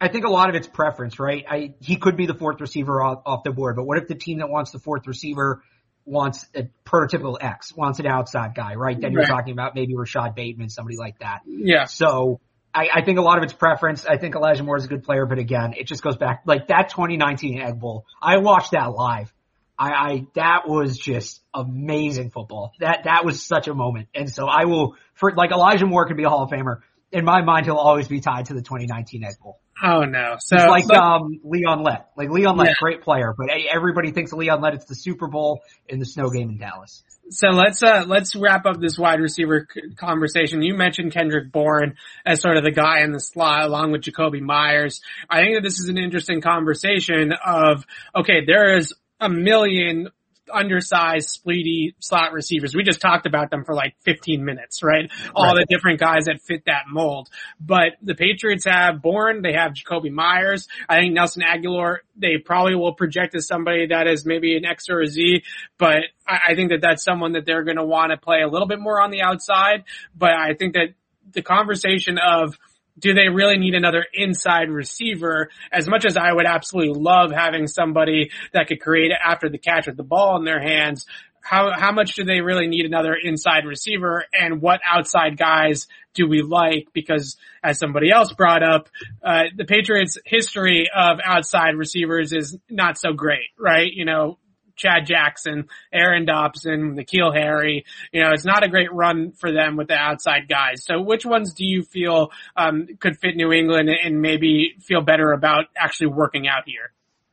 I 0.00 0.08
think 0.08 0.24
a 0.24 0.30
lot 0.30 0.48
of 0.48 0.54
it's 0.54 0.66
preference, 0.66 1.18
right? 1.18 1.44
I, 1.48 1.74
he 1.80 1.96
could 1.96 2.16
be 2.16 2.26
the 2.26 2.34
fourth 2.34 2.60
receiver 2.60 3.02
off, 3.02 3.22
off 3.26 3.44
the 3.44 3.52
board, 3.52 3.76
but 3.76 3.84
what 3.84 3.98
if 3.98 4.08
the 4.08 4.14
team 4.14 4.38
that 4.38 4.48
wants 4.48 4.70
the 4.70 4.78
fourth 4.78 5.06
receiver 5.06 5.62
wants 6.06 6.46
a 6.54 6.68
prototypical 6.84 7.36
X, 7.40 7.74
wants 7.76 7.98
an 8.00 8.06
outside 8.06 8.54
guy, 8.54 8.74
right? 8.74 8.98
Then 8.98 9.12
you're 9.12 9.26
talking 9.26 9.52
about 9.52 9.74
maybe 9.74 9.94
Rashod 9.94 10.34
Bateman, 10.34 10.70
somebody 10.70 10.96
like 10.96 11.18
that. 11.20 11.40
Yeah. 11.46 11.84
So 11.84 12.40
I, 12.74 12.88
I 12.94 13.02
think 13.02 13.18
a 13.18 13.22
lot 13.22 13.38
of 13.38 13.44
it's 13.44 13.52
preference. 13.52 14.06
I 14.06 14.16
think 14.16 14.34
Elijah 14.34 14.62
Moore 14.62 14.76
is 14.76 14.84
a 14.84 14.88
good 14.88 15.04
player, 15.04 15.26
but 15.26 15.38
again, 15.38 15.74
it 15.76 15.86
just 15.86 16.02
goes 16.02 16.16
back 16.16 16.42
like 16.46 16.68
that 16.68 16.88
2019 16.88 17.60
Egg 17.60 17.78
Bowl. 17.78 18.06
I 18.20 18.38
watched 18.38 18.72
that 18.72 18.92
live. 18.92 19.32
I, 19.80 19.90
I 19.90 20.26
that 20.34 20.68
was 20.68 20.98
just 20.98 21.40
amazing 21.54 22.30
football. 22.30 22.72
That 22.80 23.04
that 23.04 23.24
was 23.24 23.42
such 23.42 23.66
a 23.66 23.74
moment. 23.74 24.08
And 24.14 24.28
so 24.30 24.46
I 24.46 24.66
will 24.66 24.94
for 25.14 25.32
like 25.34 25.50
Elijah 25.52 25.86
Moore 25.86 26.06
could 26.06 26.18
be 26.18 26.24
a 26.24 26.28
Hall 26.28 26.42
of 26.42 26.50
Famer. 26.50 26.80
In 27.12 27.24
my 27.24 27.42
mind, 27.42 27.64
he'll 27.66 27.76
always 27.76 28.06
be 28.06 28.20
tied 28.20 28.46
to 28.46 28.54
the 28.54 28.60
2019 28.60 29.24
Egg 29.24 29.32
Bowl. 29.42 29.58
Oh 29.82 30.02
no. 30.02 30.36
So 30.38 30.56
It's 30.56 30.66
like 30.66 30.84
look- 30.86 30.98
um 30.98 31.40
Leon 31.42 31.82
Lett. 31.82 32.10
Like 32.16 32.28
Leon 32.28 32.58
Lett, 32.58 32.68
Yeah. 32.68 32.74
great 32.78 33.00
player, 33.02 33.34
but 33.36 33.48
everybody 33.72 34.10
thinks 34.12 34.32
of 34.32 34.38
Leon 34.38 34.60
Lett. 34.60 34.74
It's 34.74 34.84
the 34.84 34.94
Super 34.94 35.26
Bowl 35.26 35.60
in 35.88 35.98
the 35.98 36.04
snow 36.06 36.28
game 36.28 36.50
in 36.50 36.58
Dallas. 36.58 37.02
So 37.30 37.48
let's 37.48 37.82
uh 37.82 38.04
let's 38.06 38.36
wrap 38.36 38.66
up 38.66 38.80
this 38.80 38.98
wide 38.98 39.20
receiver 39.20 39.66
conversation. 39.96 40.62
You 40.62 40.74
mentioned 40.74 41.12
Kendrick 41.12 41.50
Bourne 41.52 41.96
as 42.26 42.40
sort 42.40 42.56
of 42.56 42.64
the 42.64 42.70
guy 42.70 43.00
in 43.02 43.12
the 43.12 43.20
slot 43.20 43.64
along 43.64 43.92
with 43.92 44.02
Jakobi 44.02 44.40
Meyers. 44.40 45.00
I 45.28 45.40
think 45.42 45.56
that 45.56 45.62
this 45.62 45.78
is 45.80 45.88
an 45.88 45.98
interesting 45.98 46.40
conversation 46.40 47.32
of 47.32 47.84
okay, 48.14 48.44
there 48.46 48.76
is 48.76 48.94
a 49.20 49.28
million 49.28 50.08
undersized, 50.52 51.28
spleety 51.28 51.94
slot 52.00 52.32
receivers. 52.32 52.74
We 52.74 52.82
just 52.82 53.00
talked 53.00 53.26
about 53.26 53.50
them 53.50 53.64
for 53.64 53.74
like 53.74 53.94
15 54.04 54.44
minutes, 54.44 54.82
right? 54.82 55.10
All 55.34 55.54
the 55.54 55.66
different 55.68 56.00
guys 56.00 56.24
that 56.24 56.40
fit 56.42 56.64
that 56.66 56.84
mold. 56.90 57.28
But 57.60 57.92
the 58.02 58.14
Patriots 58.14 58.64
have 58.66 59.02
Bourne, 59.02 59.42
they 59.42 59.52
have 59.52 59.72
Jakobi 59.72 60.10
Meyers. 60.10 60.66
I 60.88 61.00
think 61.00 61.14
Nelson 61.14 61.42
Agholor, 61.42 61.98
they 62.16 62.38
probably 62.38 62.74
will 62.74 62.94
project 62.94 63.34
as 63.34 63.46
somebody 63.46 63.86
that 63.88 64.06
is 64.06 64.26
maybe 64.26 64.56
an 64.56 64.64
X 64.64 64.86
or 64.90 65.00
a 65.00 65.06
Z, 65.06 65.42
but 65.78 66.02
I, 66.26 66.38
I 66.48 66.54
think 66.54 66.70
that 66.70 66.80
that's 66.80 67.04
someone 67.04 67.32
that 67.32 67.46
they're 67.46 67.64
going 67.64 67.76
to 67.76 67.84
want 67.84 68.10
to 68.10 68.16
play 68.16 68.42
a 68.42 68.48
little 68.48 68.68
bit 68.68 68.80
more 68.80 69.00
on 69.00 69.10
the 69.10 69.22
outside. 69.22 69.84
But 70.16 70.30
I 70.30 70.54
think 70.54 70.74
that 70.74 70.94
the 71.32 71.42
conversation 71.42 72.18
of 72.18 72.58
do 72.98 73.14
they 73.14 73.28
really 73.28 73.58
need 73.58 73.74
another 73.74 74.04
inside 74.12 74.70
receiver? 74.70 75.48
As 75.72 75.88
much 75.88 76.04
as 76.04 76.16
I 76.16 76.32
would 76.32 76.46
absolutely 76.46 77.00
love 77.00 77.30
having 77.32 77.66
somebody 77.66 78.30
that 78.52 78.68
could 78.68 78.80
create 78.80 79.12
after 79.12 79.48
the 79.48 79.58
catch 79.58 79.86
with 79.86 79.96
the 79.96 80.02
ball 80.02 80.36
in 80.36 80.44
their 80.44 80.60
hands, 80.60 81.06
how 81.42 81.70
how 81.74 81.92
much 81.92 82.14
do 82.14 82.24
they 82.24 82.40
really 82.40 82.66
need 82.66 82.86
another 82.86 83.14
inside 83.14 83.64
receiver? 83.64 84.24
And 84.32 84.60
what 84.60 84.80
outside 84.86 85.36
guys 85.38 85.86
do 86.14 86.28
we 86.28 86.42
like? 86.42 86.88
Because 86.92 87.36
as 87.62 87.78
somebody 87.78 88.10
else 88.10 88.32
brought 88.32 88.62
up, 88.62 88.88
uh, 89.24 89.44
the 89.56 89.64
Patriots' 89.64 90.18
history 90.24 90.88
of 90.94 91.18
outside 91.24 91.76
receivers 91.76 92.32
is 92.32 92.58
not 92.68 92.98
so 92.98 93.12
great, 93.12 93.48
right? 93.58 93.90
You 93.92 94.04
know, 94.04 94.38
Chad 94.80 95.06
Jackson, 95.06 95.68
Aaron 95.92 96.24
Dobson, 96.24 96.96
N'Keal 96.96 97.34
Harry. 97.34 97.84
You 98.12 98.22
know, 98.22 98.30
it's 98.32 98.46
not 98.46 98.64
a 98.64 98.68
great 98.68 98.92
run 98.92 99.32
for 99.32 99.52
them 99.52 99.76
with 99.76 99.88
the 99.88 99.94
outside 99.94 100.48
guys. 100.48 100.84
So 100.84 101.02
which 101.02 101.26
ones 101.26 101.52
do 101.54 101.66
you 101.66 101.82
feel 101.82 102.30
um, 102.56 102.86
could 102.98 103.18
fit 103.18 103.36
New 103.36 103.52
England 103.52 103.90
and 103.90 104.22
maybe 104.22 104.74
feel 104.80 105.02
better 105.02 105.32
about 105.32 105.66
actually 105.76 106.08
working 106.08 106.48
out 106.48 106.62
here? 106.66 106.92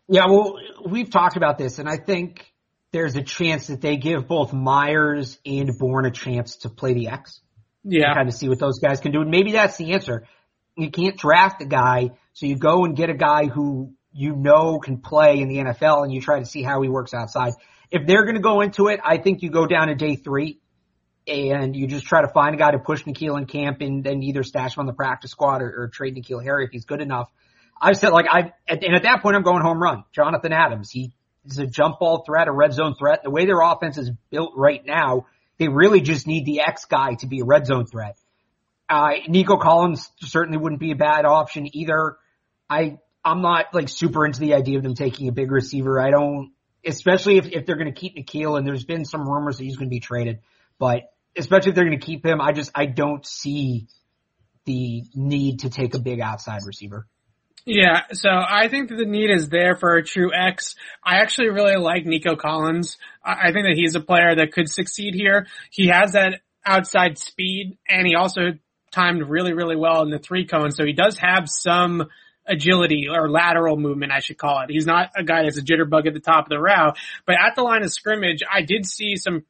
Yeah, 0.10 0.26
well, 0.28 0.58
we've 0.86 1.10
talked 1.10 1.36
about 1.36 1.58
this, 1.58 1.80
and 1.80 1.90
I 1.90 1.98
think 1.98 2.54
there's 2.92 3.16
a 3.16 3.24
chance 3.24 3.68
that 3.68 3.82
they 3.82 3.98
give 3.98 4.28
both 4.28 4.54
Meyers 4.54 5.38
and 5.46 5.78
Bourne 5.78 6.06
a 6.06 6.12
chance 6.12 6.58
to 6.58 6.70
play 6.70 6.94
the 6.94 7.10
X. 7.10 7.42
Yeah. 7.84 8.14
Kind 8.14 8.28
of 8.28 8.34
see 8.34 8.50
what 8.50 8.60
those 8.60 8.80
guys 8.80 9.00
can 9.00 9.12
do. 9.12 9.22
And 9.22 9.32
maybe 9.32 9.54
that's 9.54 9.78
the 9.78 9.94
answer. 9.94 10.26
You 10.76 10.92
can't 10.92 11.18
draft 11.18 11.62
a 11.62 11.66
guy, 11.66 12.12
so 12.34 12.46
you 12.46 12.56
go 12.56 12.86
and 12.86 12.96
get 12.96 13.10
a 13.10 13.14
guy 13.14 13.48
who 13.48 13.94
you 14.18 14.36
know 14.36 14.80
can 14.80 14.98
play 14.98 15.40
in 15.42 15.48
the 15.48 15.58
NFL 15.58 16.04
and 16.04 16.12
you 16.12 16.20
try 16.22 16.40
to 16.40 16.46
see 16.46 16.64
how 16.64 16.82
he 16.82 16.90
works 16.90 17.14
outside. 17.14 17.54
If 17.92 18.08
they're 18.08 18.24
going 18.24 18.36
to 18.36 18.42
go 18.42 18.62
into 18.62 18.88
it, 18.88 19.00
I 19.04 19.18
think 19.18 19.44
you 19.44 19.52
go 19.52 19.68
down 19.68 19.90
to 19.90 19.96
day 19.96 20.16
three 20.16 20.60
and 21.28 21.76
you 21.76 21.86
just 21.86 22.06
try 22.06 22.22
to 22.22 22.28
find 22.28 22.56
a 22.56 22.58
guy 22.58 22.72
to 22.72 22.80
push 22.80 23.04
N'Keal 23.04 23.38
in 23.38 23.46
camp 23.46 23.82
and 23.82 24.04
then 24.04 24.24
either 24.24 24.42
stash 24.42 24.76
him 24.76 24.82
on 24.82 24.86
the 24.88 24.94
practice 24.94 25.30
squad 25.30 25.62
or, 25.62 25.84
or 25.84 25.88
trade 25.90 26.16
N'Keal 26.16 26.44
Harry 26.44 26.66
if 26.66 26.72
he's 26.72 26.86
good 26.86 27.00
enough. 27.00 27.30
I've 27.80 27.96
said 27.96 28.10
like 28.10 28.26
I, 28.28 28.54
and 28.68 28.96
at 28.96 29.04
that 29.04 29.22
point 29.22 29.36
I'm 29.36 29.44
going 29.44 29.62
home 29.62 29.82
run. 29.82 30.04
Jonathan 30.14 30.52
Adams, 30.52 30.90
he 30.90 31.14
is 31.46 31.60
a 31.60 31.68
jump 31.68 32.00
ball 32.00 32.24
threat, 32.26 32.48
a 32.48 32.52
red 32.52 32.74
zone 32.74 32.96
threat. 32.96 33.22
The 33.24 33.30
way 33.30 33.46
their 33.46 33.62
offense 33.62 34.00
is 34.00 34.10
built 34.32 34.54
right 34.56 34.84
now, 34.84 35.28
they 35.60 35.68
really 35.68 36.02
just 36.02 36.26
need 36.26 36.46
the 36.46 36.62
X 36.62 36.86
guy 36.86 37.14
to 37.20 37.28
be 37.28 37.42
a 37.42 37.46
red 37.46 37.68
zone 37.68 37.86
threat. 37.86 38.18
Uh, 38.90 39.12
Nico 39.28 39.58
Collins 39.58 40.10
certainly 40.22 40.58
wouldn't 40.58 40.82
be 40.82 40.92
a 40.92 40.96
bad 40.96 41.26
option 41.26 41.68
either. 41.76 42.18
I, 42.68 42.98
I'm 43.28 43.42
not 43.42 43.74
like 43.74 43.90
super 43.90 44.26
into 44.26 44.40
the 44.40 44.54
idea 44.54 44.78
of 44.78 44.84
them 44.84 44.96
taking 44.96 45.28
a 45.28 45.32
big 45.32 45.52
receiver. 45.52 46.00
I 46.00 46.12
don't, 46.12 46.52
especially 46.86 47.38
if, 47.38 47.48
if 47.48 47.66
they're 47.66 47.76
going 47.76 47.94
to 47.94 48.00
keep 48.00 48.16
N'Keal 48.16 48.58
and 48.58 48.66
there's 48.66 48.86
been 48.86 49.06
some 49.06 49.28
rumors 49.28 49.58
that 49.58 49.66
he's 49.66 49.76
going 49.76 49.90
to 49.90 49.94
be 49.94 50.00
traded, 50.00 50.40
but 50.80 51.12
especially 51.36 51.70
if 51.70 51.76
they're 51.76 51.86
going 51.86 52.00
to 52.00 52.06
keep 52.06 52.26
him, 52.26 52.40
I 52.40 52.54
just, 52.54 52.72
I 52.74 52.86
don't 52.86 53.26
see 53.26 53.88
the 54.66 55.04
need 55.14 55.60
to 55.60 55.70
take 55.70 55.94
a 55.94 56.00
big 56.00 56.22
outside 56.22 56.62
receiver. 56.66 57.06
Yeah, 57.66 58.04
so 58.14 58.30
I 58.30 58.70
think 58.70 58.90
that 58.90 58.96
the 58.96 59.06
need 59.06 59.30
is 59.30 59.50
there 59.50 59.76
for 59.76 59.98
a 59.98 60.04
true 60.04 60.32
X. 60.34 60.76
I 61.04 61.18
actually 61.18 61.50
really 61.50 61.76
like 61.76 62.06
Nico 62.06 62.38
Collins. 62.38 62.98
I 63.22 63.52
think 63.52 63.66
that 63.66 63.76
he's 63.76 63.96
a 63.96 64.00
player 64.00 64.34
that 64.36 64.54
could 64.54 64.70
succeed 64.70 65.14
here. 65.14 65.48
He 65.70 65.88
has 65.88 66.14
that 66.14 66.40
outside 66.66 67.18
speed 67.18 67.78
and 67.88 68.08
he 68.08 68.16
also 68.16 68.54
timed 68.92 69.22
really, 69.28 69.54
really 69.54 69.76
well 69.76 70.02
in 70.04 70.12
the 70.12 70.20
three 70.20 70.46
cone. 70.46 70.72
So 70.72 70.86
he 70.86 70.94
does 70.94 71.18
have 71.18 71.50
some 71.50 72.08
agility 72.48 73.08
or 73.10 73.30
lateral 73.30 73.78
movement, 73.78 74.12
I 74.12 74.20
should 74.20 74.38
call 74.38 74.62
it. 74.62 74.70
He's 74.70 74.86
not 74.86 75.12
a 75.16 75.24
guy 75.24 75.44
that's 75.44 75.58
a 75.58 75.62
jitterbug 75.62 76.08
at 76.08 76.14
the 76.14 76.20
top 76.20 76.46
of 76.46 76.50
the 76.50 76.60
route, 76.60 76.98
but 77.26 77.36
at 77.36 77.56
the 77.56 77.64
line 77.64 77.84
of 77.84 77.92
scrimmage, 77.92 78.42
I 78.52 78.62
did 78.62 78.86
see 78.86 79.16
some 79.16 79.44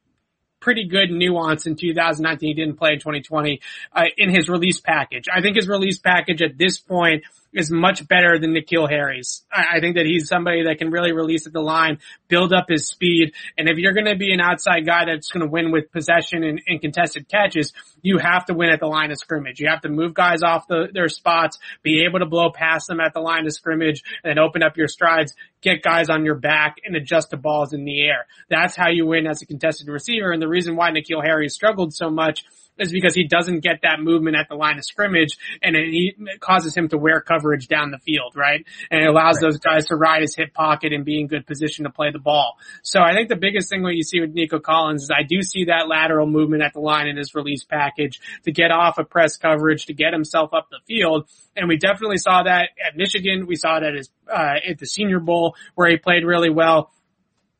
pretty 0.59 0.87
good 0.87 1.11
nuance 1.11 1.65
in 1.65 1.75
2019. 1.75 2.47
He 2.47 2.53
didn't 2.53 2.77
play 2.77 2.93
in 2.93 2.99
2020 2.99 3.61
uh, 3.93 4.03
in 4.17 4.29
his 4.29 4.49
release 4.49 4.79
package. 4.79 5.25
I 5.33 5.41
think 5.41 5.55
his 5.55 5.67
release 5.67 5.99
package 5.99 6.41
at 6.41 6.57
this 6.57 6.79
point 6.79 7.23
is 7.57 7.71
much 7.71 8.07
better 8.07 8.37
than 8.39 8.53
N'Keal 8.53 8.87
Harry's. 8.87 9.43
I, 9.51 9.77
I 9.77 9.79
think 9.79 9.95
that 9.95 10.05
he's 10.05 10.27
somebody 10.27 10.65
that 10.65 10.77
can 10.77 10.91
really 10.91 11.11
release 11.11 11.47
at 11.47 11.53
the 11.53 11.61
line, 11.61 11.97
build 12.27 12.53
up 12.53 12.65
his 12.69 12.87
speed, 12.87 13.33
and 13.57 13.67
if 13.67 13.77
you're 13.77 13.93
going 13.93 14.05
to 14.05 14.15
be 14.15 14.31
an 14.31 14.39
outside 14.39 14.85
guy 14.85 15.05
that's 15.05 15.31
going 15.31 15.45
to 15.45 15.51
win 15.51 15.71
with 15.71 15.91
possession 15.91 16.43
and, 16.43 16.61
and, 16.67 16.79
contested 16.79 17.27
catches, 17.27 17.73
you 18.03 18.19
have 18.19 18.45
to 18.45 18.53
win 18.53 18.69
at 18.69 18.79
the 18.79 18.85
line 18.85 19.11
of 19.11 19.17
scrimmage. 19.17 19.59
You 19.59 19.69
have 19.69 19.81
to 19.81 19.89
move 19.89 20.13
guys 20.13 20.43
off 20.43 20.67
the, 20.67 20.87
their 20.93 21.09
spots, 21.09 21.57
be 21.81 22.05
able 22.05 22.19
to 22.19 22.27
blow 22.27 22.51
past 22.51 22.87
them 22.87 22.99
at 22.99 23.13
the 23.13 23.19
line 23.19 23.47
of 23.47 23.53
scrimmage, 23.53 24.03
and 24.23 24.37
open 24.37 24.61
up 24.61 24.77
your 24.77 24.87
strides, 24.87 25.33
get 25.61 25.81
guys 25.81 26.09
on 26.09 26.23
your 26.23 26.35
back, 26.35 26.75
and 26.85 26.95
adjust 26.95 27.31
the 27.31 27.37
balls 27.37 27.73
in 27.73 27.85
the 27.85 28.01
air. 28.01 28.27
That's 28.49 28.75
how 28.75 28.89
you 28.89 29.07
win 29.07 29.25
as 29.25 29.41
a 29.41 29.47
contested 29.47 29.87
receiver, 29.87 30.31
and 30.31 30.41
the 30.41 30.47
reason 30.47 30.75
why 30.75 30.91
N'Keal 30.91 31.23
Harry 31.25 31.49
struggled 31.49 31.93
so 31.93 32.11
much 32.11 32.45
is 32.79 32.91
because 32.91 33.13
he 33.15 33.27
doesn't 33.27 33.59
get 33.59 33.81
that 33.83 33.99
movement 33.99 34.35
at 34.35 34.49
the 34.49 34.55
line 34.55 34.77
of 34.77 34.85
scrimmage 34.85 35.37
and 35.61 35.75
it, 35.75 36.15
it 36.17 36.39
causes 36.39 36.75
him 36.75 36.89
to 36.89 36.97
wear 36.97 37.21
coverage 37.21 37.67
down 37.67 37.91
the 37.91 37.99
field, 37.99 38.35
right? 38.35 38.65
And 38.91 39.01
it 39.01 39.07
allows 39.07 39.35
right. 39.35 39.49
those 39.49 39.57
guys 39.57 39.87
to 39.87 39.95
ride 39.95 40.21
his 40.21 40.35
hip 40.35 40.53
pocket 40.53 40.93
and 40.93 41.05
be 41.05 41.19
in 41.19 41.27
good 41.27 41.45
position 41.45 41.85
to 41.85 41.89
play 41.89 42.11
the 42.11 42.19
ball. 42.19 42.57
So 42.83 43.01
I 43.01 43.13
think 43.13 43.29
the 43.29 43.35
biggest 43.35 43.69
thing 43.69 43.83
what 43.83 43.95
you 43.95 44.03
see 44.03 44.19
with 44.19 44.33
Nico 44.33 44.59
Collins 44.59 45.03
is 45.03 45.09
I 45.11 45.23
do 45.23 45.41
see 45.41 45.65
that 45.65 45.87
lateral 45.87 46.27
movement 46.27 46.63
at 46.63 46.73
the 46.73 46.79
line 46.79 47.07
in 47.07 47.17
his 47.17 47.35
release 47.35 47.63
package 47.63 48.19
to 48.43 48.51
get 48.51 48.71
off 48.71 48.97
of 48.97 49.09
press 49.09 49.37
coverage, 49.37 49.87
to 49.87 49.93
get 49.93 50.13
himself 50.13 50.53
up 50.53 50.67
the 50.69 50.79
field. 50.87 51.27
And 51.55 51.67
we 51.67 51.77
definitely 51.77 52.17
saw 52.17 52.43
that 52.43 52.69
at 52.85 52.95
Michigan. 52.95 53.47
We 53.47 53.55
saw 53.55 53.79
that 53.79 53.95
as, 53.95 54.09
uh, 54.31 54.55
at 54.69 54.77
the 54.77 54.85
Senior 54.85 55.19
Bowl 55.19 55.55
where 55.75 55.89
he 55.89 55.97
played 55.97 56.23
really 56.23 56.49
well. 56.49 56.91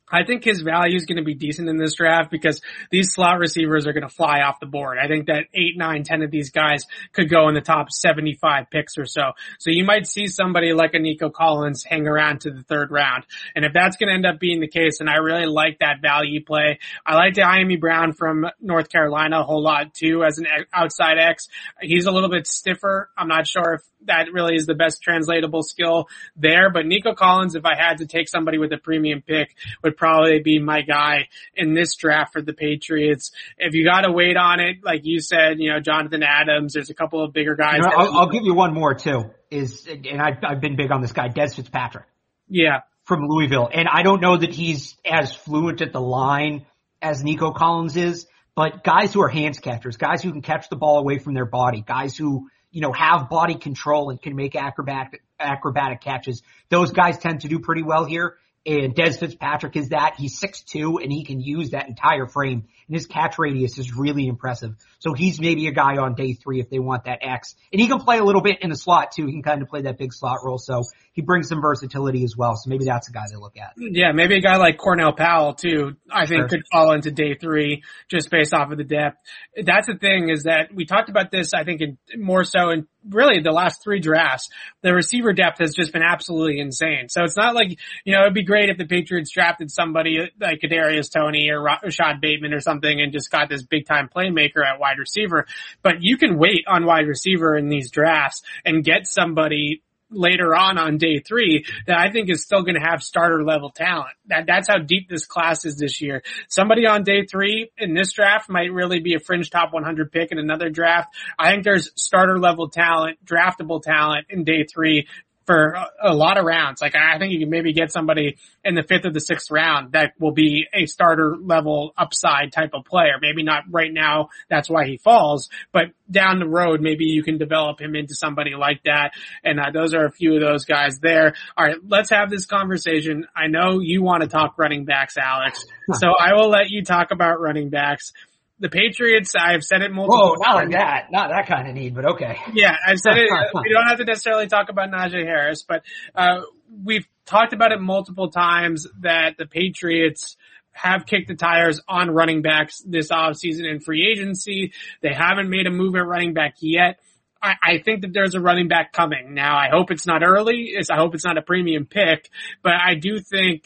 I 0.09 0.23
think 0.23 0.43
his 0.43 0.61
value 0.61 0.95
is 0.95 1.05
going 1.05 1.17
to 1.17 1.23
be 1.23 1.33
decent 1.33 1.67
in 1.69 1.77
this 1.77 1.95
draft 1.95 2.31
because 2.31 2.61
these 2.91 3.11
slot 3.11 3.39
receivers 3.39 3.87
are 3.87 3.93
going 3.93 4.07
to 4.07 4.13
fly 4.13 4.41
off 4.41 4.59
the 4.59 4.65
board. 4.65 4.97
I 5.01 5.07
think 5.07 5.27
that 5.27 5.45
eight, 5.53 5.77
nine, 5.77 6.03
ten 6.03 6.21
of 6.21 6.31
these 6.31 6.51
guys 6.51 6.85
could 7.13 7.29
go 7.29 7.49
in 7.49 7.55
the 7.55 7.61
top 7.61 7.91
75 7.91 8.65
picks 8.71 8.97
or 8.97 9.05
so. 9.05 9.31
So 9.59 9.71
you 9.71 9.83
might 9.83 10.07
see 10.07 10.27
somebody 10.27 10.73
like 10.73 10.93
a 10.93 10.99
Nico 10.99 11.29
Collins 11.29 11.83
hang 11.83 12.07
around 12.07 12.41
to 12.41 12.51
the 12.51 12.63
third 12.63 12.91
round. 12.91 13.25
And 13.55 13.65
if 13.65 13.73
that's 13.73 13.97
going 13.97 14.09
to 14.09 14.13
end 14.13 14.25
up 14.25 14.39
being 14.39 14.61
the 14.61 14.67
case, 14.67 14.99
and 14.99 15.09
I 15.09 15.17
really 15.17 15.45
like 15.45 15.79
that 15.79 16.01
value 16.01 16.43
play, 16.43 16.79
I 17.05 17.15
like 17.15 17.35
the 17.35 17.41
Dyami 17.41 17.79
Brown 17.79 18.13
from 18.13 18.45
North 18.61 18.89
Carolina 18.89 19.41
a 19.41 19.43
whole 19.43 19.61
lot 19.61 19.93
too 19.93 20.23
as 20.23 20.37
an 20.37 20.47
outside 20.73 21.17
X. 21.17 21.47
He's 21.81 22.05
a 22.05 22.11
little 22.11 22.29
bit 22.29 22.47
stiffer. 22.47 23.09
I'm 23.17 23.27
not 23.27 23.47
sure 23.47 23.73
if 23.73 23.81
that 24.05 24.27
really 24.31 24.55
is 24.55 24.65
the 24.65 24.75
best 24.75 25.01
translatable 25.01 25.63
skill 25.63 26.07
there, 26.35 26.69
but 26.71 26.85
Nico 26.85 27.13
Collins, 27.13 27.55
if 27.55 27.65
I 27.65 27.75
had 27.75 27.97
to 27.97 28.05
take 28.05 28.29
somebody 28.29 28.57
with 28.57 28.71
a 28.71 28.77
premium 28.77 29.21
pick, 29.21 29.55
would 29.83 29.97
probably 29.97 30.39
be 30.41 30.59
my 30.59 30.81
guy 30.81 31.27
in 31.55 31.73
this 31.73 31.95
draft 31.95 32.33
for 32.33 32.41
the 32.41 32.53
Patriots. 32.53 33.31
If 33.57 33.73
you 33.73 33.85
got 33.85 34.01
to 34.01 34.11
wait 34.11 34.37
on 34.37 34.59
it, 34.59 34.77
like 34.83 35.01
you 35.03 35.19
said, 35.19 35.59
you 35.59 35.71
know, 35.71 35.79
Jonathan 35.79 36.23
Adams, 36.23 36.73
there's 36.73 36.89
a 36.89 36.93
couple 36.93 37.23
of 37.23 37.33
bigger 37.33 37.55
guys. 37.55 37.77
You 37.77 37.89
know, 37.89 37.95
I'll, 37.97 38.17
I'll, 38.19 38.29
give 38.29 38.43
you 38.43 38.53
one 38.53 38.73
more 38.73 38.93
too. 38.93 39.31
Is 39.49 39.87
and 39.87 40.21
I've, 40.21 40.37
I've 40.43 40.61
been 40.61 40.75
big 40.75 40.91
on 40.91 41.01
this 41.01 41.13
guy, 41.13 41.29
Dez 41.29 41.55
Fitzpatrick. 41.55 42.05
Yeah, 42.49 42.81
from 43.05 43.27
Louisville, 43.27 43.69
and 43.73 43.87
I 43.91 44.03
don't 44.03 44.21
know 44.21 44.37
that 44.37 44.53
he's 44.53 44.95
as 45.05 45.33
fluent 45.33 45.81
at 45.81 45.93
the 45.93 46.01
line 46.01 46.65
as 47.01 47.23
Nico 47.23 47.51
Collins 47.51 47.95
is, 47.95 48.27
but 48.55 48.83
guys 48.83 49.13
who 49.13 49.21
are 49.21 49.29
hands 49.29 49.59
catchers, 49.59 49.97
guys 49.97 50.21
who 50.21 50.31
can 50.31 50.41
catch 50.41 50.69
the 50.69 50.75
ball 50.75 50.99
away 50.99 51.19
from 51.19 51.33
their 51.33 51.45
body, 51.45 51.83
guys 51.85 52.17
who 52.17 52.49
you 52.71 52.81
know 52.81 52.91
have 52.91 53.29
body 53.29 53.55
control 53.55 54.09
and 54.09 54.21
can 54.21 54.35
make 54.35 54.55
acrobatic 54.55 55.23
acrobatic 55.39 56.01
catches. 56.01 56.41
Those 56.69 56.91
guys 56.91 57.17
tend 57.17 57.41
to 57.41 57.47
do 57.47 57.59
pretty 57.59 57.83
well 57.83 58.05
here. 58.05 58.35
And 58.65 58.93
Dez 58.93 59.17
Fitzpatrick 59.17 59.77
is 59.77 59.89
that. 59.89 60.15
He's 60.17 60.41
6'2 60.41 61.01
and 61.01 61.11
he 61.11 61.23
can 61.23 61.39
use 61.39 61.69
that 61.69 61.87
entire 61.87 62.27
frame. 62.27 62.67
And 62.87 62.95
his 62.95 63.05
catch 63.05 63.37
radius 63.37 63.77
is 63.77 63.95
really 63.95 64.27
impressive. 64.27 64.75
So 64.99 65.13
he's 65.13 65.39
maybe 65.39 65.67
a 65.67 65.71
guy 65.71 65.97
on 65.97 66.15
day 66.15 66.33
three 66.33 66.59
if 66.59 66.69
they 66.69 66.79
want 66.79 67.03
that 67.03 67.19
X. 67.21 67.55
And 67.71 67.81
he 67.81 67.87
can 67.87 67.99
play 67.99 68.17
a 68.17 68.23
little 68.23 68.41
bit 68.41 68.59
in 68.61 68.69
the 68.69 68.75
slot 68.75 69.11
too. 69.11 69.25
He 69.25 69.33
can 69.33 69.43
kind 69.43 69.61
of 69.61 69.67
play 69.67 69.81
that 69.81 69.97
big 69.97 70.13
slot 70.13 70.37
role. 70.43 70.57
So 70.57 70.83
he 71.11 71.21
brings 71.21 71.49
some 71.49 71.61
versatility 71.61 72.23
as 72.23 72.35
well. 72.37 72.55
So 72.55 72.69
maybe 72.69 72.85
that's 72.85 73.09
a 73.09 73.11
guy 73.11 73.23
they 73.29 73.35
look 73.35 73.57
at. 73.57 73.73
Yeah, 73.77 74.13
maybe 74.13 74.35
a 74.35 74.41
guy 74.41 74.57
like 74.57 74.77
Cornell 74.77 75.13
Powell 75.13 75.53
too, 75.53 75.95
I 76.09 76.25
think 76.27 76.41
sure. 76.41 76.47
could 76.47 76.63
fall 76.71 76.93
into 76.93 77.11
day 77.11 77.35
three 77.35 77.83
just 78.09 78.29
based 78.29 78.53
off 78.53 78.71
of 78.71 78.77
the 78.77 78.83
depth. 78.83 79.17
That's 79.61 79.87
the 79.87 79.95
thing 79.95 80.29
is 80.29 80.43
that 80.43 80.69
we 80.73 80.85
talked 80.85 81.09
about 81.09 81.31
this, 81.31 81.53
I 81.53 81.63
think 81.63 81.81
in, 81.81 81.97
more 82.17 82.43
so 82.43 82.69
in 82.69 82.87
really 83.09 83.41
the 83.41 83.51
last 83.51 83.83
three 83.83 83.99
drafts. 83.99 84.49
The 84.81 84.93
receiver 84.93 85.33
depth 85.33 85.59
has 85.59 85.73
just 85.73 85.91
been 85.91 86.03
absolutely 86.03 86.59
insane. 86.59 87.09
So 87.09 87.23
it's 87.23 87.37
not 87.37 87.55
like, 87.55 87.77
you 88.05 88.13
know, 88.13 88.21
it'd 88.21 88.33
be 88.33 88.43
great 88.43 88.69
if 88.69 88.77
the 88.77 88.85
Patriots 88.85 89.31
drafted 89.31 89.71
somebody 89.71 90.29
like 90.39 90.59
Kadarius 90.63 91.11
Toney 91.11 91.49
or 91.49 91.61
Rashod 91.61 92.21
Bateman 92.21 92.53
or 92.53 92.59
something 92.59 92.76
and 92.85 93.11
just 93.11 93.31
got 93.31 93.49
this 93.49 93.63
big 93.63 93.85
time 93.85 94.09
playmaker 94.13 94.65
at 94.65 94.79
wide 94.79 94.99
receiver. 94.99 95.45
But 95.81 96.01
you 96.01 96.17
can 96.17 96.37
wait 96.37 96.65
on 96.67 96.85
wide 96.85 97.07
receiver 97.07 97.57
in 97.57 97.69
these 97.69 97.91
drafts 97.91 98.41
and 98.65 98.83
get 98.83 99.07
somebody 99.07 99.81
later 100.09 100.55
on 100.55 100.77
on 100.77 100.97
day 100.97 101.19
three 101.19 101.65
that 101.85 101.97
I 101.97 102.11
think 102.11 102.29
is 102.29 102.43
still 102.43 102.61
going 102.61 102.75
to 102.75 102.81
have 102.81 103.03
starter 103.03 103.43
level 103.43 103.69
talent. 103.69 104.15
That 104.27 104.45
that's 104.47 104.67
how 104.67 104.77
deep 104.77 105.09
this 105.09 105.25
class 105.25 105.65
is 105.65 105.77
this 105.77 106.01
year. 106.01 106.23
Somebody 106.47 106.85
on 106.85 107.03
day 107.03 107.25
three 107.25 107.71
in 107.77 107.93
this 107.93 108.13
draft 108.13 108.49
might 108.49 108.71
really 108.71 108.99
be 108.99 109.15
a 109.15 109.19
fringe 109.19 109.49
top 109.49 109.73
100 109.73 110.11
pick 110.11 110.31
in 110.31 110.39
another 110.39 110.69
draft. 110.69 111.13
I 111.37 111.51
think 111.51 111.63
there's 111.63 111.91
starter 111.95 112.39
level 112.39 112.69
talent, 112.69 113.23
draftable 113.25 113.81
talent 113.81 114.27
in 114.29 114.43
day 114.43 114.63
three 114.63 115.07
for 115.47 115.75
a, 116.03 116.13
lot 116.13 116.37
of 116.37 116.45
rounds. 116.45 116.81
Like 116.81 116.93
I 116.93 117.17
think 117.17 117.31
you 117.31 117.39
can 117.39 117.49
maybe 117.49 117.71
get 117.71 117.91
somebody 117.91 118.37
in 118.65 118.75
the 118.75 118.83
fifth 118.83 119.05
or 119.05 119.11
the 119.11 119.21
sixth 119.21 119.49
round 119.49 119.93
that 119.93 120.11
will 120.19 120.33
be 120.33 120.67
a 120.73 120.85
starter 120.85 121.35
level 121.39 121.93
upside 121.97 122.51
type 122.51 122.71
of 122.73 122.83
player. 122.83 123.13
Maybe 123.21 123.43
not 123.43 123.63
right 123.71 123.91
now. 123.91 124.27
That's 124.49 124.69
why 124.69 124.85
he 124.85 124.97
falls, 124.97 125.49
but 125.71 125.87
down 126.11 126.39
the 126.39 126.47
road, 126.47 126.81
maybe 126.81 127.05
you 127.05 127.23
can 127.23 127.37
develop 127.37 127.79
him 127.79 127.95
into 127.95 128.13
somebody 128.13 128.55
like 128.55 128.83
that. 128.83 129.11
And 129.43 129.59
uh, 129.59 129.71
those 129.73 129.93
are 129.93 130.05
a 130.05 130.11
few 130.11 130.35
of 130.35 130.41
those 130.41 130.65
guys 130.65 130.99
there. 130.99 131.33
All 131.55 131.65
right. 131.65 131.77
Let's 131.87 132.09
have 132.09 132.29
this 132.29 132.45
conversation. 132.45 133.25
I 133.35 133.47
know 133.47 133.79
you 133.79 134.03
want 134.03 134.23
to 134.23 134.29
talk 134.29 134.57
running 134.57 134.85
backs, 134.85 135.15
Alex. 135.17 135.63
So 135.89 136.09
I 136.19 136.33
will 136.33 136.49
let 136.49 136.69
you 136.69 136.83
talk 136.83 137.11
about 137.11 137.39
running 137.39 137.69
backs 137.69 138.11
the 138.59 138.69
Patriots, 138.69 139.33
I've 139.35 139.63
said 139.63 139.81
it 139.81 139.91
multiple 139.91 140.35
times. 140.35 140.39
Whoa, 140.39 140.53
not 140.53 140.55
like 140.55 140.71
that. 140.71 141.11
Not 141.11 141.29
that 141.29 141.47
kind 141.47 141.67
of 141.67 141.75
need, 141.75 141.93
but 141.93 142.05
okay. 142.13 142.37
Yeah, 142.53 142.75
I've 142.85 142.99
said 142.99 143.17
it. 143.17 143.29
we 143.53 143.69
don't 143.71 143.87
have 143.87 143.99
to 143.99 144.05
necessarily 144.05 144.47
talk 144.47 144.69
about 144.69 144.89
Najee 144.89 145.25
Harris, 145.25 145.63
but, 145.67 145.83
uh, 146.15 146.41
we've 146.83 147.07
talked 147.25 147.53
about 147.53 147.71
it 147.71 147.79
multiple 147.79 148.29
times 148.29 148.87
that 149.01 149.35
the 149.37 149.45
Patriots 149.45 150.37
have 150.71 151.05
kicked 151.05 151.27
the 151.27 151.35
tires 151.35 151.81
on 151.87 152.11
running 152.11 152.41
backs 152.41 152.81
this 152.85 153.09
offseason 153.09 153.69
in 153.69 153.79
free 153.79 154.07
agency. 154.11 154.73
They 155.01 155.13
haven't 155.13 155.49
made 155.49 155.65
a 155.65 155.71
move 155.71 155.95
at 155.95 156.05
running 156.05 156.33
back 156.33 156.55
yet. 156.59 156.99
I, 157.41 157.55
I 157.61 157.77
think 157.79 158.01
that 158.01 158.13
there's 158.13 158.35
a 158.35 158.41
running 158.41 158.67
back 158.67 158.93
coming. 158.93 159.33
Now, 159.33 159.57
I 159.57 159.69
hope 159.69 159.91
it's 159.91 160.05
not 160.05 160.23
early. 160.23 160.73
I 160.89 160.95
hope 160.95 161.15
it's 161.15 161.25
not 161.25 161.37
a 161.37 161.41
premium 161.41 161.85
pick, 161.85 162.29
but 162.63 162.73
I 162.73 162.95
do 162.95 163.19
think 163.19 163.63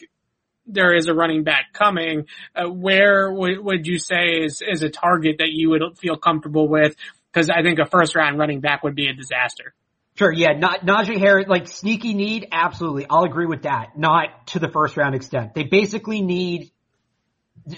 there 0.66 0.94
is 0.94 1.08
a 1.08 1.14
running 1.14 1.44
back 1.44 1.72
coming, 1.72 2.26
uh, 2.54 2.68
where 2.68 3.30
w- 3.30 3.62
would 3.62 3.86
you 3.86 3.98
say 3.98 4.42
is, 4.44 4.62
is 4.66 4.82
a 4.82 4.90
target 4.90 5.36
that 5.38 5.50
you 5.50 5.70
would 5.70 5.82
feel 5.98 6.16
comfortable 6.16 6.68
with? 6.68 6.96
Cause 7.32 7.48
I 7.50 7.62
think 7.62 7.78
a 7.78 7.86
first 7.86 8.14
round 8.14 8.38
running 8.38 8.60
back 8.60 8.82
would 8.82 8.94
be 8.94 9.08
a 9.08 9.14
disaster. 9.14 9.74
Sure, 10.14 10.30
yeah, 10.30 10.52
not 10.52 10.84
Najee 10.84 11.18
Harris, 11.18 11.46
like 11.48 11.66
sneaky 11.66 12.12
need, 12.12 12.48
absolutely. 12.52 13.06
I'll 13.08 13.24
agree 13.24 13.46
with 13.46 13.62
that. 13.62 13.96
Not 13.96 14.46
to 14.48 14.58
the 14.58 14.68
first 14.68 14.96
round 14.98 15.14
extent. 15.14 15.54
They 15.54 15.64
basically 15.64 16.20
need, 16.20 16.70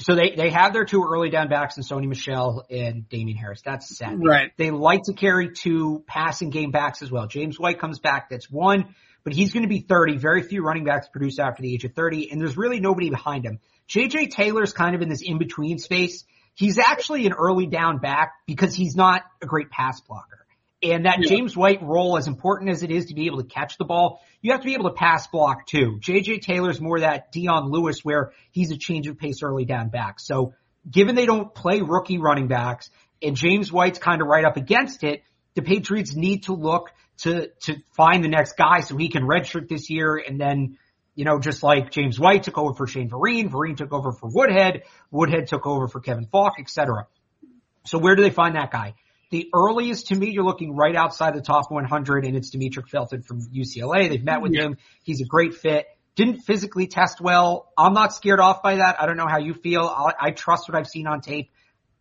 so 0.00 0.16
they, 0.16 0.34
they 0.36 0.50
have 0.50 0.72
their 0.72 0.84
two 0.84 1.06
early 1.08 1.30
down 1.30 1.48
backs 1.48 1.76
in 1.76 1.84
Sony 1.84 2.08
Michel 2.08 2.64
and 2.68 3.08
Damien 3.08 3.38
Harris. 3.38 3.62
That's 3.64 3.96
set. 3.96 4.14
Right. 4.18 4.50
They 4.56 4.72
like 4.72 5.02
to 5.04 5.12
carry 5.12 5.52
two 5.52 6.02
passing 6.08 6.50
game 6.50 6.72
backs 6.72 7.02
as 7.02 7.10
well. 7.12 7.28
James 7.28 7.60
White 7.60 7.78
comes 7.78 8.00
back. 8.00 8.30
That's 8.30 8.50
one 8.50 8.96
but 9.24 9.32
he's 9.32 9.52
going 9.52 9.62
to 9.62 9.68
be 9.68 9.80
30. 9.80 10.18
Very 10.18 10.42
few 10.42 10.62
running 10.62 10.84
backs 10.84 11.08
produce 11.08 11.38
after 11.38 11.62
the 11.62 11.74
age 11.74 11.84
of 11.84 11.94
30, 11.94 12.30
and 12.30 12.40
there's 12.40 12.56
really 12.56 12.80
nobody 12.80 13.10
behind 13.10 13.44
him. 13.44 13.58
JJ 13.88 14.30
Taylor's 14.30 14.72
kind 14.72 14.94
of 14.94 15.02
in 15.02 15.08
this 15.08 15.22
in-between 15.22 15.78
space. 15.78 16.24
He's 16.54 16.78
actually 16.78 17.26
an 17.26 17.32
early 17.32 17.66
down 17.66 17.98
back 17.98 18.34
because 18.46 18.74
he's 18.74 18.94
not 18.94 19.22
a 19.42 19.46
great 19.46 19.70
pass 19.70 20.00
blocker. 20.00 20.46
And 20.82 21.06
that 21.06 21.20
Yeah. 21.20 21.28
James 21.28 21.56
White 21.56 21.82
role, 21.82 22.18
as 22.18 22.28
important 22.28 22.70
as 22.70 22.82
it 22.82 22.90
is 22.90 23.06
to 23.06 23.14
be 23.14 23.26
able 23.26 23.38
to 23.38 23.48
catch 23.48 23.78
the 23.78 23.84
ball, 23.84 24.20
you 24.42 24.52
have 24.52 24.60
to 24.60 24.66
be 24.66 24.74
able 24.74 24.90
to 24.90 24.94
pass 24.94 25.26
block 25.26 25.66
too. 25.66 25.98
JJ 26.00 26.42
Taylor's 26.42 26.80
more 26.80 27.00
that 27.00 27.32
Dion 27.32 27.70
Lewis 27.70 28.04
where 28.04 28.32
he's 28.50 28.70
a 28.70 28.76
change 28.76 29.08
of 29.08 29.18
pace 29.18 29.42
early 29.42 29.64
down 29.64 29.88
back. 29.88 30.20
So 30.20 30.54
given 30.88 31.14
they 31.14 31.26
don't 31.26 31.54
play 31.54 31.80
rookie 31.80 32.18
running 32.18 32.48
backs 32.48 32.90
and 33.22 33.34
James 33.34 33.72
White's 33.72 33.98
kind 33.98 34.20
of 34.20 34.28
right 34.28 34.44
up 34.44 34.58
against 34.58 35.02
it, 35.04 35.22
the 35.54 35.62
Patriots 35.62 36.14
need 36.14 36.44
to 36.44 36.54
look 36.54 36.90
to, 37.18 37.50
to 37.62 37.76
find 37.96 38.24
the 38.24 38.28
next 38.28 38.56
guy 38.56 38.80
so 38.80 38.96
he 38.96 39.08
can 39.08 39.22
redshirt 39.22 39.68
this 39.68 39.88
year 39.90 40.16
and 40.16 40.40
then 40.40 40.78
you 41.14 41.24
know, 41.24 41.38
just 41.38 41.62
like 41.62 41.90
James 41.90 42.18
White 42.18 42.42
took 42.42 42.58
over 42.58 42.74
for 42.74 42.86
Shane 42.86 43.08
Vereen, 43.08 43.48
Vereen 43.50 43.76
took 43.76 43.92
over 43.92 44.12
for 44.12 44.28
Woodhead, 44.32 44.82
Woodhead 45.10 45.46
took 45.46 45.66
over 45.66 45.86
for 45.86 46.00
Kevin 46.00 46.26
Faulk, 46.26 46.54
etc. 46.58 47.06
So 47.86 47.98
where 47.98 48.16
do 48.16 48.22
they 48.22 48.30
find 48.30 48.56
that 48.56 48.70
guy? 48.70 48.94
The 49.30 49.48
earliest 49.54 50.08
to 50.08 50.16
me, 50.16 50.30
you're 50.30 50.44
looking 50.44 50.74
right 50.76 50.94
outside 50.94 51.34
the 51.34 51.40
top 51.40 51.70
100 51.70 52.24
and 52.24 52.36
it's 52.36 52.54
Demetric 52.54 52.88
Felton 52.88 53.22
from 53.22 53.40
UCLA. 53.52 54.08
They've 54.08 54.22
met 54.24 54.42
with 54.42 54.52
Yeah. 54.52 54.62
him. 54.62 54.76
He's 55.02 55.20
a 55.20 55.24
great 55.24 55.54
fit. 55.54 55.86
Didn't 56.16 56.40
physically 56.42 56.86
test 56.86 57.20
well. 57.20 57.72
I'm 57.76 57.94
not 57.94 58.12
scared 58.12 58.40
off 58.40 58.62
by 58.62 58.76
that. 58.76 59.00
I 59.00 59.06
don't 59.06 59.16
know 59.16 59.26
how 59.28 59.38
you 59.38 59.54
feel. 59.54 59.82
I, 59.82 60.14
I 60.28 60.30
trust 60.30 60.68
what 60.68 60.76
I've 60.76 60.86
seen 60.86 61.06
on 61.06 61.20
tape. 61.20 61.50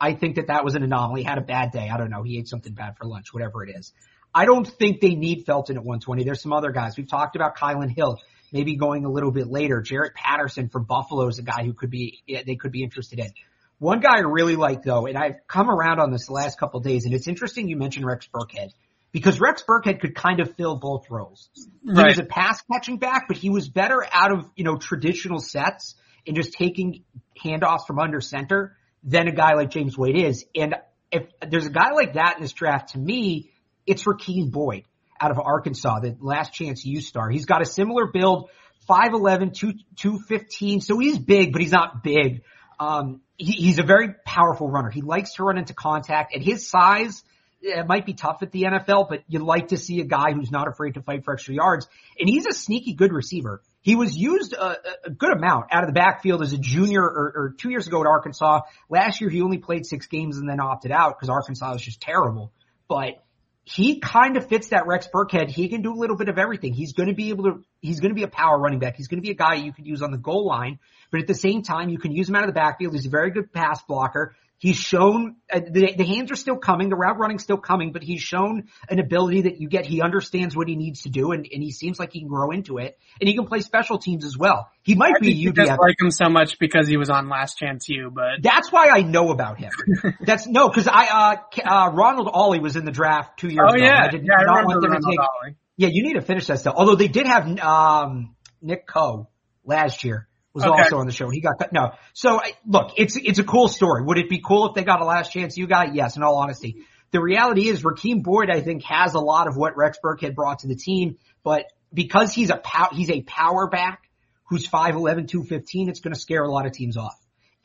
I 0.04 0.14
think 0.16 0.36
that 0.36 0.48
that 0.48 0.66
was 0.66 0.76
an 0.76 0.84
anomaly. 0.84 1.24
Had 1.24 1.38
a 1.38 1.42
bad 1.42 1.72
day. 1.72 1.90
I 1.90 1.98
don't 1.98 2.10
know. 2.10 2.24
He 2.24 2.38
ate 2.38 2.50
something 2.50 2.74
bad 2.74 2.98
for 2.98 3.06
lunch, 3.06 3.34
whatever 3.34 3.64
it 3.64 3.74
is. 3.74 3.94
I 4.36 4.46
don't 4.46 4.68
think 4.68 5.00
they 5.00 5.16
need 5.16 5.46
Felton 5.46 5.78
at 5.78 5.84
120. 5.84 6.26
There's 6.26 6.42
some 6.42 6.52
other 6.52 6.72
guys. 6.72 6.98
We've 6.98 7.08
talked 7.10 7.38
about 7.38 7.56
Kylan 7.56 7.90
Hill, 7.90 8.20
maybe 8.52 8.76
going 8.76 9.06
a 9.06 9.10
little 9.10 9.32
bit 9.32 9.48
later. 9.48 9.82
Jarrett 9.82 10.14
Patterson 10.14 10.68
from 10.68 10.84
Buffalo 10.84 11.28
is 11.28 11.40
a 11.40 11.44
guy 11.44 11.64
who 11.64 11.72
could 11.74 11.90
be, 11.90 12.22
they 12.28 12.56
could 12.56 12.72
be 12.74 12.84
interested 12.84 13.20
in. 13.20 13.32
One 13.80 14.02
guy 14.02 14.18
I 14.18 14.22
really 14.22 14.58
like 14.58 14.84
though, 14.84 15.06
and 15.06 15.18
I've 15.18 15.48
come 15.48 15.70
around 15.70 16.00
on 16.00 16.12
this 16.12 16.28
the 16.28 16.34
last 16.34 16.60
couple 16.60 16.80
of 16.80 16.84
days, 16.86 17.06
and 17.06 17.14
it's 17.14 17.28
interesting 17.30 17.70
you 17.70 17.78
mentioned 17.78 18.06
Rex 18.06 18.28
Burkhead 18.28 18.72
because 19.14 19.40
Rex 19.40 19.64
Burkhead 19.66 20.02
could 20.02 20.16
kind 20.16 20.42
of 20.42 20.54
fill 20.56 20.76
both 20.76 21.10
roles. 21.10 21.50
He 21.56 21.92
Right. 21.92 22.08
was 22.08 22.20
a 22.20 22.24
pass 22.26 22.62
catching 22.72 22.98
back, 22.98 23.28
but 23.30 23.38
he 23.38 23.50
was 23.50 23.70
better 23.70 24.06
out 24.12 24.32
of, 24.32 24.50
you 24.56 24.66
know, 24.66 24.76
traditional 24.78 25.40
sets 25.40 25.96
and 26.28 26.36
just 26.36 26.54
taking 26.54 27.04
handoffs 27.42 27.86
from 27.88 28.00
under 28.00 28.20
center 28.20 28.76
than 29.04 29.28
a 29.28 29.32
guy 29.32 29.54
like 29.54 29.70
James 29.70 29.98
White 29.98 30.16
is. 30.16 30.46
And 30.56 30.76
if 31.12 31.28
there's 31.48 31.66
a 31.66 31.72
guy 31.72 31.92
like 31.92 32.14
that 32.14 32.38
in 32.38 32.42
this 32.42 32.54
draft, 32.54 32.90
to 32.94 33.00
me, 33.00 33.52
it's 33.86 34.04
Rakeem 34.04 34.52
Boyd 34.52 34.84
out 35.20 35.32
of 35.32 35.40
Arkansas, 35.40 36.00
the 36.00 36.18
last 36.20 36.54
chance 36.54 36.86
U 36.86 37.02
star. 37.02 37.30
He's 37.30 37.46
got 37.46 37.62
a 37.62 37.66
similar 37.66 38.08
build, 38.08 38.50
5'11", 38.90 39.54
2, 39.54 39.74
215. 39.96 40.82
So 40.82 41.00
he's 41.00 41.20
big, 41.20 41.52
but 41.52 41.62
he's 41.62 41.72
not 41.72 42.04
big. 42.04 42.44
Um, 42.80 43.22
he, 43.38 43.54
he's 43.54 43.80
a 43.80 43.84
very 43.84 44.10
powerful 44.26 44.70
runner. 44.70 44.90
He 44.90 45.02
likes 45.02 45.36
to 45.36 45.44
run 45.44 45.58
into 45.58 45.74
contact 45.74 46.36
at 46.36 46.42
his 46.42 46.68
size. 46.68 47.24
It 47.62 47.88
might 47.88 48.06
be 48.06 48.14
tough 48.14 48.40
at 48.42 48.52
the 48.52 48.64
NFL, 48.64 49.08
but 49.08 49.24
you 49.28 49.40
like 49.40 49.70
to 49.70 49.78
see 49.78 50.02
a 50.02 50.06
guy 50.06 50.34
who's 50.34 50.52
not 50.52 50.68
afraid 50.68 50.96
to 50.96 51.02
fight 51.02 51.24
for 51.24 51.34
extra 51.34 51.54
yards. 51.54 51.88
And 52.20 52.28
he's 52.28 52.46
a 52.46 52.52
sneaky 52.52 52.94
good 52.94 53.14
receiver. 53.14 53.62
He 53.84 53.96
was 53.96 54.16
used 54.16 54.54
a, 54.54 54.78
a 55.06 55.10
good 55.10 55.34
amount 55.34 55.68
out 55.72 55.84
of 55.84 55.88
the 55.88 55.94
backfield 55.94 56.42
as 56.42 56.54
a 56.54 56.58
junior 56.58 57.04
or, 57.04 57.34
or 57.36 57.56
two 57.58 57.70
years 57.70 57.86
ago 57.86 58.00
at 58.00 58.08
Arkansas. 58.08 58.62
Last 58.90 59.22
year 59.22 59.30
he 59.30 59.42
only 59.42 59.58
played 59.58 59.86
six 59.86 60.08
games 60.08 60.38
and 60.38 60.50
then 60.50 60.60
opted 60.60 60.92
out 60.92 61.18
because 61.18 61.30
Arkansas 61.30 61.74
was 61.74 61.82
just 61.82 62.00
terrible. 62.02 62.52
But 62.88 63.24
he 63.66 64.00
kind 64.00 64.38
of 64.38 64.48
fits 64.48 64.70
that 64.70 64.88
Rex 64.88 65.08
Burkhead. 65.14 65.50
He 65.50 65.68
can 65.68 65.82
do 65.82 65.94
a 65.94 66.00
little 66.00 66.16
bit 66.16 66.30
of 66.30 66.38
everything. 66.38 66.74
He's 66.74 66.94
going 66.94 67.10
to 67.10 67.16
be 67.16 67.30
able 67.30 67.44
to, 67.44 67.64
he's 67.82 68.00
going 68.00 68.12
to 68.12 68.16
be 68.16 68.24
a 68.24 68.30
power 68.30 68.58
running 68.58 68.80
back. 68.80 68.96
He's 68.96 69.08
going 69.08 69.22
to 69.22 69.26
be 69.26 69.32
a 69.32 69.36
guy 69.36 69.56
you 69.56 69.74
could 69.74 69.86
use 69.86 70.02
on 70.02 70.12
the 70.12 70.18
goal 70.18 70.46
line, 70.48 70.80
but 71.12 71.22
at 71.22 71.28
the 71.28 71.36
same 71.36 71.62
time, 71.62 71.90
you 71.90 71.98
can 71.98 72.12
use 72.12 72.28
him 72.28 72.36
out 72.36 72.44
of 72.44 72.50
the 72.50 72.54
backfield. 72.54 72.94
He's 72.94 73.06
a 73.06 73.10
very 73.10 73.32
good 73.32 73.54
pass 73.54 73.82
blocker. 73.84 74.36
He's 74.64 74.78
shown 74.78 75.36
uh, 75.52 75.60
the, 75.60 75.94
the 75.98 76.06
hands 76.06 76.32
are 76.32 76.38
still 76.38 76.56
coming, 76.56 76.88
the 76.88 76.96
route 76.96 77.20
running's 77.20 77.44
still 77.44 77.58
coming, 77.58 77.92
but 77.92 78.02
he's 78.02 78.22
shown 78.22 78.70
an 78.90 79.00
ability 79.00 79.42
that 79.42 79.60
you 79.60 79.68
get. 79.68 79.86
He 79.86 80.02
understands 80.02 80.56
what 80.56 80.70
he 80.70 80.78
needs 80.78 81.02
to 81.02 81.10
do, 81.10 81.34
and, 81.34 81.46
and 81.52 81.62
he 81.62 81.74
seems 81.74 82.00
like 82.00 82.14
he 82.14 82.20
can 82.22 82.30
grow 82.30 82.52
into 82.52 82.78
it. 82.78 82.98
And 83.20 83.28
he 83.28 83.36
can 83.36 83.46
play 83.46 83.60
special 83.60 83.98
teams 83.98 84.24
as 84.24 84.38
well. 84.38 84.70
He 84.82 84.96
might 84.96 85.16
I 85.18 85.20
be 85.20 85.34
you 85.34 85.52
just 85.52 85.70
like 85.70 86.00
him 86.00 86.12
so 86.12 86.30
much 86.30 86.60
because 86.60 86.88
he 86.88 86.96
was 86.96 87.10
on 87.10 87.28
Last 87.28 87.58
Chance 87.58 87.90
U, 87.90 88.10
but 88.10 88.42
that's 88.42 88.72
why 88.72 88.88
I 88.88 89.02
know 89.02 89.32
about 89.32 89.58
him. 89.58 89.72
That's 90.22 90.48
no, 90.48 90.70
because 90.70 90.88
I 90.88 91.08
uh, 91.08 91.60
uh 91.70 91.92
Ronald 91.92 92.30
Ollie 92.32 92.62
was 92.62 92.78
in 92.78 92.86
the 92.86 92.92
draft 92.92 93.38
two 93.40 93.50
years 93.50 93.68
oh 93.70 93.76
ago. 93.76 93.84
yeah, 93.84 94.06
I 94.06 94.08
did 94.12 94.26
yeah, 94.26 94.36
I 94.36 94.44
not 94.46 94.50
remember 94.60 94.68
want 94.68 94.82
them 94.82 94.92
to 94.92 94.96
Ronald 94.96 95.12
take. 95.12 95.20
Ollie. 95.20 95.56
Yeah, 95.76 95.90
you 95.92 96.04
need 96.04 96.14
to 96.14 96.22
finish 96.22 96.48
that 96.48 96.60
stuff. 96.60 96.76
Although 96.78 96.96
they 96.96 97.10
did 97.10 97.28
have 97.28 97.60
um 97.60 98.38
Nick 98.62 98.88
Coe 98.88 99.28
last 99.66 100.06
year 100.06 100.30
was 100.54 100.64
Okay. 100.64 100.84
also 100.84 100.98
on 100.98 101.06
the 101.08 101.12
show. 101.12 101.30
He 101.30 101.42
got 101.42 101.58
cut. 101.60 101.74
No, 101.74 101.92
so 102.14 102.40
I, 102.40 102.54
look, 102.68 102.92
it's 102.98 103.16
it's 103.18 103.40
a 103.40 103.44
cool 103.44 103.68
story. 103.68 104.04
Would 104.04 104.18
it 104.18 104.30
be 104.30 104.42
cool 104.46 104.68
if 104.70 104.76
they 104.76 104.84
got 104.84 105.02
a 105.02 105.06
last 105.06 105.32
chance 105.32 105.58
you 105.58 105.68
got? 105.68 105.96
Yes, 105.96 106.16
in 106.18 106.24
all 106.24 106.36
honesty. 106.36 106.86
The 107.12 107.22
reality 107.22 107.68
is 107.68 107.84
Rakeem 107.84 108.24
Boyd, 108.24 108.50
I 108.50 108.62
think, 108.62 108.84
has 108.86 109.14
a 109.14 109.20
lot 109.20 109.48
of 109.48 109.56
what 109.56 109.78
Rex 109.78 109.98
Burkhead 110.04 110.34
brought 110.36 110.60
to 110.60 110.68
the 110.68 110.76
team, 110.76 111.18
but 111.44 111.66
because 111.94 112.34
he's 112.34 112.50
a 112.50 112.58
pow- 112.58 112.90
he's 112.92 113.10
a 113.12 113.22
power 113.22 113.68
back 113.68 114.10
who's 114.46 114.68
5'11", 114.68 115.28
215, 115.28 115.90
it's 115.90 116.00
going 116.00 116.14
to 116.14 116.20
scare 116.20 116.44
a 116.44 116.52
lot 116.52 116.66
of 116.66 116.72
teams 116.72 116.98
off. 116.98 117.16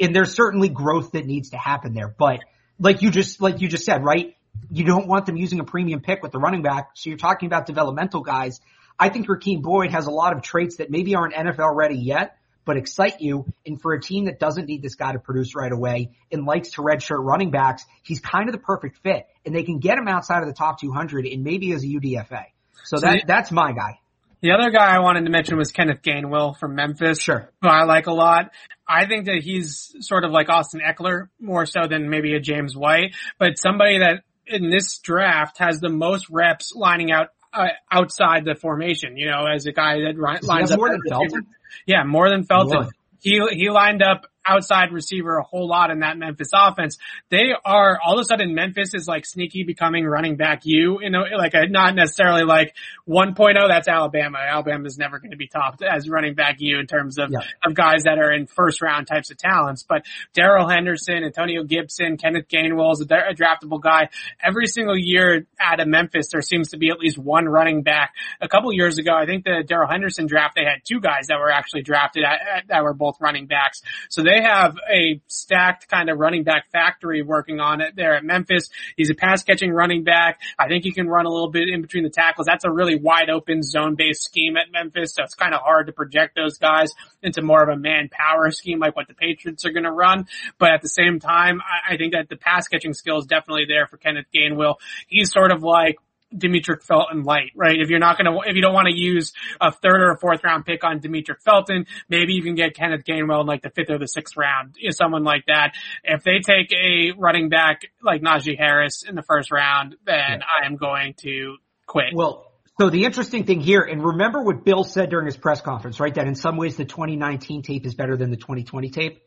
And 0.00 0.14
there's 0.14 0.34
certainly 0.34 0.68
growth 0.68 1.12
that 1.12 1.26
needs 1.26 1.50
to 1.50 1.56
happen 1.58 1.92
there, 1.94 2.14
but 2.18 2.40
like 2.78 3.02
you 3.02 3.10
just 3.10 3.40
like 3.40 3.60
you 3.60 3.68
just 3.68 3.84
said, 3.84 4.04
right? 4.04 4.34
You 4.70 4.84
don't 4.84 5.06
want 5.08 5.26
them 5.26 5.36
using 5.36 5.60
a 5.60 5.64
premium 5.64 6.00
pick 6.00 6.22
with 6.22 6.32
the 6.32 6.38
running 6.38 6.62
back, 6.62 6.90
so 6.94 7.10
you're 7.10 7.18
talking 7.18 7.46
about 7.46 7.66
developmental 7.66 8.20
guys. 8.22 8.60
I 8.98 9.08
think 9.08 9.28
Rakeem 9.28 9.62
Boyd 9.62 9.92
has 9.92 10.06
a 10.06 10.10
lot 10.10 10.36
of 10.36 10.42
traits 10.42 10.76
that 10.76 10.90
maybe 10.90 11.14
aren't 11.14 11.34
NFL 11.34 11.74
ready 11.76 11.96
yet, 11.96 12.36
but 12.68 12.76
excite 12.76 13.22
you. 13.22 13.46
And 13.64 13.80
for 13.80 13.94
a 13.94 14.00
team 14.00 14.26
that 14.26 14.38
doesn't 14.38 14.66
need 14.66 14.82
this 14.82 14.94
guy 14.94 15.12
to 15.12 15.18
produce 15.18 15.54
right 15.54 15.72
away 15.72 16.10
and 16.30 16.44
likes 16.44 16.72
to 16.72 16.82
redshirt 16.82 17.16
running 17.24 17.50
backs, 17.50 17.82
he's 18.02 18.20
kind 18.20 18.46
of 18.46 18.52
the 18.52 18.60
perfect 18.60 18.98
fit. 19.02 19.26
And 19.46 19.56
they 19.56 19.62
can 19.62 19.78
get 19.78 19.96
him 19.96 20.06
outside 20.06 20.42
of 20.42 20.48
the 20.48 20.54
top 20.54 20.78
200 20.78 21.24
and 21.24 21.42
maybe 21.42 21.72
as 21.72 21.82
a 21.82 21.86
UDFA. 21.86 22.44
So, 22.84 22.98
So 22.98 23.06
that 23.06 23.20
the- 23.20 23.24
that's 23.26 23.50
my 23.50 23.72
guy. 23.72 24.00
The 24.42 24.52
other 24.52 24.70
guy 24.70 24.94
I 24.94 24.98
wanted 25.00 25.24
to 25.24 25.30
mention 25.30 25.56
was 25.56 25.72
Kenneth 25.72 26.02
Gainwell 26.02 26.58
from 26.58 26.74
Memphis. 26.74 27.20
Sure. 27.22 27.50
Who 27.62 27.68
I 27.68 27.84
like 27.84 28.06
a 28.06 28.12
lot. 28.12 28.52
I 28.86 29.06
think 29.06 29.24
that 29.24 29.40
he's 29.42 29.96
sort 30.00 30.24
of 30.24 30.30
like 30.30 30.50
Austin 30.50 30.80
Ekeler 30.86 31.28
more 31.40 31.64
so 31.64 31.88
than 31.88 32.10
maybe 32.10 32.34
a 32.34 32.40
James 32.40 32.76
White, 32.76 33.14
but 33.38 33.58
somebody 33.58 33.98
that 34.00 34.24
in 34.46 34.68
this 34.68 34.98
draft 34.98 35.56
has 35.58 35.80
the 35.80 35.88
most 35.88 36.26
reps 36.30 36.74
lining 36.74 37.10
out 37.10 37.28
uh, 37.52 37.68
outside 37.90 38.44
the 38.44 38.54
formation, 38.54 39.16
you 39.16 39.26
know, 39.26 39.46
as 39.46 39.64
a 39.64 39.72
guy 39.72 40.00
that 40.00 40.14
ri- 40.16 40.38
lines 40.42 40.70
up 40.70 40.78
more 40.78 40.90
than. 40.90 41.00
Felton? 41.08 41.46
Yeah, 41.86 42.04
more 42.04 42.28
than 42.30 42.44
Felton. 42.44 42.90
He 43.20 43.40
he 43.50 43.70
lined 43.70 44.02
up 44.02 44.26
outside 44.48 44.92
receiver 44.92 45.36
a 45.36 45.42
whole 45.42 45.68
lot 45.68 45.90
in 45.90 46.00
that 46.00 46.16
Memphis 46.16 46.50
offense. 46.54 46.96
They 47.30 47.52
are 47.64 47.98
all 48.02 48.14
of 48.14 48.20
a 48.20 48.24
sudden 48.24 48.54
Memphis 48.54 48.94
is 48.94 49.06
like 49.06 49.26
sneaky 49.26 49.64
becoming 49.64 50.06
running 50.06 50.36
back 50.36 50.62
you, 50.64 51.00
you 51.02 51.10
know, 51.10 51.24
like 51.36 51.54
a 51.54 51.66
not 51.68 51.94
necessarily 51.94 52.44
like 52.44 52.74
1.0. 53.08 53.68
That's 53.68 53.88
Alabama. 53.88 54.38
Alabama 54.38 54.86
is 54.86 54.98
never 54.98 55.18
going 55.18 55.30
to 55.32 55.36
be 55.36 55.48
topped 55.48 55.82
as 55.82 56.08
running 56.08 56.34
back 56.34 56.56
you 56.58 56.78
in 56.78 56.86
terms 56.86 57.18
of 57.18 57.30
Yeah. 57.30 57.40
of 57.64 57.74
guys 57.74 58.04
that 58.04 58.18
are 58.18 58.32
in 58.32 58.46
first 58.46 58.80
round 58.82 59.06
types 59.06 59.30
of 59.30 59.36
talents. 59.36 59.84
But 59.88 60.02
Darrell 60.34 60.68
Henderson, 60.68 61.24
Antonio 61.24 61.64
Gibson, 61.64 62.16
Kenneth 62.16 62.48
Gainwell 62.48 62.92
is 62.92 63.00
a, 63.08 63.14
a 63.30 63.34
draftable 63.34 63.80
guy. 63.80 64.08
Every 64.42 64.66
single 64.66 64.96
year 64.96 65.46
out 65.60 65.80
of 65.80 65.88
Memphis, 65.88 66.28
there 66.32 66.42
seems 66.42 66.68
to 66.70 66.78
be 66.78 66.90
at 66.90 66.98
least 66.98 67.18
one 67.18 67.46
running 67.46 67.82
back. 67.82 68.12
A 68.40 68.48
couple 68.48 68.72
years 68.72 68.98
ago, 68.98 69.12
I 69.14 69.26
think 69.26 69.44
the 69.44 69.62
Darrell 69.66 69.88
Henderson 69.90 70.26
draft, 70.26 70.54
they 70.54 70.64
had 70.64 70.80
two 70.84 71.00
guys 71.00 71.26
that 71.28 71.38
were 71.38 71.50
actually 71.50 71.82
drafted 71.82 72.24
at, 72.24 72.40
at, 72.56 72.68
that 72.68 72.82
were 72.82 72.94
both 72.94 73.16
running 73.20 73.46
backs. 73.46 73.82
So 74.08 74.22
they 74.22 74.37
have 74.40 74.76
a 74.92 75.20
stacked 75.26 75.88
kind 75.88 76.10
of 76.10 76.18
running 76.18 76.44
back 76.44 76.70
factory 76.70 77.22
working 77.22 77.60
on 77.60 77.80
it 77.80 77.94
there 77.96 78.14
at 78.14 78.24
Memphis. 78.24 78.68
He's 78.96 79.10
a 79.10 79.14
pass 79.14 79.42
catching 79.42 79.72
running 79.72 80.04
back. 80.04 80.40
I 80.58 80.68
think 80.68 80.84
he 80.84 80.92
can 80.92 81.08
run 81.08 81.26
a 81.26 81.30
little 81.30 81.50
bit 81.50 81.68
in 81.68 81.82
between 81.82 82.04
the 82.04 82.10
tackles. 82.10 82.46
That's 82.46 82.64
a 82.64 82.70
really 82.70 82.96
wide 82.96 83.30
open 83.30 83.62
zone 83.62 83.94
based 83.94 84.24
scheme 84.24 84.56
at 84.56 84.72
Memphis. 84.72 85.14
So 85.14 85.22
it's 85.22 85.34
kind 85.34 85.54
of 85.54 85.60
hard 85.60 85.86
to 85.86 85.92
project 85.92 86.36
those 86.36 86.58
guys 86.58 86.92
into 87.22 87.42
more 87.42 87.62
of 87.62 87.68
a 87.68 87.76
man 87.76 88.08
power 88.10 88.50
scheme 88.50 88.78
like 88.78 88.96
what 88.96 89.08
the 89.08 89.14
Patriots 89.14 89.64
are 89.64 89.72
going 89.72 89.84
to 89.84 89.92
run. 89.92 90.26
But 90.58 90.70
at 90.70 90.82
the 90.82 90.88
same 90.88 91.20
time, 91.20 91.60
I, 91.60 91.94
I 91.94 91.96
think 91.96 92.12
that 92.12 92.28
the 92.28 92.36
pass 92.36 92.68
catching 92.68 92.94
skill 92.94 93.18
is 93.18 93.26
definitely 93.26 93.66
there 93.66 93.86
for 93.86 93.96
Kenneth 93.96 94.26
Gainwell. 94.34 94.76
He's 95.08 95.32
sort 95.32 95.52
of 95.52 95.62
like 95.62 95.98
Demetric 96.34 96.82
Felton 96.82 97.22
light, 97.24 97.52
right? 97.54 97.80
If 97.80 97.88
you're 97.88 97.98
not 97.98 98.18
gonna, 98.18 98.36
if 98.46 98.54
you 98.54 98.62
don't 98.62 98.74
want 98.74 98.88
to 98.88 98.96
use 98.96 99.32
a 99.60 99.72
third 99.72 100.02
or 100.02 100.12
a 100.12 100.18
fourth 100.18 100.44
round 100.44 100.64
pick 100.66 100.84
on 100.84 101.00
Demetric 101.00 101.42
Felton, 101.44 101.86
maybe 102.08 102.34
you 102.34 102.42
can 102.42 102.54
get 102.54 102.74
Kenneth 102.74 103.04
Gainwell 103.04 103.40
in 103.40 103.46
like 103.46 103.62
the 103.62 103.70
fifth 103.70 103.90
or 103.90 103.98
the 103.98 104.06
sixth 104.06 104.36
round, 104.36 104.74
you 104.78 104.88
know, 104.88 104.92
someone 104.92 105.24
like 105.24 105.46
that. 105.46 105.72
If 106.04 106.24
they 106.24 106.40
take 106.40 106.72
a 106.72 107.12
running 107.16 107.48
back 107.48 107.82
like 108.02 108.20
Najee 108.22 108.58
Harris 108.58 109.04
in 109.08 109.14
the 109.14 109.22
first 109.22 109.50
round, 109.50 109.96
then 110.04 110.42
I 110.42 110.66
am 110.66 110.76
going 110.76 111.14
to 111.22 111.56
quit. 111.86 112.12
Well, 112.12 112.52
so 112.80 112.90
the 112.90 113.04
interesting 113.06 113.44
thing 113.44 113.60
here, 113.60 113.80
and 113.80 114.04
remember 114.04 114.42
what 114.42 114.64
Bill 114.64 114.84
said 114.84 115.10
during 115.10 115.26
his 115.26 115.36
press 115.36 115.60
conference, 115.60 115.98
right? 115.98 116.14
That 116.14 116.28
in 116.28 116.34
some 116.36 116.56
ways 116.56 116.76
the 116.76 116.84
2019 116.84 117.62
tape 117.62 117.86
is 117.86 117.94
better 117.94 118.16
than 118.16 118.30
the 118.30 118.36
2020 118.36 118.90
tape. 118.90 119.22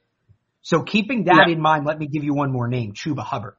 So 0.62 0.84
keeping 0.84 1.26
that 1.26 1.48
Yeah. 1.48 1.54
in 1.54 1.60
mind, 1.62 1.86
let 1.86 1.98
me 1.98 2.08
give 2.08 2.24
you 2.24 2.34
one 2.34 2.52
more 2.52 2.68
name, 2.68 2.94
Chuba 2.94 3.24
Hubbard. 3.24 3.56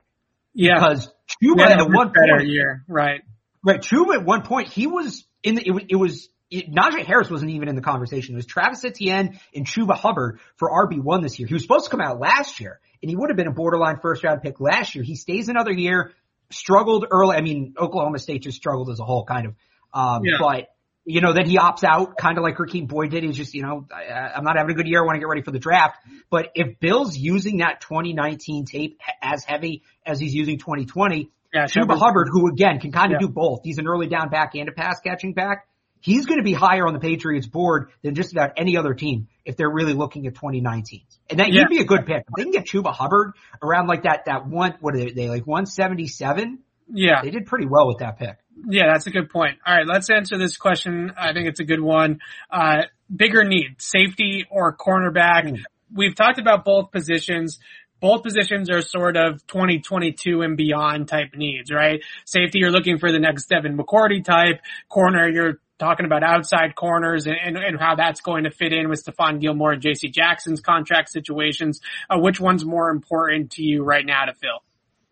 Yeah. 0.54 0.74
Because 0.74 1.08
Chuba 1.42 1.62
at 1.66 1.80
a 1.80 1.84
one 1.84 2.12
better 2.12 2.38
point, 2.38 2.48
year, 2.48 2.84
right? 2.88 3.22
right, 3.64 3.80
Chuba 3.80 4.14
at 4.16 4.24
one 4.24 4.42
point, 4.42 4.68
he 4.68 4.86
was 4.86 5.24
in 5.42 5.54
the, 5.56 5.62
it 5.66 5.70
was, 5.70 5.82
it 5.88 5.96
was 5.96 6.28
it, 6.50 6.70
Najee 6.70 7.04
Harris 7.04 7.30
wasn't 7.30 7.50
even 7.52 7.68
in 7.68 7.74
the 7.76 7.80
conversation. 7.82 8.34
It 8.34 8.36
was 8.36 8.46
Travis 8.46 8.84
Etienne 8.84 9.40
and 9.54 9.66
Chuba 9.66 9.94
Hubbard 9.94 10.38
for 10.56 10.70
RB1 10.70 11.22
this 11.22 11.38
year. 11.38 11.48
He 11.48 11.54
was 11.54 11.62
supposed 11.62 11.86
to 11.86 11.90
come 11.90 12.00
out 12.00 12.20
last 12.20 12.60
year 12.60 12.78
and 13.02 13.08
he 13.08 13.16
would 13.16 13.30
have 13.30 13.36
been 13.36 13.48
a 13.48 13.52
borderline 13.52 13.98
first 14.00 14.22
round 14.22 14.42
pick 14.42 14.60
last 14.60 14.94
year. 14.94 15.02
He 15.02 15.16
stays 15.16 15.48
another 15.48 15.72
year, 15.72 16.12
struggled 16.50 17.06
early. 17.10 17.36
I 17.36 17.40
mean, 17.40 17.74
Oklahoma 17.78 18.18
State 18.18 18.42
just 18.42 18.58
struggled 18.58 18.90
as 18.90 19.00
a 19.00 19.04
whole, 19.04 19.24
kind 19.24 19.46
of. 19.46 19.54
Um, 19.94 20.24
Yeah. 20.24 20.36
but 20.38 20.68
you 21.04 21.20
know, 21.20 21.32
then 21.32 21.46
he 21.46 21.56
opts 21.58 21.82
out, 21.84 22.16
kind 22.16 22.38
of 22.38 22.44
like 22.44 22.56
Rakeem 22.56 22.86
Boyd 22.86 23.10
did. 23.10 23.24
He's 23.24 23.36
just, 23.36 23.54
you 23.54 23.62
know, 23.62 23.86
I, 23.92 24.32
I'm 24.36 24.44
not 24.44 24.56
having 24.56 24.72
a 24.72 24.74
good 24.76 24.86
year. 24.86 25.00
I 25.02 25.04
want 25.04 25.16
to 25.16 25.20
get 25.20 25.26
ready 25.28 25.42
for 25.42 25.50
the 25.50 25.58
draft. 25.58 25.96
But 26.30 26.50
if 26.54 26.78
Bill's 26.78 27.16
using 27.16 27.58
that 27.58 27.80
2019 27.80 28.64
tape 28.66 29.00
as 29.20 29.44
heavy 29.44 29.82
as 30.06 30.20
he's 30.20 30.34
using 30.34 30.58
2020, 30.58 31.30
Yeah, 31.52 31.64
Chuba 31.66 31.98
Hubbard, 31.98 32.28
who 32.30 32.48
again 32.48 32.78
can 32.78 32.92
kind 32.92 33.12
of 33.12 33.20
Yeah. 33.20 33.26
do 33.26 33.32
both. 33.32 33.60
He's 33.64 33.78
an 33.78 33.86
early 33.88 34.06
down 34.06 34.28
back 34.30 34.54
and 34.54 34.68
a 34.68 34.72
pass 34.72 35.00
catching 35.00 35.32
back. 35.34 35.66
He's 36.00 36.26
going 36.26 36.38
to 36.38 36.44
be 36.44 36.52
higher 36.52 36.86
on 36.86 36.94
the 36.94 36.98
Patriots 37.00 37.46
board 37.46 37.90
than 38.02 38.14
just 38.16 38.32
about 38.32 38.52
any 38.56 38.76
other 38.76 38.92
team 38.94 39.28
if 39.44 39.56
they're 39.56 39.70
really 39.70 39.92
looking 39.92 40.26
at 40.26 40.34
2019. 40.34 41.02
And 41.30 41.38
that 41.38 41.52
Yeah. 41.52 41.60
he'd 41.60 41.68
be 41.76 41.80
a 41.80 41.84
good 41.84 42.06
pick. 42.06 42.24
If 42.28 42.34
they 42.36 42.42
can 42.44 42.52
get 42.52 42.66
Chuba 42.66 42.92
Hubbard 42.92 43.32
around 43.62 43.86
like 43.86 44.02
that, 44.04 44.24
that 44.26 44.46
one, 44.46 44.74
what 44.80 44.94
are 44.94 44.98
they, 44.98 45.12
they 45.12 45.28
like 45.28 45.46
177? 45.46 46.58
Yeah. 46.92 47.22
They 47.22 47.30
did 47.30 47.46
pretty 47.46 47.66
well 47.66 47.88
with 47.88 47.98
that 47.98 48.18
pick. 48.18 48.36
Yeah, 48.68 48.92
that's 48.92 49.06
a 49.06 49.10
good 49.10 49.30
point. 49.30 49.58
All 49.66 49.74
right, 49.74 49.86
let's 49.86 50.08
answer 50.10 50.38
this 50.38 50.56
question. 50.56 51.12
I 51.16 51.32
think 51.32 51.48
it's 51.48 51.60
a 51.60 51.64
good 51.64 51.80
one. 51.80 52.20
Uh, 52.50 52.82
bigger 53.14 53.44
need, 53.44 53.76
safety 53.80 54.46
or 54.50 54.76
cornerback? 54.76 55.44
Mm. 55.44 55.62
We've 55.92 56.14
talked 56.14 56.38
about 56.38 56.64
both 56.64 56.92
positions. 56.92 57.58
Both 58.00 58.22
positions 58.22 58.70
are 58.70 58.80
sort 58.80 59.16
of 59.16 59.46
2022 59.46 60.42
and 60.42 60.56
beyond 60.56 61.08
type 61.08 61.34
needs, 61.34 61.70
right? 61.70 62.02
Safety, 62.24 62.58
you're 62.58 62.70
looking 62.70 62.98
for 62.98 63.12
the 63.12 63.18
next 63.18 63.46
Devin 63.46 63.76
McCourty 63.76 64.24
type. 64.24 64.60
Corner, 64.88 65.28
you're 65.28 65.60
talking 65.78 66.06
about 66.06 66.22
outside 66.22 66.74
corners 66.74 67.26
and, 67.26 67.36
and, 67.42 67.56
and 67.56 67.78
how 67.78 67.96
that's 67.96 68.20
going 68.20 68.44
to 68.44 68.50
fit 68.50 68.72
in 68.72 68.88
with 68.88 69.04
Stephon 69.04 69.40
Gilmore 69.40 69.72
and 69.72 69.82
JC 69.82 70.12
Jackson's 70.12 70.60
contract 70.60 71.10
situations. 71.10 71.80
Uh, 72.08 72.18
which 72.18 72.40
one's 72.40 72.64
more 72.64 72.90
important 72.90 73.52
to 73.52 73.62
you 73.62 73.82
right 73.82 74.06
now 74.06 74.24
to 74.26 74.34
fill? 74.34 74.62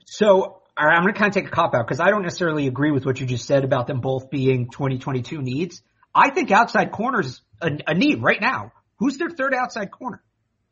So 0.07 0.60
I'm 0.77 1.03
going 1.03 1.13
to 1.13 1.19
kind 1.19 1.29
of 1.29 1.35
take 1.35 1.49
a 1.49 1.55
cop 1.55 1.75
out 1.75 1.87
because 1.87 2.01
I 2.01 2.11
don't 2.11 2.23
necessarily 2.23 2.67
agree 2.67 2.91
with 2.91 3.05
what 3.05 3.21
you 3.21 3.27
just 3.27 3.47
said 3.47 3.65
about 3.65 3.87
them 3.87 4.01
both 4.01 4.31
being 4.31 4.71
2022 4.71 5.43
needs. 5.43 5.83
I 6.15 6.31
think 6.31 6.51
outside 6.51 6.93
corners 6.93 7.43
a, 7.61 7.71
a 7.87 7.95
need 7.95 8.23
right 8.23 8.41
now. 8.41 8.73
Who's 8.99 9.17
their 9.19 9.31
third 9.31 9.55
outside 9.55 9.91
corner? 9.91 10.23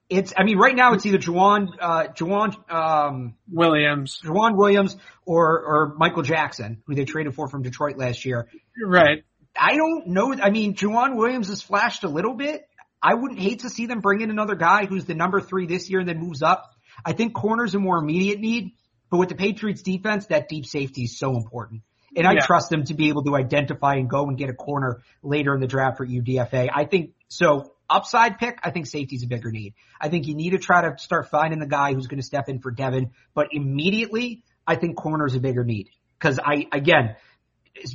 It's, 0.08 0.32
I 0.36 0.44
mean, 0.44 0.56
right 0.56 0.74
now 0.74 0.94
it's 0.94 1.04
either 1.04 1.18
Juwan, 1.18 1.68
uh, 1.80 2.04
Juwan, 2.14 2.72
um, 2.72 3.34
Williams. 3.50 4.20
Juwan 4.24 4.56
Williams 4.56 4.96
or, 5.26 5.46
or 5.46 5.94
Michael 5.98 6.22
Jackson, 6.22 6.82
who 6.86 6.94
they 6.94 7.04
traded 7.04 7.34
for 7.34 7.48
from 7.48 7.62
Detroit 7.62 7.98
last 7.98 8.24
year. 8.24 8.48
Right. 8.82 9.24
I 9.58 9.76
don't 9.76 10.08
know. 10.08 10.32
I 10.34 10.50
mean, 10.50 10.74
Juwan 10.74 11.16
Williams 11.16 11.48
has 11.48 11.60
flashed 11.60 12.04
a 12.04 12.08
little 12.08 12.34
bit. 12.34 12.68
I 13.02 13.14
wouldn't 13.14 13.40
hate 13.40 13.60
to 13.60 13.70
see 13.70 13.86
them 13.86 14.00
bring 14.00 14.22
in 14.22 14.30
another 14.30 14.54
guy 14.54 14.86
who's 14.86 15.04
the 15.04 15.14
number 15.14 15.40
three 15.40 15.66
this 15.66 15.88
year 15.90 16.00
and 16.00 16.08
then 16.08 16.18
moves 16.18 16.42
up. 16.42 16.72
I 17.04 17.12
think 17.12 17.34
corners 17.34 17.74
a 17.74 17.78
more 17.78 17.98
immediate 17.98 18.40
need, 18.40 18.72
but 19.10 19.18
with 19.18 19.28
the 19.28 19.34
Patriots 19.34 19.82
defense, 19.82 20.26
that 20.26 20.48
deep 20.48 20.66
safety 20.66 21.02
is 21.02 21.18
so 21.18 21.36
important. 21.36 21.82
And 22.16 22.26
I 22.26 22.32
Yeah. 22.32 22.40
trust 22.40 22.70
them 22.70 22.84
to 22.84 22.94
be 22.94 23.08
able 23.08 23.22
to 23.24 23.36
identify 23.36 23.94
and 23.94 24.08
go 24.08 24.28
and 24.28 24.36
get 24.36 24.48
a 24.48 24.54
corner 24.54 25.02
later 25.22 25.54
in 25.54 25.60
the 25.60 25.66
draft 25.66 25.98
for 25.98 26.06
UDFA. 26.06 26.70
I 26.72 26.84
think 26.84 27.12
so. 27.28 27.72
Upside 27.90 28.38
pick, 28.38 28.58
I 28.62 28.70
think 28.70 28.86
safety's 28.86 29.22
a 29.22 29.26
bigger 29.26 29.50
need. 29.50 29.74
I 30.00 30.08
think 30.08 30.26
you 30.26 30.34
need 30.34 30.50
to 30.50 30.58
try 30.58 30.82
to 30.82 30.98
start 30.98 31.30
finding 31.30 31.58
the 31.58 31.66
guy 31.66 31.94
who's 31.94 32.06
going 32.06 32.20
to 32.20 32.26
step 32.26 32.48
in 32.48 32.60
for 32.60 32.70
Devin, 32.70 33.12
but 33.34 33.48
immediately, 33.52 34.42
I 34.66 34.76
think 34.76 34.96
corner 34.96 35.26
is 35.26 35.34
a 35.34 35.40
bigger 35.40 35.64
need. 35.64 35.88
Cause 36.18 36.38
I, 36.44 36.66
again, 36.72 37.16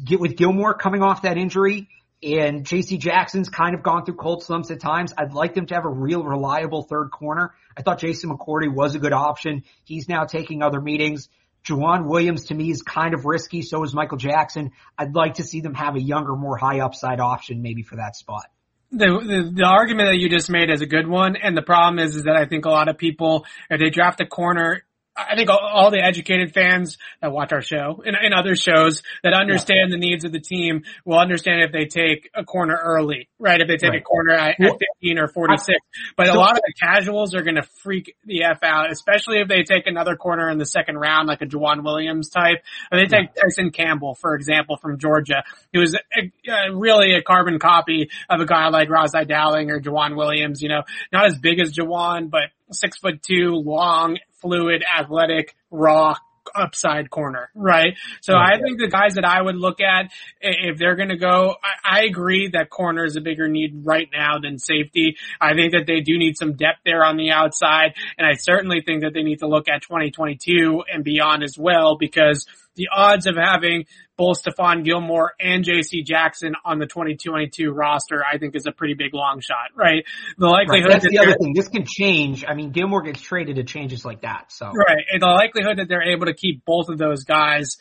get 0.03 0.19
with 0.19 0.35
Gilmore 0.35 0.73
coming 0.73 1.03
off 1.03 1.23
that 1.23 1.37
injury 1.37 1.89
and 2.23 2.65
JC 2.65 2.99
Jackson's 2.99 3.49
kind 3.49 3.75
of 3.75 3.83
gone 3.83 4.05
through 4.05 4.15
cold 4.15 4.43
slumps 4.43 4.71
at 4.71 4.79
times. 4.79 5.13
I'd 5.17 5.33
like 5.33 5.53
them 5.53 5.65
to 5.67 5.75
have 5.75 5.85
a 5.85 5.89
real 5.89 6.23
reliable 6.23 6.83
third 6.83 7.11
corner. 7.11 7.53
I 7.77 7.81
thought 7.81 7.99
Jason 7.99 8.29
McCourty 8.29 8.73
was 8.73 8.95
a 8.95 8.99
good 8.99 9.13
option. 9.13 9.63
He's 9.83 10.07
now 10.07 10.25
taking 10.25 10.61
other 10.61 10.79
meetings. 10.79 11.29
Juwan 11.65 12.07
Williams 12.07 12.45
to 12.45 12.55
me 12.55 12.71
is 12.71 12.81
kind 12.81 13.13
of 13.13 13.25
risky. 13.25 13.61
So 13.61 13.83
is 13.83 13.93
Michael 13.93 14.17
Jackson. 14.17 14.71
I'd 14.97 15.15
like 15.15 15.35
to 15.35 15.43
see 15.43 15.61
them 15.61 15.73
have 15.73 15.95
a 15.95 16.01
younger, 16.01 16.35
more 16.35 16.57
high 16.57 16.79
upside 16.79 17.19
option 17.19 17.61
maybe 17.61 17.83
for 17.83 17.97
that 17.97 18.15
spot. 18.15 18.45
the, 18.91 19.05
the 19.05 19.51
the 19.55 19.65
argument 19.65 20.09
that 20.09 20.17
you 20.17 20.29
just 20.29 20.49
made 20.49 20.69
is 20.69 20.81
a 20.81 20.85
good 20.85 21.07
one, 21.07 21.35
and 21.35 21.57
the 21.57 21.61
problem 21.61 21.99
is 21.99 22.15
is 22.15 22.23
that 22.23 22.35
I 22.35 22.45
think 22.45 22.65
a 22.65 22.69
lot 22.69 22.89
of 22.89 22.97
people, 22.97 23.45
if 23.69 23.79
they 23.79 23.89
draft 23.89 24.21
a 24.21 24.25
corner, 24.25 24.83
I 25.15 25.35
think 25.35 25.49
all, 25.49 25.91
the 25.91 26.03
educated 26.03 26.53
fans 26.53 26.97
that 27.21 27.31
watch 27.31 27.51
our 27.51 27.61
show 27.61 28.01
and, 28.03 28.15
and 28.15 28.33
other 28.33 28.55
shows 28.55 29.03
that 29.21 29.33
understand 29.33 29.91
the 29.91 29.97
needs 29.97 30.25
of 30.25 30.31
the 30.31 30.39
team 30.39 30.83
will 31.05 31.19
understand 31.19 31.61
if 31.61 31.71
they 31.71 31.85
take 31.85 32.31
a 32.33 32.43
corner 32.43 32.79
early, 32.83 33.29
right? 33.37 33.61
If 33.61 33.67
they 33.67 33.77
take 33.77 33.93
a 33.93 34.01
corner 34.01 34.33
at, 34.33 34.59
at 34.59 34.79
15 35.01 35.19
or 35.19 35.27
46. 35.27 35.77
But 36.17 36.29
a 36.29 36.33
lot 36.33 36.53
of 36.53 36.61
the 36.65 36.73
casuals 36.81 37.35
are 37.35 37.43
going 37.43 37.57
to 37.57 37.67
freak 37.83 38.15
the 38.25 38.43
F 38.43 38.63
out, 38.63 38.91
especially 38.91 39.37
if 39.37 39.47
they 39.47 39.63
take 39.63 39.85
another 39.85 40.15
corner 40.15 40.49
in 40.49 40.57
the 40.57 40.65
second 40.65 40.97
round, 40.97 41.27
like 41.27 41.41
a 41.41 41.45
Jawan 41.45 41.83
Williams 41.83 42.29
type. 42.29 42.63
Or 42.91 42.97
they 42.97 43.05
take 43.05 43.35
Tyson 43.35 43.71
Campbell, 43.71 44.15
for 44.15 44.33
example, 44.33 44.77
from 44.77 44.97
Georgia, 44.97 45.43
who 45.73 45.81
is 45.81 45.95
a, 45.95 46.31
a, 46.49 46.75
really 46.75 47.13
a 47.13 47.21
carbon 47.21 47.59
copy 47.59 48.09
of 48.29 48.39
a 48.39 48.45
guy 48.45 48.69
like 48.69 48.89
Rosai 48.89 49.27
Dowling 49.27 49.69
or 49.69 49.79
Jawan 49.79 50.15
Williams, 50.15 50.61
you 50.63 50.69
know, 50.69 50.81
not 51.11 51.25
as 51.25 51.37
big 51.37 51.59
as 51.59 51.71
Jawan, 51.71 52.31
but 52.31 52.43
six 52.71 52.97
foot 52.97 53.21
two, 53.21 53.51
long, 53.51 54.17
fluid, 54.43 54.83
athletic, 54.83 55.55
raw, 55.71 56.15
upside 56.55 57.09
corner, 57.09 57.49
right? 57.55 57.93
So 58.21 58.35
I 58.35 58.59
think 58.61 58.79
the 58.79 58.87
guys 58.87 59.15
that 59.15 59.25
I 59.25 59.41
would 59.41 59.55
look 59.55 59.79
at, 59.81 60.11
if 60.41 60.77
they're 60.77 60.95
going 60.95 61.09
to 61.09 61.17
go, 61.17 61.55
I, 61.63 62.01
I 62.01 62.03
agree 62.03 62.49
that 62.53 62.69
corner 62.69 63.05
is 63.05 63.15
a 63.15 63.21
bigger 63.21 63.47
need 63.47 63.81
right 63.85 64.09
now 64.11 64.39
than 64.39 64.59
safety. 64.59 65.15
I 65.39 65.53
think 65.53 65.73
that 65.73 65.85
they 65.87 66.01
do 66.01 66.17
need 66.17 66.37
some 66.37 66.53
depth 66.53 66.79
there 66.85 67.03
on 67.03 67.17
the 67.17 67.31
outside, 67.31 67.93
and 68.17 68.27
I 68.27 68.33
certainly 68.33 68.81
think 68.85 69.03
that 69.03 69.13
they 69.13 69.23
need 69.23 69.39
to 69.39 69.47
look 69.47 69.67
at 69.67 69.81
2022 69.83 70.83
and 70.91 71.03
beyond 71.03 71.43
as 71.43 71.57
well 71.57 71.97
because 71.97 72.45
the 72.75 72.87
odds 72.95 73.27
of 73.27 73.35
having 73.35 73.85
both 74.17 74.37
Stephon 74.43 74.83
Gilmore 74.83 75.33
and 75.39 75.63
JC 75.63 76.05
Jackson 76.05 76.53
on 76.63 76.77
the 76.79 76.85
2022 76.85 77.71
roster, 77.71 78.23
I 78.23 78.37
think 78.37 78.55
is 78.55 78.65
a 78.67 78.71
pretty 78.71 78.93
big 78.93 79.13
long 79.13 79.41
shot, 79.41 79.75
right? 79.75 80.05
The 80.37 80.45
Right. 80.45 80.67
likelihood 80.67 80.91
That's 80.91 81.03
that 81.03 81.09
the 81.09 81.19
other 81.19 81.35
thing. 81.35 81.53
This 81.55 81.67
can 81.67 81.85
change. 81.85 82.45
I 82.47 82.53
mean, 82.53 82.71
Gilmore 82.71 83.01
gets 83.01 83.21
traded. 83.21 83.57
It 83.57 83.67
changes 83.67 84.05
like 84.05 84.21
that. 84.21 84.51
So 84.51 84.67
Right. 84.67 85.03
And 85.11 85.21
the 85.21 85.27
likelihood 85.27 85.77
that 85.77 85.87
they're 85.87 86.03
able 86.03 86.27
to 86.27 86.32
keep 86.33 86.65
both 86.65 86.89
of 86.89 86.97
those 86.97 87.23
guys 87.23 87.77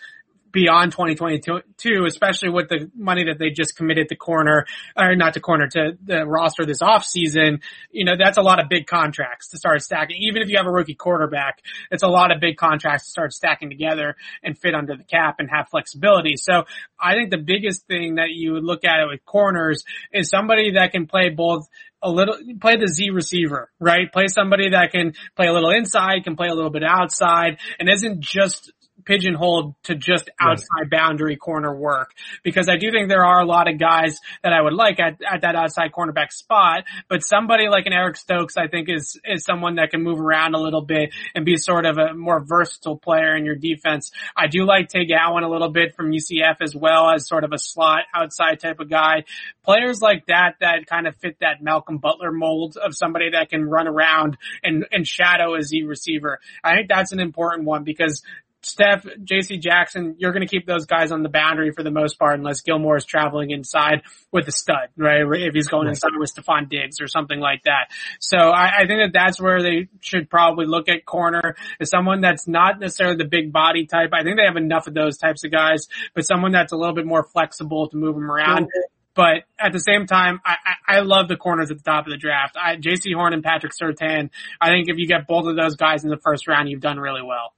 beyond 0.52 0.92
2022, 0.92 2.04
especially 2.06 2.50
with 2.50 2.68
the 2.68 2.90
money 2.94 3.24
that 3.24 3.38
they 3.38 3.50
just 3.50 3.76
committed 3.76 4.08
to 4.10 4.16
corner, 4.16 4.66
or 4.96 5.16
not 5.16 5.34
to 5.34 5.40
corner, 5.40 5.66
to 5.68 5.96
the 6.04 6.26
roster 6.26 6.64
this 6.64 6.80
offseason, 6.80 7.60
you 7.90 8.04
know, 8.04 8.12
that's 8.16 8.38
a 8.38 8.42
lot 8.42 8.60
of 8.60 8.68
big 8.68 8.86
contracts 8.86 9.48
to 9.48 9.58
start 9.58 9.82
stacking. 9.82 10.16
Even 10.20 10.42
if 10.42 10.48
you 10.48 10.56
have 10.58 10.66
a 10.66 10.70
rookie 10.70 10.94
quarterback, 10.94 11.60
it's 11.90 12.02
a 12.02 12.08
lot 12.08 12.30
of 12.30 12.40
big 12.40 12.56
contracts 12.56 13.06
to 13.06 13.10
start 13.10 13.32
stacking 13.32 13.70
together 13.70 14.14
and 14.42 14.58
fit 14.58 14.74
under 14.74 14.96
the 14.96 15.04
cap 15.04 15.36
and 15.38 15.48
have 15.50 15.68
flexibility. 15.70 16.36
So 16.36 16.64
I 17.00 17.14
think 17.14 17.30
the 17.30 17.38
biggest 17.38 17.86
thing 17.86 18.16
that 18.16 18.30
you 18.30 18.52
would 18.52 18.64
look 18.64 18.84
at 18.84 19.00
it 19.00 19.08
with 19.08 19.24
corners 19.24 19.84
is 20.12 20.28
somebody 20.28 20.72
that 20.72 20.92
can 20.92 21.06
play 21.06 21.30
both 21.30 21.66
a 22.02 22.10
little, 22.10 22.36
play 22.60 22.76
the 22.76 22.88
Z 22.88 23.10
receiver, 23.10 23.70
right? 23.78 24.12
Play 24.12 24.26
somebody 24.26 24.70
that 24.70 24.90
can 24.90 25.14
play 25.36 25.46
a 25.46 25.52
little 25.52 25.70
inside, 25.70 26.24
can 26.24 26.36
play 26.36 26.48
a 26.48 26.54
little 26.54 26.70
bit 26.70 26.82
outside, 26.82 27.58
and 27.78 27.88
isn't 27.88 28.20
just 28.20 28.72
pigeonholed 29.04 29.74
to 29.84 29.94
just 29.94 30.30
outside 30.40 30.90
boundary 30.90 31.36
corner 31.36 31.74
work. 31.74 32.10
Because 32.42 32.68
I 32.68 32.76
do 32.76 32.90
think 32.90 33.08
there 33.08 33.24
are 33.24 33.40
a 33.40 33.44
lot 33.44 33.68
of 33.68 33.78
guys 33.78 34.18
that 34.42 34.52
I 34.52 34.60
would 34.60 34.74
like 34.74 35.00
at, 35.00 35.20
at 35.22 35.42
that 35.42 35.56
outside 35.56 35.92
cornerback 35.92 36.32
spot, 36.32 36.84
but 37.08 37.22
somebody 37.22 37.68
like 37.68 37.86
an 37.86 37.92
Eric 37.92 38.16
Stokes, 38.16 38.56
I 38.56 38.68
think 38.68 38.88
is, 38.88 39.18
is 39.24 39.44
someone 39.44 39.76
that 39.76 39.90
can 39.90 40.02
move 40.02 40.20
around 40.20 40.54
a 40.54 40.58
little 40.58 40.82
bit 40.82 41.10
and 41.34 41.44
be 41.44 41.56
sort 41.56 41.86
of 41.86 41.98
a 41.98 42.14
more 42.14 42.44
versatile 42.44 42.96
player 42.96 43.36
in 43.36 43.44
your 43.44 43.56
defense. 43.56 44.12
I 44.36 44.46
do 44.46 44.64
like 44.64 44.88
Tay 44.88 45.06
Gowan 45.06 45.42
a 45.42 45.50
little 45.50 45.70
bit 45.70 45.94
from 45.94 46.10
UCF 46.10 46.56
as 46.60 46.74
well 46.74 47.10
as 47.10 47.26
sort 47.26 47.44
of 47.44 47.52
a 47.52 47.58
slot 47.58 48.04
outside 48.14 48.60
type 48.60 48.80
of 48.80 48.90
guy. 48.90 49.24
Players 49.64 50.00
like 50.00 50.26
that 50.26 50.56
that 50.60 50.86
kind 50.86 51.06
of 51.06 51.16
fit 51.16 51.36
that 51.40 51.62
Malcolm 51.62 51.98
Butler 51.98 52.32
mold 52.32 52.76
of 52.76 52.94
somebody 52.94 53.30
that 53.30 53.50
can 53.50 53.68
run 53.68 53.86
around 53.86 54.36
and, 54.62 54.86
and 54.90 55.06
shadow 55.06 55.54
a 55.54 55.62
Z 55.62 55.82
receiver. 55.84 56.40
I 56.62 56.74
think 56.74 56.88
that's 56.88 57.12
an 57.12 57.20
important 57.20 57.66
one 57.66 57.84
because 57.84 58.22
Steph, 58.64 59.04
JC 59.04 59.60
Jackson, 59.60 60.14
you're 60.18 60.32
going 60.32 60.46
to 60.46 60.48
keep 60.48 60.66
those 60.66 60.86
guys 60.86 61.10
on 61.10 61.22
the 61.22 61.28
boundary 61.28 61.72
for 61.72 61.82
the 61.82 61.90
most 61.90 62.18
part 62.18 62.38
unless 62.38 62.60
Gilmore 62.60 62.96
is 62.96 63.04
traveling 63.04 63.50
inside 63.50 64.02
with 64.30 64.46
a 64.46 64.52
stud, 64.52 64.88
right? 64.96 65.22
If 65.22 65.54
he's 65.54 65.66
going 65.66 65.88
inside 65.88 66.12
with 66.16 66.32
Stefon 66.32 66.68
Diggs 66.68 67.00
or 67.00 67.08
something 67.08 67.40
like 67.40 67.64
that. 67.64 67.90
So 68.20 68.38
I, 68.38 68.82
I 68.82 68.86
think 68.86 69.00
that 69.00 69.10
that's 69.12 69.40
where 69.40 69.62
they 69.62 69.88
should 70.00 70.30
probably 70.30 70.66
look 70.66 70.88
at 70.88 71.04
corner 71.04 71.56
as 71.80 71.90
someone 71.90 72.20
that's 72.20 72.46
not 72.46 72.78
necessarily 72.78 73.16
the 73.16 73.28
big 73.28 73.52
body 73.52 73.86
type. 73.86 74.10
I 74.12 74.22
think 74.22 74.36
they 74.36 74.44
have 74.44 74.56
enough 74.56 74.86
of 74.86 74.94
those 74.94 75.18
types 75.18 75.44
of 75.44 75.50
guys, 75.50 75.88
but 76.14 76.24
someone 76.24 76.52
that's 76.52 76.72
a 76.72 76.76
little 76.76 76.94
bit 76.94 77.06
more 77.06 77.24
flexible 77.24 77.88
to 77.88 77.96
move 77.96 78.14
them 78.14 78.30
around. 78.30 78.66
Mm-hmm. 78.66 78.92
But 79.14 79.44
at 79.58 79.72
the 79.72 79.80
same 79.80 80.06
time, 80.06 80.40
I, 80.44 80.56
I, 80.64 80.96
I 80.96 81.00
love 81.00 81.28
the 81.28 81.36
corners 81.36 81.70
at 81.70 81.76
the 81.76 81.82
top 81.82 82.06
of 82.06 82.12
the 82.12 82.16
draft. 82.16 82.56
I, 82.56 82.76
Jaycee 82.76 83.14
Horn 83.14 83.34
and 83.34 83.42
Patrick 83.42 83.72
Surtain, 83.72 84.30
I 84.60 84.68
think 84.68 84.88
if 84.88 84.96
you 84.96 85.06
get 85.06 85.26
both 85.26 85.46
of 85.46 85.56
those 85.56 85.76
guys 85.76 86.04
in 86.04 86.10
the 86.10 86.16
first 86.16 86.48
round, 86.48 86.70
you've 86.70 86.80
done 86.80 86.98
really 86.98 87.22
well. 87.22 87.52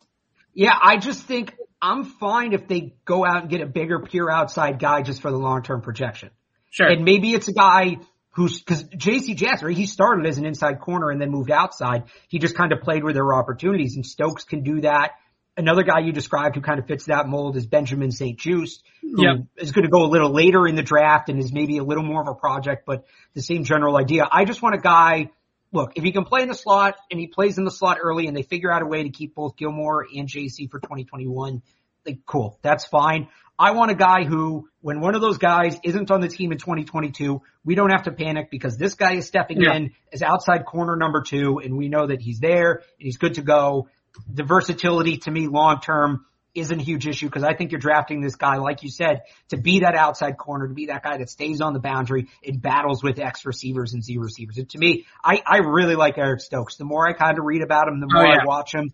Yeah, 0.55 0.75
I 0.81 0.97
just 0.97 1.23
think 1.23 1.55
I'm 1.83 2.05
fine 2.05 2.53
if 2.53 2.67
they 2.69 2.95
go 3.05 3.25
out 3.27 3.43
and 3.43 3.51
get 3.51 3.61
a 3.61 3.67
bigger 3.67 4.01
pure 4.01 4.31
outside 4.31 4.79
guy 4.79 5.03
just 5.03 5.21
for 5.21 5.31
the 5.31 5.37
long 5.37 5.63
term 5.63 5.83
projection. 5.83 6.31
Sure. 6.71 6.89
And 6.89 7.05
maybe 7.05 7.35
it's 7.35 7.49
a 7.49 7.53
guy 7.53 7.99
who's, 8.31 8.63
cause 8.63 8.83
JC 8.85 9.63
right, 9.63 9.77
he 9.77 9.87
started 9.87 10.27
as 10.27 10.39
an 10.39 10.47
inside 10.47 10.81
corner 10.81 11.11
and 11.11 11.21
then 11.21 11.31
moved 11.31 11.51
outside. 11.51 12.05
He 12.29 12.39
just 12.39 12.57
kind 12.57 12.73
of 12.73 12.81
played 12.81 13.05
where 13.05 13.13
there 13.13 13.25
were 13.25 13.35
opportunities 13.35 13.95
and 13.97 14.05
Stokes 14.05 14.45
can 14.45 14.63
do 14.63 14.81
that. 14.81 15.13
another 15.57 15.85
guy 15.85 16.01
you 16.01 16.11
described 16.13 16.57
who 16.57 16.61
kind 16.63 16.81
of 16.81 16.87
fits 16.87 17.05
that 17.05 17.29
mold 17.29 17.57
is 17.57 17.65
Benjamin 17.67 18.11
St-Juste, 18.11 18.83
who 19.03 19.23
Yep. 19.23 19.37
is 19.59 19.71
going 19.71 19.85
to 19.85 19.91
go 19.91 20.05
a 20.05 20.11
little 20.11 20.33
later 20.33 20.67
in 20.67 20.75
the 20.75 20.83
draft 20.83 21.29
and 21.29 21.39
is 21.39 21.53
maybe 21.53 21.79
a 21.79 21.85
little 21.85 22.03
more 22.03 22.21
of 22.21 22.27
a 22.29 22.35
project, 22.35 22.85
but 22.87 23.05
the 23.35 23.43
same 23.43 23.63
general 23.63 23.97
idea. 23.97 24.27
I 24.31 24.45
just 24.47 24.63
want 24.63 24.75
a 24.75 24.79
guy, 24.81 25.31
look, 25.75 25.93
if 25.97 26.05
he 26.05 26.13
can 26.13 26.25
play 26.25 26.43
in 26.43 26.49
the 26.49 26.55
slot 26.55 26.97
and 27.11 27.21
he 27.21 27.27
plays 27.27 27.59
in 27.59 27.65
the 27.65 27.71
slot 27.71 27.99
early 28.01 28.27
and 28.29 28.37
they 28.37 28.43
figure 28.43 28.73
out 28.73 28.81
a 28.81 28.87
way 28.87 29.03
to 29.03 29.11
keep 29.11 29.35
both 29.35 29.57
Gilmore 29.57 30.07
and 30.15 30.29
JC 30.29 30.71
for 30.71 30.79
2021, 30.79 31.63
like 32.07 32.21
cool, 32.25 32.59
that's 32.63 32.87
fine. 32.87 33.29
I 33.59 33.73
want 33.73 33.91
a 33.91 33.95
guy 33.95 34.25
who, 34.25 34.69
when 34.81 35.01
one 35.01 35.15
of 35.15 35.21
those 35.21 35.39
guys 35.39 35.79
isn't 35.85 36.11
on 36.11 36.21
the 36.21 36.29
team 36.29 36.53
in 36.53 36.59
2022, 36.59 37.41
we 37.65 37.75
don't 37.75 37.91
have 37.91 38.05
to 38.05 38.13
panic 38.13 38.51
because 38.51 38.77
this 38.77 38.95
guy 38.95 39.15
is 39.15 39.27
stepping 39.27 39.61
Yeah. 39.61 39.75
in 39.75 39.91
as 40.13 40.23
outside 40.23 40.65
corner 40.65 40.97
number 40.97 41.23
two 41.23 41.61
and 41.63 41.77
we 41.77 41.89
know 41.89 42.07
that 42.07 42.21
he's 42.21 42.39
there 42.41 42.73
and 42.73 42.83
he's 42.99 43.17
good 43.17 43.35
to 43.35 43.43
go. 43.43 43.89
The 44.33 44.45
versatility 44.45 45.19
to 45.19 45.31
me 45.31 45.49
long 45.49 45.81
term 45.81 46.25
isn't 46.55 46.81
a 46.81 46.83
huge 46.83 47.07
issue 47.07 47.27
because 47.27 47.43
I 47.43 47.55
think 47.55 47.73
you're 47.73 47.81
drafting 47.81 48.21
this 48.21 48.37
guy, 48.37 48.57
like 48.57 48.83
you 48.83 48.91
said, 48.91 49.23
to 49.49 49.57
be 49.57 49.81
that 49.81 49.95
outside 49.95 50.37
corner, 50.39 50.69
to 50.69 50.75
be 50.75 50.87
that 50.87 51.03
guy 51.03 51.19
that 51.19 51.31
stays 51.31 51.61
on 51.61 51.73
the 51.73 51.81
boundary 51.81 52.29
and 52.47 52.61
battles 52.63 53.03
with 53.03 53.19
X 53.19 53.45
receivers 53.45 53.93
and 53.93 54.05
Z 54.05 54.19
receivers. 54.19 54.59
And 54.59 54.71
to 54.71 54.79
me, 54.79 55.07
I, 55.23 55.43
I 55.47 55.59
really 55.59 55.97
like 55.97 56.17
Eric 56.19 56.41
Stokes. 56.41 56.77
The 56.77 56.85
more 56.85 57.09
I 57.09 57.13
kind 57.13 57.39
of 57.39 57.45
read 57.45 57.63
about 57.63 57.89
him, 57.89 58.01
the 58.01 58.07
Oh, 58.07 58.19
more 58.19 58.27
yeah. 58.27 58.41
I 58.43 58.47
watch 58.47 58.75
him, 58.75 58.93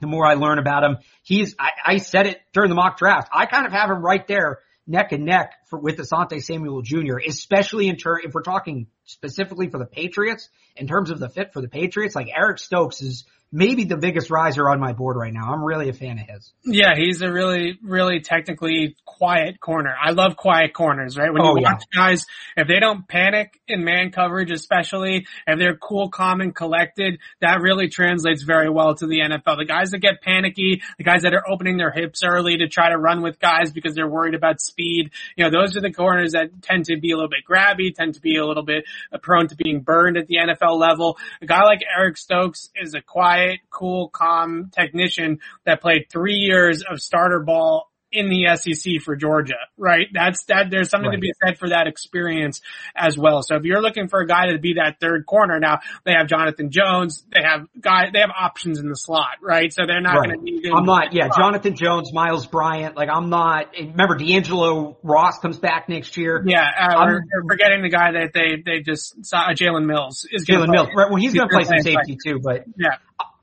the 0.00 0.06
more 0.06 0.24
I 0.26 0.34
learn 0.34 0.58
about 0.58 0.84
him. 0.84 0.98
He's, 1.22 1.54
I, 1.58 1.70
I 1.84 1.96
said 1.98 2.26
it 2.26 2.40
during 2.52 2.70
the 2.70 2.76
mock 2.76 2.98
draft. 2.98 3.28
I 3.32 3.46
kind 3.46 3.66
of 3.66 3.72
have 3.72 3.90
him 3.90 4.02
right 4.02 4.26
there 4.26 4.60
neck 4.88 5.12
and 5.12 5.24
neck 5.24 5.52
for, 5.66 5.78
with 5.78 5.98
Asante 5.98 6.42
Samuel 6.42 6.82
Jr., 6.82 7.18
especially 7.26 7.88
in 7.88 7.96
turn, 7.96 8.20
if 8.24 8.32
we're 8.32 8.42
talking 8.42 8.86
specifically 9.04 9.68
for 9.68 9.78
the 9.78 9.84
Patriots, 9.84 10.48
in 10.76 10.86
terms 10.86 11.10
of 11.10 11.20
the 11.20 11.28
fit 11.28 11.52
for 11.52 11.60
the 11.60 11.68
Patriots, 11.68 12.14
like 12.14 12.28
Eric 12.34 12.58
Stokes 12.58 13.02
is 13.02 13.24
maybe 13.50 13.84
the 13.84 13.96
biggest 13.96 14.30
riser 14.30 14.68
on 14.68 14.78
my 14.78 14.92
board 14.92 15.16
right 15.16 15.32
now. 15.32 15.52
I'm 15.52 15.64
really 15.64 15.88
a 15.88 15.92
fan 15.92 16.18
of 16.18 16.26
his. 16.28 16.52
Yeah, 16.64 16.94
he's 16.96 17.22
a 17.22 17.32
really, 17.32 17.78
really 17.82 18.20
technically 18.20 18.94
quiet 19.06 19.58
corner. 19.58 19.94
I 20.00 20.10
love 20.10 20.36
quiet 20.36 20.74
corners, 20.74 21.16
right? 21.16 21.32
When 21.32 21.42
you 21.42 21.48
Oh, 21.48 21.56
yeah. 21.56 21.72
watch 21.72 21.84
guys, 21.94 22.26
if 22.56 22.68
they 22.68 22.78
don't 22.78 23.08
panic 23.08 23.58
in 23.66 23.84
man 23.84 24.10
coverage, 24.10 24.50
especially 24.50 25.26
if 25.46 25.58
they're 25.58 25.76
cool, 25.76 26.10
calm, 26.10 26.40
and 26.40 26.54
collected, 26.54 27.18
that 27.40 27.60
really 27.62 27.88
translates 27.88 28.42
very 28.42 28.68
well 28.68 28.94
to 28.96 29.06
the 29.06 29.20
NFL. 29.20 29.56
The 29.56 29.64
guys 29.64 29.90
that 29.92 29.98
get 30.00 30.20
panicky, 30.20 30.82
the 30.98 31.04
guys 31.04 31.22
that 31.22 31.32
are 31.34 31.42
opening 31.50 31.78
their 31.78 31.90
hips 31.90 32.22
early 32.22 32.58
to 32.58 32.68
try 32.68 32.90
to 32.90 32.98
run 32.98 33.22
with 33.22 33.38
guys 33.40 33.72
because 33.72 33.94
they're 33.94 34.08
worried 34.08 34.34
about 34.34 34.60
speed, 34.60 35.10
you 35.36 35.44
know, 35.44 35.50
those 35.50 35.74
are 35.76 35.80
the 35.80 35.92
corners 35.92 36.32
that 36.32 36.50
tend 36.62 36.84
to 36.84 36.98
be 36.98 37.12
a 37.12 37.16
little 37.16 37.30
bit 37.30 37.44
grabby, 37.48 37.94
tend 37.94 38.14
to 38.14 38.20
be 38.20 38.36
a 38.36 38.44
little 38.46 38.62
bit 38.62 38.84
prone 39.22 39.48
to 39.48 39.56
being 39.56 39.80
burned 39.80 40.16
at 40.18 40.26
the 40.26 40.36
NFL 40.36 40.78
level. 40.78 41.16
A 41.40 41.46
guy 41.46 41.64
like 41.64 41.80
Eric 41.98 42.18
Stokes 42.18 42.68
is 42.76 42.92
a 42.94 43.00
quiet, 43.00 43.37
cool, 43.70 44.08
calm 44.08 44.70
technician 44.74 45.38
that 45.64 45.80
played 45.80 46.06
three 46.10 46.34
years 46.36 46.82
of 46.88 47.00
starter 47.00 47.40
ball 47.40 47.86
in 48.10 48.30
the 48.30 48.46
SEC 48.56 49.02
for 49.04 49.16
Georgia, 49.16 49.58
right? 49.76 50.06
That's 50.14 50.42
that. 50.44 50.70
There's 50.70 50.88
something 50.88 51.10
to 51.12 51.18
be 51.18 51.30
said 51.44 51.58
for 51.58 51.68
that 51.68 51.86
experience 51.86 52.62
as 52.96 53.18
well. 53.18 53.42
So 53.42 53.56
if 53.56 53.64
you're 53.64 53.82
looking 53.82 54.08
for 54.08 54.20
a 54.20 54.26
guy 54.26 54.46
to 54.50 54.58
be 54.58 54.76
that 54.82 54.96
third 54.98 55.26
corner, 55.26 55.60
now 55.60 55.80
they 56.06 56.12
have 56.12 56.26
Jonathan 56.26 56.70
Jones, 56.70 57.22
they 57.30 57.42
have 57.44 57.66
guy, 57.78 58.08
they 58.10 58.20
have 58.20 58.30
options 58.30 58.78
in 58.78 58.88
the 58.88 58.94
slot, 58.96 59.36
right? 59.42 59.70
So 59.74 59.84
they're 59.86 60.00
not 60.00 60.16
Right. 60.20 60.28
going 60.30 60.38
to 60.38 60.42
need. 60.42 60.72
I'm 60.74 60.86
not, 60.86 61.12
yeah, 61.12 61.28
Jonathan 61.36 61.76
Jones, 61.76 62.10
Myles 62.14 62.46
Bryant, 62.46 62.96
like 62.96 63.10
I'm 63.12 63.28
not, 63.28 63.74
remember 63.78 64.16
D'Angelo 64.16 64.96
Ross 65.02 65.38
comes 65.40 65.58
back 65.58 65.90
next 65.90 66.16
year. 66.16 66.42
Yeah, 66.46 66.62
uh, 66.62 66.96
I'm- 66.96 67.08
we're, 67.08 67.20
we're 67.42 67.48
forgetting 67.50 67.82
the 67.82 67.90
guy 67.90 68.12
that 68.12 68.30
they 68.32 68.62
they 68.64 68.80
just 68.80 69.22
saw, 69.26 69.40
uh, 69.40 69.52
Jalen 69.52 69.84
Mills 69.84 70.26
is 70.32 70.46
Jalen. 70.46 70.70
Mills, 70.70 70.88
right? 70.96 71.10
Well, 71.10 71.20
he's 71.20 71.34
going 71.34 71.46
to 71.50 71.54
play 71.54 71.64
some 71.64 71.80
safety 71.82 72.16
too, 72.24 72.40
but 72.42 72.64
Yeah, 72.78 72.96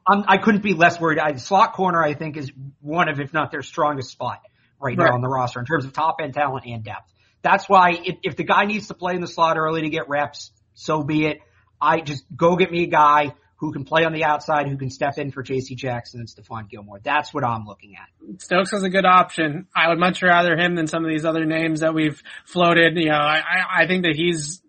I'm, 0.08 0.24
I 0.28 0.38
couldn't 0.38 0.62
be 0.64 0.74
less 0.74 1.00
worried. 1.00 1.20
I, 1.20 1.34
slot 1.38 1.74
corner, 1.74 2.02
I 2.04 2.14
think, 2.14 2.38
is 2.38 2.52
one 2.82 3.10
of, 3.10 3.20
if 3.20 3.34
not 3.34 3.52
their 3.52 3.62
strongest 3.64 4.12
spot 4.12 4.40
right, 4.80 4.98
Right. 4.98 5.06
now 5.08 5.14
on 5.16 5.22
the 5.22 5.28
roster 5.30 5.60
in 5.60 5.66
terms 5.66 5.86
of 5.86 5.94
top 5.94 6.18
end 6.22 6.34
talent 6.34 6.66
and 6.66 6.84
depth. 6.84 7.12
That's 7.42 7.68
why 7.70 7.92
if, 8.04 8.18
if 8.24 8.36
the 8.36 8.44
guy 8.44 8.66
needs 8.66 8.88
to 8.88 8.94
play 8.94 9.16
in 9.16 9.22
the 9.22 9.28
slot 9.28 9.58
early 9.58 9.82
to 9.82 9.90
get 9.90 10.10
reps, 10.10 10.52
so 10.74 11.04
be 11.04 11.26
it. 11.26 11.40
I 11.82 12.02
just 12.02 12.24
go 12.36 12.56
get 12.56 12.72
me 12.72 12.84
a 12.84 12.88
guy 12.88 13.34
who 13.58 13.72
can 13.72 13.86
play 13.86 14.04
on 14.04 14.12
the 14.14 14.24
outside, 14.26 14.68
who 14.68 14.78
can 14.78 14.90
step 14.90 15.18
in 15.18 15.32
for 15.32 15.42
J.C. 15.42 15.76
Jackson 15.76 16.20
and 16.20 16.28
Stephon 16.30 16.70
Gilmore. 16.70 17.00
That's 17.04 17.34
what 17.34 17.44
I'm 17.46 17.66
looking 17.66 17.96
at. 17.96 18.42
Stokes 18.42 18.74
is 18.74 18.84
a 18.84 18.90
good 18.90 19.06
option. 19.06 19.68
I 19.76 19.88
would 19.90 19.98
much 20.00 20.22
rather 20.22 20.58
him 20.58 20.76
than 20.76 20.88
some 20.88 21.06
of 21.06 21.10
these 21.10 21.24
other 21.24 21.46
names 21.46 21.80
that 21.80 21.94
we've 21.94 22.22
floated. 22.46 22.98
You 22.98 23.10
know, 23.10 23.16
I- 23.16 23.84
I 23.84 23.88
think 23.88 24.04
that 24.04 24.16
he's 24.16 24.62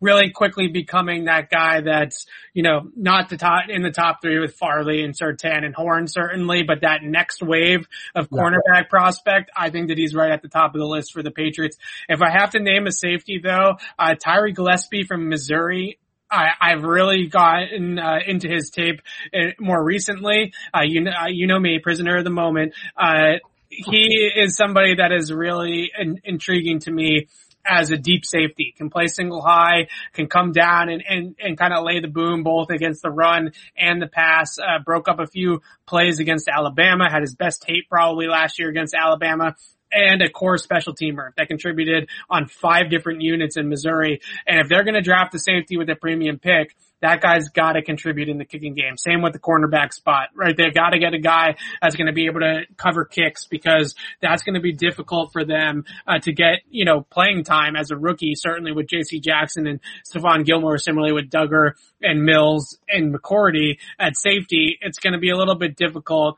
really 0.00 0.30
quickly 0.30 0.68
becoming 0.68 1.24
that 1.24 1.50
guy 1.50 1.80
that's, 1.80 2.26
you 2.54 2.62
know, 2.62 2.88
not 2.96 3.28
the 3.28 3.36
top, 3.36 3.64
in 3.68 3.82
the 3.82 3.90
top 3.90 4.20
three 4.22 4.38
with 4.38 4.54
Farley 4.54 5.02
and 5.02 5.14
Surtain 5.14 5.64
and 5.64 5.74
Horn 5.74 6.06
certainly, 6.06 6.62
but 6.62 6.82
that 6.82 7.02
next 7.02 7.42
wave 7.42 7.86
of 8.14 8.28
Yeah. 8.30 8.38
cornerback 8.38 8.88
prospect, 8.88 9.50
I 9.56 9.70
think 9.70 9.88
that 9.88 9.98
he's 9.98 10.14
right 10.14 10.30
at 10.30 10.42
the 10.42 10.48
top 10.48 10.74
of 10.74 10.78
the 10.78 10.86
list 10.86 11.12
for 11.12 11.22
the 11.22 11.30
Patriots. 11.30 11.76
If 12.08 12.22
I 12.22 12.30
have 12.30 12.50
to 12.50 12.60
name 12.60 12.86
a 12.86 12.92
safety 12.92 13.40
though, 13.42 13.76
uh, 13.98 14.14
Tyree 14.14 14.52
Gillespie 14.52 15.04
from 15.04 15.28
Missouri, 15.28 15.98
I, 16.30 16.50
I've 16.60 16.82
really 16.82 17.26
gotten 17.26 17.98
uh, 17.98 18.18
into 18.26 18.48
his 18.48 18.70
tape 18.70 19.00
uh, 19.34 19.52
more 19.58 19.82
recently. 19.82 20.52
Uh, 20.74 20.82
you 20.84 21.00
know, 21.00 21.10
uh, 21.10 21.28
you 21.28 21.46
know 21.46 21.58
me, 21.58 21.78
prisoner 21.82 22.18
of 22.18 22.24
the 22.24 22.30
moment. 22.30 22.74
Uh, 22.96 23.38
he 23.70 24.30
is 24.36 24.56
somebody 24.56 24.96
that 24.96 25.10
is 25.12 25.32
really 25.32 25.90
in, 25.98 26.20
intriguing 26.24 26.80
to 26.80 26.90
me 26.90 27.28
as 27.68 27.90
a 27.90 27.96
deep 27.96 28.24
safety. 28.24 28.74
Can 28.76 28.90
play 28.90 29.06
single 29.06 29.42
high, 29.42 29.88
can 30.12 30.26
come 30.26 30.52
down 30.52 30.88
and, 30.88 31.02
and, 31.08 31.36
and 31.38 31.58
kind 31.58 31.72
of 31.72 31.84
lay 31.84 32.00
the 32.00 32.08
boom 32.08 32.42
both 32.42 32.70
against 32.70 33.02
the 33.02 33.10
run 33.10 33.52
and 33.76 34.00
the 34.00 34.06
pass. 34.06 34.58
Uh, 34.58 34.82
broke 34.84 35.08
up 35.08 35.18
a 35.20 35.26
few 35.26 35.60
plays 35.86 36.18
against 36.18 36.48
Alabama, 36.48 37.10
had 37.10 37.22
his 37.22 37.34
best 37.34 37.62
tape 37.62 37.88
probably 37.88 38.26
last 38.26 38.58
year 38.58 38.68
against 38.68 38.94
Alabama. 38.94 39.54
And 39.90 40.20
a 40.20 40.28
core 40.28 40.58
special 40.58 40.94
teamer 40.94 41.30
that 41.38 41.48
contributed 41.48 42.10
on 42.28 42.46
five 42.46 42.90
different 42.90 43.22
units 43.22 43.56
in 43.56 43.70
Missouri. 43.70 44.20
And 44.46 44.60
if 44.60 44.68
they're 44.68 44.84
going 44.84 44.96
to 44.96 45.00
draft 45.00 45.32
the 45.32 45.38
safety 45.38 45.78
with 45.78 45.88
a 45.88 45.94
premium 45.94 46.38
pick, 46.38 46.76
that 47.00 47.20
guy's 47.20 47.48
got 47.48 47.72
to 47.72 47.82
contribute 47.82 48.28
in 48.28 48.38
the 48.38 48.44
kicking 48.44 48.74
game. 48.74 48.96
Same 48.96 49.22
with 49.22 49.32
the 49.32 49.38
cornerback 49.38 49.92
spot, 49.92 50.28
right? 50.34 50.56
They've 50.56 50.74
got 50.74 50.90
to 50.90 50.98
get 50.98 51.14
a 51.14 51.18
guy 51.18 51.56
that's 51.80 51.96
going 51.96 52.06
to 52.06 52.12
be 52.12 52.26
able 52.26 52.40
to 52.40 52.62
cover 52.76 53.04
kicks 53.04 53.46
because 53.46 53.94
that's 54.20 54.42
going 54.42 54.54
to 54.54 54.60
be 54.60 54.72
difficult 54.72 55.32
for 55.32 55.44
them 55.44 55.84
uh, 56.06 56.18
to 56.20 56.32
get, 56.32 56.60
you 56.70 56.84
know, 56.84 57.02
playing 57.02 57.44
time 57.44 57.76
as 57.76 57.90
a 57.90 57.96
rookie. 57.96 58.34
Certainly 58.34 58.72
with 58.72 58.88
J.C. 58.88 59.20
Jackson 59.20 59.66
and 59.66 59.80
Stephon 60.04 60.44
Gilmore, 60.44 60.78
similarly 60.78 61.12
with 61.12 61.30
Dugger 61.30 61.72
and 62.02 62.24
Mills 62.24 62.78
and 62.88 63.14
McCourty 63.14 63.78
at 63.98 64.16
safety, 64.16 64.78
it's 64.80 64.98
going 64.98 65.12
to 65.12 65.18
be 65.18 65.30
a 65.30 65.36
little 65.36 65.56
bit 65.56 65.76
difficult 65.76 66.36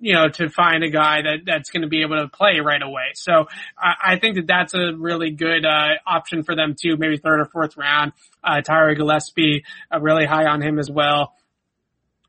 you 0.00 0.14
know, 0.14 0.28
to 0.28 0.48
find 0.48 0.84
a 0.84 0.90
guy 0.90 1.22
that, 1.22 1.38
that's 1.44 1.70
going 1.70 1.82
to 1.82 1.88
be 1.88 2.02
able 2.02 2.18
to 2.18 2.28
play 2.28 2.60
right 2.60 2.82
away. 2.82 3.10
So 3.14 3.46
I, 3.76 4.12
I 4.12 4.18
think 4.18 4.36
that 4.36 4.46
that's 4.46 4.74
a 4.74 4.92
really 4.96 5.30
good, 5.30 5.64
uh, 5.64 5.94
option 6.06 6.44
for 6.44 6.54
them 6.54 6.76
too. 6.80 6.96
Maybe 6.96 7.16
third 7.16 7.40
or 7.40 7.46
fourth 7.46 7.76
round. 7.76 8.12
Uh, 8.42 8.60
Tyree 8.60 8.94
Gillespie, 8.94 9.64
uh, 9.92 10.00
really 10.00 10.24
high 10.24 10.46
on 10.46 10.62
him 10.62 10.78
as 10.78 10.90
well. 10.90 11.34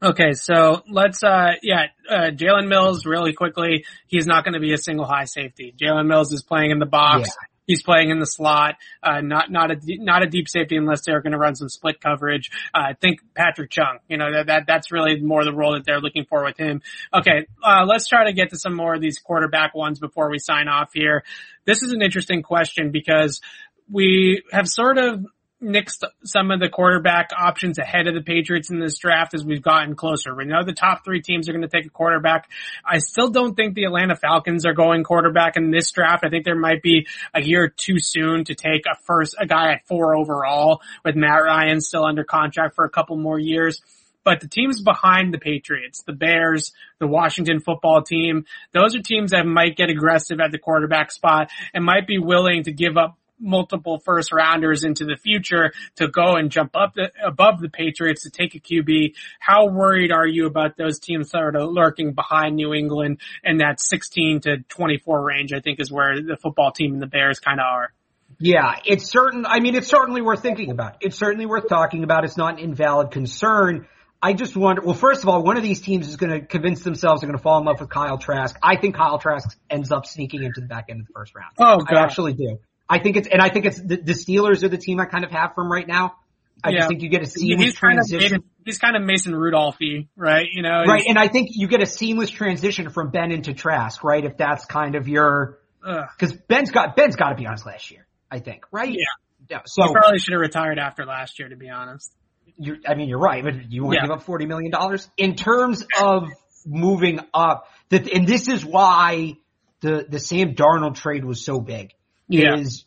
Okay, 0.01 0.31
so 0.31 0.81
let's, 0.89 1.23
uh, 1.23 1.55
yeah, 1.61 1.87
uh, 2.09 2.31
Jalen 2.31 2.69
Mills 2.69 3.05
really 3.05 3.33
quickly. 3.33 3.85
He's 4.07 4.25
not 4.25 4.45
going 4.45 4.53
to 4.53 4.59
be 4.61 4.73
a 4.73 4.77
single 4.77 5.05
high 5.05 5.25
safety. 5.25 5.73
Jalen 5.77 6.07
Mills 6.07 6.31
is 6.31 6.41
playing 6.41 6.71
in 6.71 6.79
the 6.79 6.85
box. 6.85 7.27
Yeah. 7.27 7.48
He's 7.69 7.83
playing 7.83 8.09
in 8.09 8.17
the 8.17 8.25
slot, 8.25 8.77
uh, 9.03 9.21
not, 9.21 9.51
not 9.51 9.69
a, 9.69 9.77
not 9.83 10.23
a 10.23 10.25
deep 10.25 10.49
safety 10.49 10.75
unless 10.75 11.05
they're 11.05 11.21
going 11.21 11.33
to 11.33 11.37
run 11.37 11.53
some 11.53 11.69
split 11.69 12.01
coverage. 12.01 12.49
Uh, 12.73 12.95
think 12.99 13.19
Patrick 13.35 13.69
Chung, 13.69 13.99
you 14.07 14.17
know, 14.17 14.31
that, 14.31 14.47
that, 14.47 14.63
that's 14.65 14.91
really 14.91 15.21
more 15.21 15.45
the 15.45 15.53
role 15.53 15.73
that 15.73 15.85
they're 15.85 16.01
looking 16.01 16.25
for 16.27 16.43
with 16.43 16.57
him. 16.57 16.81
Okay, 17.13 17.45
uh, 17.63 17.85
let's 17.85 18.07
try 18.07 18.25
to 18.25 18.33
get 18.33 18.49
to 18.49 18.57
some 18.57 18.73
more 18.73 18.95
of 18.95 19.01
these 19.01 19.19
quarterback 19.19 19.75
ones 19.75 19.99
before 19.99 20.31
we 20.31 20.39
sign 20.39 20.67
off 20.67 20.89
here. 20.95 21.23
This 21.65 21.83
is 21.83 21.93
an 21.93 22.01
interesting 22.01 22.41
question 22.41 22.89
because 22.89 23.39
we 23.87 24.41
have 24.51 24.67
sort 24.67 24.97
of 24.97 25.23
nixed 25.61 26.03
some 26.23 26.51
of 26.51 26.59
the 26.59 26.69
quarterback 26.69 27.31
options 27.37 27.77
ahead 27.77 28.07
of 28.07 28.13
the 28.13 28.21
Patriots 28.21 28.69
in 28.69 28.79
this 28.79 28.97
draft 28.97 29.33
as 29.33 29.43
we've 29.43 29.61
gotten 29.61 29.95
closer. 29.95 30.33
We 30.33 30.45
know 30.45 30.63
the 30.63 30.73
top 30.73 31.03
three 31.03 31.21
teams 31.21 31.49
are 31.49 31.51
going 31.51 31.67
to 31.67 31.67
take 31.67 31.85
a 31.85 31.89
quarterback. 31.89 32.49
I 32.85 32.99
still 32.99 33.29
don't 33.29 33.55
think 33.55 33.75
the 33.75 33.83
Atlanta 33.83 34.15
Falcons 34.15 34.65
are 34.65 34.73
going 34.73 35.03
quarterback 35.03 35.57
in 35.57 35.71
this 35.71 35.91
draft. 35.91 36.23
I 36.25 36.29
think 36.29 36.45
there 36.45 36.55
might 36.55 36.81
be 36.81 37.07
a 37.33 37.41
year 37.41 37.67
too 37.67 37.99
soon 37.99 38.45
to 38.45 38.55
take 38.55 38.85
a 38.85 38.95
first, 39.05 39.35
a 39.39 39.45
guy 39.45 39.73
at 39.73 39.85
four 39.87 40.15
overall 40.15 40.81
with 41.03 41.15
Matt 41.15 41.43
Ryan 41.43 41.81
still 41.81 42.05
under 42.05 42.23
contract 42.23 42.75
for 42.75 42.85
a 42.85 42.89
couple 42.89 43.17
more 43.17 43.39
years. 43.39 43.81
But 44.23 44.41
the 44.41 44.47
teams 44.47 44.81
behind 44.81 45.33
the 45.33 45.39
Patriots, 45.39 46.03
the 46.03 46.13
Bears, 46.13 46.71
the 46.99 47.07
Washington 47.07 47.59
football 47.59 48.01
team, 48.01 48.45
those 48.73 48.95
are 48.95 49.01
teams 49.01 49.31
that 49.31 49.45
might 49.45 49.75
get 49.75 49.89
aggressive 49.89 50.39
at 50.39 50.51
the 50.51 50.59
quarterback 50.59 51.11
spot 51.11 51.49
and 51.73 51.83
might 51.83 52.05
be 52.05 52.19
willing 52.19 52.63
to 52.63 52.71
give 52.71 52.97
up 52.97 53.17
multiple 53.39 53.99
first 53.99 54.31
rounders 54.31 54.83
into 54.83 55.05
the 55.05 55.15
future 55.15 55.71
to 55.95 56.07
go 56.07 56.35
and 56.35 56.51
jump 56.51 56.75
up 56.75 56.93
the, 56.95 57.11
above 57.23 57.59
the 57.59 57.69
Patriots 57.69 58.23
to 58.23 58.29
take 58.29 58.55
a 58.55 58.59
QB. 58.59 59.13
How 59.39 59.67
worried 59.67 60.11
are 60.11 60.27
you 60.27 60.45
about 60.45 60.77
those 60.77 60.99
teams 60.99 61.29
sort 61.29 61.55
of 61.55 61.69
lurking 61.71 62.13
behind 62.13 62.55
New 62.55 62.73
England 62.73 63.19
and 63.43 63.61
that 63.61 63.79
16 63.79 64.41
to 64.41 64.57
24 64.69 65.23
range? 65.23 65.53
I 65.53 65.59
think 65.59 65.79
is 65.79 65.91
where 65.91 66.21
the 66.21 66.37
football 66.37 66.71
team 66.71 66.93
and 66.93 67.01
the 67.01 67.07
Bears 67.07 67.39
kind 67.39 67.59
of 67.59 67.65
are. 67.65 67.93
Yeah, 68.37 68.75
it's 68.85 69.09
certain. 69.09 69.45
I 69.45 69.59
mean, 69.59 69.75
it's 69.75 69.87
certainly 69.87 70.21
worth 70.21 70.41
thinking 70.41 70.71
about. 70.71 70.97
It's 71.01 71.17
certainly 71.17 71.45
worth 71.45 71.67
talking 71.67 72.03
about. 72.03 72.23
It's 72.23 72.37
not 72.37 72.53
an 72.53 72.59
invalid 72.59 73.11
concern. 73.11 73.87
I 74.21 74.33
just 74.33 74.55
wonder. 74.55 74.81
Well, 74.81 74.93
first 74.93 75.23
of 75.23 75.29
all, 75.29 75.43
one 75.43 75.57
of 75.57 75.63
these 75.63 75.81
teams 75.81 76.07
is 76.07 76.17
going 76.17 76.31
to 76.31 76.45
convince 76.45 76.83
themselves 76.83 77.21
they're 77.21 77.27
going 77.27 77.37
to 77.37 77.43
fall 77.43 77.57
in 77.59 77.65
love 77.65 77.79
with 77.79 77.89
Kyle 77.89 78.17
Trask. 78.17 78.57
I 78.61 78.75
think 78.75 78.95
Kyle 78.95 79.17
Trask 79.17 79.57
ends 79.69 79.91
up 79.91 80.05
sneaking 80.05 80.43
into 80.43 80.61
the 80.61 80.67
back 80.67 80.85
end 80.89 81.01
of 81.01 81.07
the 81.07 81.13
first 81.13 81.33
round. 81.35 81.51
Oh, 81.57 81.77
God. 81.77 81.97
I 81.97 82.03
actually 82.03 82.33
do. 82.33 82.59
I 82.89 82.99
think 82.99 83.17
it's, 83.17 83.27
and 83.27 83.41
I 83.41 83.49
think 83.49 83.65
it's 83.65 83.79
the, 83.79 83.97
the 83.97 84.13
Steelers 84.13 84.63
are 84.63 84.69
the 84.69 84.77
team 84.77 84.99
I 84.99 85.05
kind 85.05 85.23
of 85.23 85.31
have 85.31 85.53
from 85.53 85.71
right 85.71 85.87
now. 85.87 86.15
I 86.63 86.69
Yeah. 86.71 86.77
just 86.79 86.89
think 86.89 87.01
you 87.03 87.09
get 87.09 87.21
a 87.21 87.25
seamless 87.25 87.65
He's 87.67 87.77
kind 87.79 87.99
of 87.99 88.07
transition. 88.07 88.31
Mason, 88.31 88.43
he's 88.65 88.77
kind 88.79 88.95
of 88.97 89.03
Mason 89.03 89.35
Rudolphy, 89.35 90.09
right? 90.17 90.47
You 90.51 90.61
know, 90.63 90.83
Right, 90.85 91.03
and 91.07 91.17
I 91.17 91.27
think 91.27 91.49
you 91.51 91.67
get 91.67 91.81
a 91.81 91.85
seamless 91.85 92.29
transition 92.29 92.89
from 92.89 93.11
Ben 93.11 93.31
into 93.31 93.53
Trask, 93.53 94.03
right? 94.03 94.25
If 94.25 94.37
that's 94.37 94.65
kind 94.65 94.95
of 94.95 95.07
your, 95.07 95.59
because 95.81 96.33
Ben's 96.33 96.71
got 96.71 96.95
Ben's 96.97 97.15
got 97.15 97.29
to 97.29 97.35
be 97.35 97.45
honest 97.45 97.65
last 97.65 97.89
year, 97.91 98.05
I 98.29 98.39
think, 98.39 98.65
right? 98.71 98.91
Yeah. 98.91 99.05
Yeah. 99.49 99.59
So 99.65 99.83
he 99.87 99.93
probably 99.93 100.19
should 100.19 100.33
have 100.33 100.41
retired 100.41 100.77
after 100.79 101.05
last 101.05 101.39
year, 101.39 101.47
to 101.47 101.55
be 101.55 101.69
honest. 101.69 102.11
you're, 102.57 102.77
I 102.85 102.95
mean, 102.95 103.07
you're 103.07 103.19
right, 103.19 103.41
but 103.43 103.71
you 103.71 103.83
want 103.83 103.93
to 103.93 104.01
Yeah. 104.01 104.07
give 104.07 104.11
up 104.17 104.23
forty 104.23 104.45
million 104.45 104.69
dollars 104.71 105.09
in 105.15 105.35
terms 105.35 105.85
of 106.01 106.27
moving 106.65 107.19
up. 107.33 107.67
That 107.89 108.11
and 108.11 108.27
this 108.27 108.49
is 108.49 108.65
why 108.65 109.37
the 109.79 110.05
the 110.09 110.19
Sam 110.19 110.55
Darnold 110.55 110.95
trade 110.95 111.23
was 111.23 111.43
so 111.45 111.61
big. 111.61 111.93
Yeah. 112.29 112.57
Is 112.57 112.85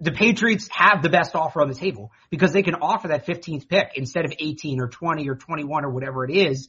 the 0.00 0.12
Patriots 0.12 0.68
have 0.72 1.02
the 1.02 1.10
best 1.10 1.36
offer 1.36 1.60
on 1.60 1.68
the 1.68 1.74
table 1.74 2.10
because 2.30 2.52
they 2.52 2.62
can 2.62 2.76
offer 2.76 3.08
that 3.08 3.26
15th 3.26 3.68
pick 3.68 3.92
instead 3.94 4.24
of 4.24 4.32
18 4.38 4.80
or 4.80 4.88
20 4.88 5.28
or 5.28 5.34
21 5.34 5.84
or 5.84 5.90
whatever 5.90 6.24
it 6.24 6.34
is. 6.34 6.68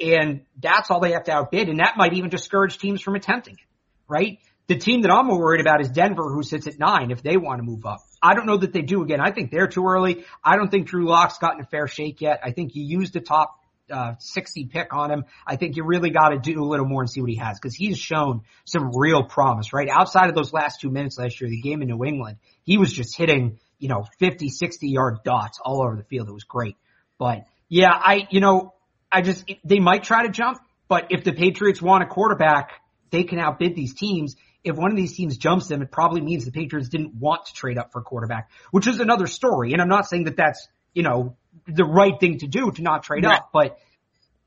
And 0.00 0.46
that's 0.58 0.90
all 0.90 1.00
they 1.00 1.12
have 1.12 1.24
to 1.24 1.32
outbid. 1.32 1.68
And 1.68 1.78
that 1.80 1.94
might 1.98 2.14
even 2.14 2.30
discourage 2.30 2.78
teams 2.78 3.02
from 3.02 3.16
attempting 3.16 3.54
it, 3.54 3.66
right? 4.08 4.38
The 4.66 4.76
team 4.76 5.02
that 5.02 5.10
I'm 5.10 5.26
more 5.26 5.38
worried 5.38 5.60
about 5.60 5.82
is 5.82 5.90
Denver, 5.90 6.32
who 6.32 6.42
sits 6.42 6.66
at 6.66 6.78
nine 6.78 7.10
if 7.10 7.22
they 7.22 7.36
want 7.36 7.58
to 7.58 7.64
move 7.64 7.84
up. 7.84 8.00
I 8.22 8.34
don't 8.34 8.46
know 8.46 8.56
that 8.56 8.72
they 8.72 8.82
do 8.82 9.02
again. 9.02 9.20
I 9.20 9.30
think 9.30 9.50
they're 9.50 9.66
too 9.66 9.84
early. 9.84 10.24
I 10.42 10.56
don't 10.56 10.70
think 10.70 10.86
Drew 10.86 11.06
Lock's 11.06 11.38
gotten 11.38 11.60
a 11.60 11.66
fair 11.66 11.86
shake 11.86 12.20
yet. 12.20 12.40
I 12.42 12.52
think 12.52 12.74
you 12.74 12.84
used 12.84 13.12
the 13.12 13.20
top 13.20 13.59
uh, 13.90 14.14
60 14.18 14.66
pick 14.66 14.94
on 14.94 15.10
him. 15.10 15.24
I 15.46 15.56
think 15.56 15.76
you 15.76 15.84
really 15.84 16.10
got 16.10 16.30
to 16.30 16.38
do 16.38 16.62
a 16.62 16.64
little 16.64 16.86
more 16.86 17.02
and 17.02 17.10
see 17.10 17.20
what 17.20 17.30
he 17.30 17.36
has 17.36 17.58
because 17.58 17.74
he's 17.74 17.98
shown 17.98 18.42
some 18.64 18.90
real 18.94 19.22
promise, 19.22 19.72
right? 19.72 19.88
Outside 19.88 20.28
of 20.28 20.34
those 20.34 20.52
last 20.52 20.80
two 20.80 20.90
minutes 20.90 21.18
last 21.18 21.40
year, 21.40 21.50
the 21.50 21.60
game 21.60 21.82
in 21.82 21.88
New 21.88 22.04
England, 22.04 22.38
he 22.62 22.78
was 22.78 22.92
just 22.92 23.16
hitting, 23.16 23.58
you 23.78 23.88
know, 23.88 24.04
50, 24.18 24.48
60 24.48 24.88
yard 24.88 25.18
dots 25.24 25.58
all 25.64 25.82
over 25.82 25.96
the 25.96 26.04
field. 26.04 26.28
It 26.28 26.32
was 26.32 26.44
great. 26.44 26.76
But 27.18 27.44
yeah, 27.68 27.92
I, 27.92 28.26
you 28.30 28.40
know, 28.40 28.74
I 29.10 29.22
just, 29.22 29.44
they 29.64 29.78
might 29.80 30.04
try 30.04 30.24
to 30.24 30.30
jump, 30.30 30.58
but 30.88 31.08
if 31.10 31.24
the 31.24 31.32
Patriots 31.32 31.82
want 31.82 32.02
a 32.02 32.06
quarterback, 32.06 32.72
they 33.10 33.24
can 33.24 33.38
outbid 33.38 33.74
these 33.74 33.94
teams. 33.94 34.36
If 34.62 34.76
one 34.76 34.90
of 34.90 34.96
these 34.96 35.16
teams 35.16 35.36
jumps 35.36 35.68
them, 35.68 35.82
it 35.82 35.90
probably 35.90 36.20
means 36.20 36.44
the 36.44 36.52
Patriots 36.52 36.88
didn't 36.88 37.14
want 37.14 37.46
to 37.46 37.54
trade 37.54 37.78
up 37.78 37.92
for 37.92 38.02
quarterback, 38.02 38.50
which 38.70 38.86
is 38.86 39.00
another 39.00 39.26
story. 39.26 39.72
And 39.72 39.80
I'm 39.80 39.88
not 39.88 40.06
saying 40.06 40.24
that 40.24 40.36
that's, 40.36 40.68
you 40.94 41.02
know, 41.02 41.36
the 41.66 41.84
right 41.84 42.18
thing 42.18 42.38
to 42.38 42.46
do 42.46 42.70
to 42.70 42.82
not 42.82 43.02
trade 43.02 43.24
Right. 43.24 43.38
up, 43.38 43.50
but 43.52 43.78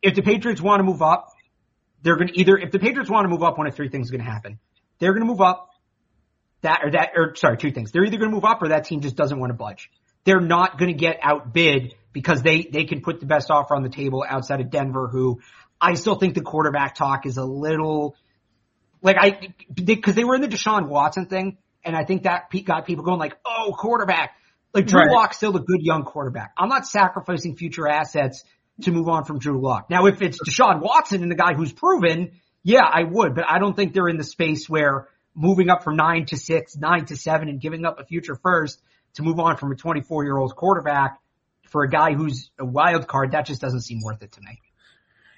if 0.01 0.15
the 0.15 0.21
Patriots 0.21 0.61
want 0.61 0.79
to 0.79 0.83
move 0.83 1.01
up, 1.01 1.29
they're 2.01 2.15
going 2.17 2.27
to 2.27 2.39
either, 2.39 2.57
if 2.57 2.71
the 2.71 2.79
Patriots 2.79 3.09
want 3.09 3.25
to 3.25 3.29
move 3.29 3.43
up, 3.43 3.57
one 3.57 3.67
of 3.67 3.75
three 3.75 3.89
things 3.89 4.07
is 4.07 4.11
going 4.11 4.23
to 4.23 4.29
happen. 4.29 4.59
They're 4.99 5.13
going 5.13 5.25
to 5.25 5.27
move 5.27 5.41
up, 5.41 5.69
that 6.61 6.81
or 6.83 6.91
that, 6.91 7.11
or 7.15 7.35
sorry, 7.35 7.57
two 7.57 7.71
things. 7.71 7.91
They're 7.91 8.03
either 8.03 8.17
going 8.17 8.29
to 8.29 8.35
move 8.35 8.45
up 8.45 8.61
or 8.61 8.69
that 8.69 8.85
team 8.85 9.01
just 9.01 9.15
doesn't 9.15 9.39
want 9.39 9.51
to 9.51 9.55
budge. 9.55 9.89
They're 10.25 10.41
not 10.41 10.77
going 10.77 10.91
to 10.91 10.97
get 10.97 11.19
outbid 11.21 11.95
because 12.13 12.41
they, 12.41 12.63
they 12.63 12.85
can 12.85 13.01
put 13.01 13.19
the 13.19 13.25
best 13.25 13.49
offer 13.51 13.75
on 13.75 13.83
the 13.83 13.89
table 13.89 14.23
outside 14.27 14.61
of 14.61 14.69
Denver, 14.69 15.07
who 15.07 15.41
I 15.79 15.95
still 15.95 16.15
think 16.15 16.35
the 16.35 16.41
quarterback 16.41 16.95
talk 16.95 17.25
is 17.25 17.37
a 17.37 17.43
little, 17.43 18.15
like 19.01 19.17
I, 19.19 19.53
because 19.73 20.15
they, 20.15 20.23
were 20.23 20.35
in 20.35 20.41
the 20.41 20.47
Deshaun 20.47 20.87
Watson 20.87 21.25
thing, 21.25 21.57
and 21.83 21.95
I 21.95 22.05
think 22.05 22.23
that 22.23 22.49
pe- 22.49 22.61
got 22.61 22.85
people 22.85 23.03
going 23.03 23.19
like, 23.19 23.37
oh, 23.45 23.75
quarterback. 23.77 24.35
Like 24.73 24.87
Drew 24.87 25.01
Right. 25.01 25.11
Lock's 25.11 25.37
still 25.37 25.55
a 25.55 25.59
good 25.59 25.81
young 25.81 26.03
quarterback. 26.03 26.53
I'm 26.57 26.69
not 26.69 26.87
sacrificing 26.87 27.55
future 27.55 27.87
assets 27.87 28.43
to 28.81 28.91
move 28.91 29.07
on 29.07 29.23
from 29.23 29.39
Drew 29.39 29.61
Lock. 29.61 29.89
Now, 29.89 30.07
if 30.07 30.21
it's 30.21 30.39
Deshaun 30.41 30.81
Watson 30.81 31.21
and 31.21 31.31
the 31.31 31.35
guy 31.35 31.53
who's 31.53 31.71
proven, 31.71 32.31
yeah, 32.63 32.83
I 32.83 33.03
would, 33.03 33.35
but 33.35 33.45
I 33.47 33.59
don't 33.59 33.75
think 33.75 33.93
they're 33.93 34.07
in 34.07 34.17
the 34.17 34.23
space 34.23 34.67
where 34.67 35.07
moving 35.35 35.69
up 35.69 35.83
from 35.83 35.95
nine 35.95 36.25
to 36.27 36.37
six, 36.37 36.75
nine 36.75 37.05
to 37.05 37.15
seven, 37.15 37.49
and 37.49 37.61
giving 37.61 37.85
up 37.85 37.99
a 37.99 38.05
future 38.05 38.35
first 38.35 38.81
to 39.15 39.23
move 39.23 39.39
on 39.39 39.57
from 39.57 39.71
a 39.71 39.75
24 39.75 40.23
year 40.23 40.37
old 40.37 40.55
quarterback 40.55 41.19
for 41.69 41.83
a 41.83 41.89
guy 41.89 42.13
who's 42.13 42.51
a 42.59 42.65
wild 42.65 43.07
card, 43.07 43.31
that 43.31 43.45
just 43.45 43.61
doesn't 43.61 43.81
seem 43.81 44.01
worth 44.03 44.21
it 44.21 44.31
to 44.31 44.41
me. 44.41 44.59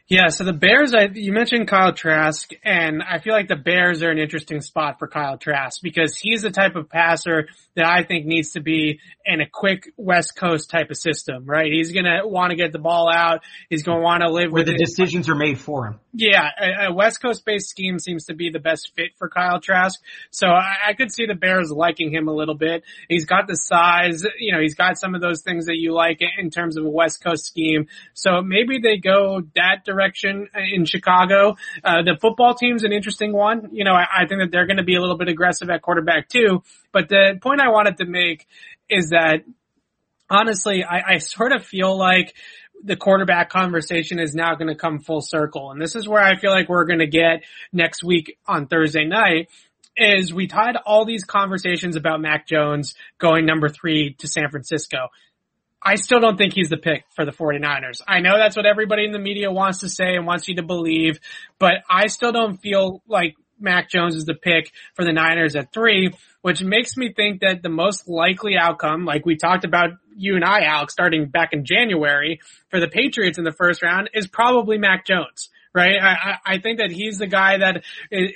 Yeah, 0.07 0.27
so 0.27 0.43
the 0.43 0.53
Bears, 0.53 0.93
I, 0.93 1.09
you 1.11 1.33
mentioned 1.33 1.67
Kyle 1.67 1.91
Trask, 1.91 2.51
and 2.63 3.01
I 3.01 3.17
feel 3.17 3.33
like 3.33 3.47
the 3.47 3.55
Bears 3.55 4.03
are 4.03 4.11
an 4.11 4.19
interesting 4.19 4.61
spot 4.61 4.99
for 4.99 5.07
Kyle 5.07 5.39
Trask 5.39 5.81
because 5.81 6.15
he's 6.15 6.43
the 6.43 6.51
type 6.51 6.75
of 6.75 6.89
passer 6.89 7.47
that 7.75 7.85
I 7.85 8.03
think 8.03 8.27
needs 8.27 8.51
to 8.51 8.61
be 8.61 8.99
in 9.25 9.41
a 9.41 9.49
quick 9.51 9.91
West 9.97 10.35
Coast 10.35 10.69
type 10.69 10.91
of 10.91 10.97
system, 10.97 11.45
right? 11.47 11.71
He's 11.71 11.91
gonna 11.91 12.19
want 12.23 12.51
to 12.51 12.55
get 12.55 12.71
the 12.71 12.77
ball 12.77 13.11
out. 13.11 13.41
He's 13.67 13.81
gonna 13.81 13.99
want 13.99 14.21
to 14.21 14.29
live 14.29 14.51
Where 14.51 14.61
with 14.61 14.67
the 14.67 14.75
it. 14.75 14.85
decisions 14.85 15.27
are 15.27 15.35
made 15.35 15.59
for 15.59 15.87
him. 15.87 15.99
Yeah, 16.13 16.49
a, 16.61 16.89
a 16.89 16.93
West 16.93 17.19
Coast 17.19 17.43
based 17.43 17.69
scheme 17.69 17.97
seems 17.97 18.25
to 18.25 18.35
be 18.35 18.51
the 18.51 18.59
best 18.59 18.91
fit 18.95 19.17
for 19.17 19.27
Kyle 19.27 19.59
Trask. 19.59 19.99
So 20.29 20.45
I, 20.47 20.89
I 20.89 20.93
could 20.93 21.11
see 21.11 21.25
the 21.25 21.33
Bears 21.33 21.71
liking 21.71 22.13
him 22.13 22.27
a 22.27 22.33
little 22.33 22.55
bit. 22.55 22.83
He's 23.09 23.25
got 23.25 23.47
the 23.47 23.55
size, 23.55 24.23
you 24.39 24.53
know, 24.53 24.61
he's 24.61 24.75
got 24.75 24.99
some 24.99 25.15
of 25.15 25.21
those 25.21 25.41
things 25.41 25.65
that 25.65 25.77
you 25.77 25.93
like 25.93 26.21
in 26.37 26.51
terms 26.51 26.77
of 26.77 26.85
a 26.85 26.89
West 26.89 27.23
Coast 27.23 27.45
scheme. 27.45 27.87
So 28.13 28.43
maybe 28.43 28.79
they 28.79 28.97
go 28.97 29.41
that 29.55 29.83
direction 29.83 29.94
in 30.01 30.85
Chicago. 30.85 31.55
Uh, 31.83 32.03
the 32.03 32.17
football 32.19 32.55
team's 32.55 32.83
an 32.83 32.91
interesting 32.91 33.33
one. 33.33 33.69
You 33.71 33.83
know, 33.83 33.93
I, 33.93 34.05
I 34.23 34.27
think 34.27 34.41
that 34.41 34.51
they're 34.51 34.67
going 34.67 34.77
to 34.77 34.83
be 34.83 34.95
a 34.95 35.01
little 35.01 35.17
bit 35.17 35.27
aggressive 35.27 35.69
at 35.69 35.81
quarterback 35.81 36.29
too. 36.29 36.63
But 36.91 37.09
the 37.09 37.39
point 37.41 37.61
I 37.61 37.69
wanted 37.69 37.97
to 37.97 38.05
make 38.05 38.47
is 38.89 39.09
that 39.09 39.43
honestly, 40.29 40.83
I, 40.83 41.13
I 41.13 41.17
sort 41.17 41.51
of 41.51 41.65
feel 41.65 41.97
like 41.97 42.33
the 42.83 42.95
quarterback 42.95 43.49
conversation 43.49 44.19
is 44.19 44.35
now 44.35 44.55
going 44.55 44.67
to 44.67 44.75
come 44.75 44.99
full 44.99 45.21
circle. 45.21 45.71
And 45.71 45.81
this 45.81 45.95
is 45.95 46.07
where 46.07 46.21
I 46.21 46.37
feel 46.37 46.51
like 46.51 46.69
we're 46.69 46.85
going 46.85 46.99
to 46.99 47.07
get 47.07 47.43
next 47.71 48.03
week 48.03 48.37
on 48.47 48.67
Thursday 48.67 49.05
night 49.05 49.49
is 49.97 50.33
we 50.33 50.47
tied 50.47 50.75
all 50.85 51.05
these 51.05 51.23
conversations 51.23 51.95
about 51.95 52.19
Mac 52.19 52.47
Jones 52.47 52.95
going 53.17 53.45
number 53.45 53.69
three 53.69 54.13
to 54.19 54.27
San 54.27 54.49
Francisco. 54.49 55.07
I 55.81 55.95
still 55.95 56.19
don't 56.19 56.37
think 56.37 56.53
he's 56.53 56.69
the 56.69 56.77
pick 56.77 57.05
for 57.15 57.25
the 57.25 57.31
49ers. 57.31 58.01
I 58.07 58.19
know 58.19 58.37
that's 58.37 58.55
what 58.55 58.65
everybody 58.65 59.05
in 59.05 59.11
the 59.11 59.19
media 59.19 59.51
wants 59.51 59.79
to 59.79 59.89
say 59.89 60.15
and 60.15 60.25
wants 60.25 60.47
you 60.47 60.55
to 60.55 60.63
believe, 60.63 61.19
but 61.59 61.83
I 61.89 62.07
still 62.07 62.31
don't 62.31 62.57
feel 62.57 63.03
like 63.07 63.35
Mac 63.59 63.89
Jones 63.89 64.15
is 64.15 64.25
the 64.25 64.33
pick 64.33 64.71
for 64.95 65.05
the 65.05 65.13
Niners 65.13 65.55
at 65.55 65.71
three, 65.71 66.11
which 66.41 66.61
makes 66.61 66.97
me 66.97 67.13
think 67.13 67.41
that 67.41 67.61
the 67.61 67.69
most 67.69 68.09
likely 68.09 68.57
outcome, 68.57 69.05
like 69.05 69.25
we 69.25 69.37
talked 69.37 69.63
about 69.63 69.91
you 70.15 70.35
and 70.35 70.43
I, 70.43 70.63
Alex, 70.63 70.93
starting 70.93 71.27
back 71.27 71.53
in 71.53 71.65
January 71.65 72.39
for 72.69 72.79
the 72.79 72.87
Patriots 72.87 73.37
in 73.37 73.43
the 73.43 73.51
first 73.51 73.81
round 73.81 74.09
is 74.13 74.27
probably 74.27 74.77
Mac 74.77 75.05
Jones. 75.05 75.49
Right? 75.75 75.97
I, 76.01 76.37
I 76.45 76.59
think 76.59 76.79
that 76.79 76.89
he's 76.89 77.17
the 77.17 77.27
guy 77.27 77.57
that 77.57 77.83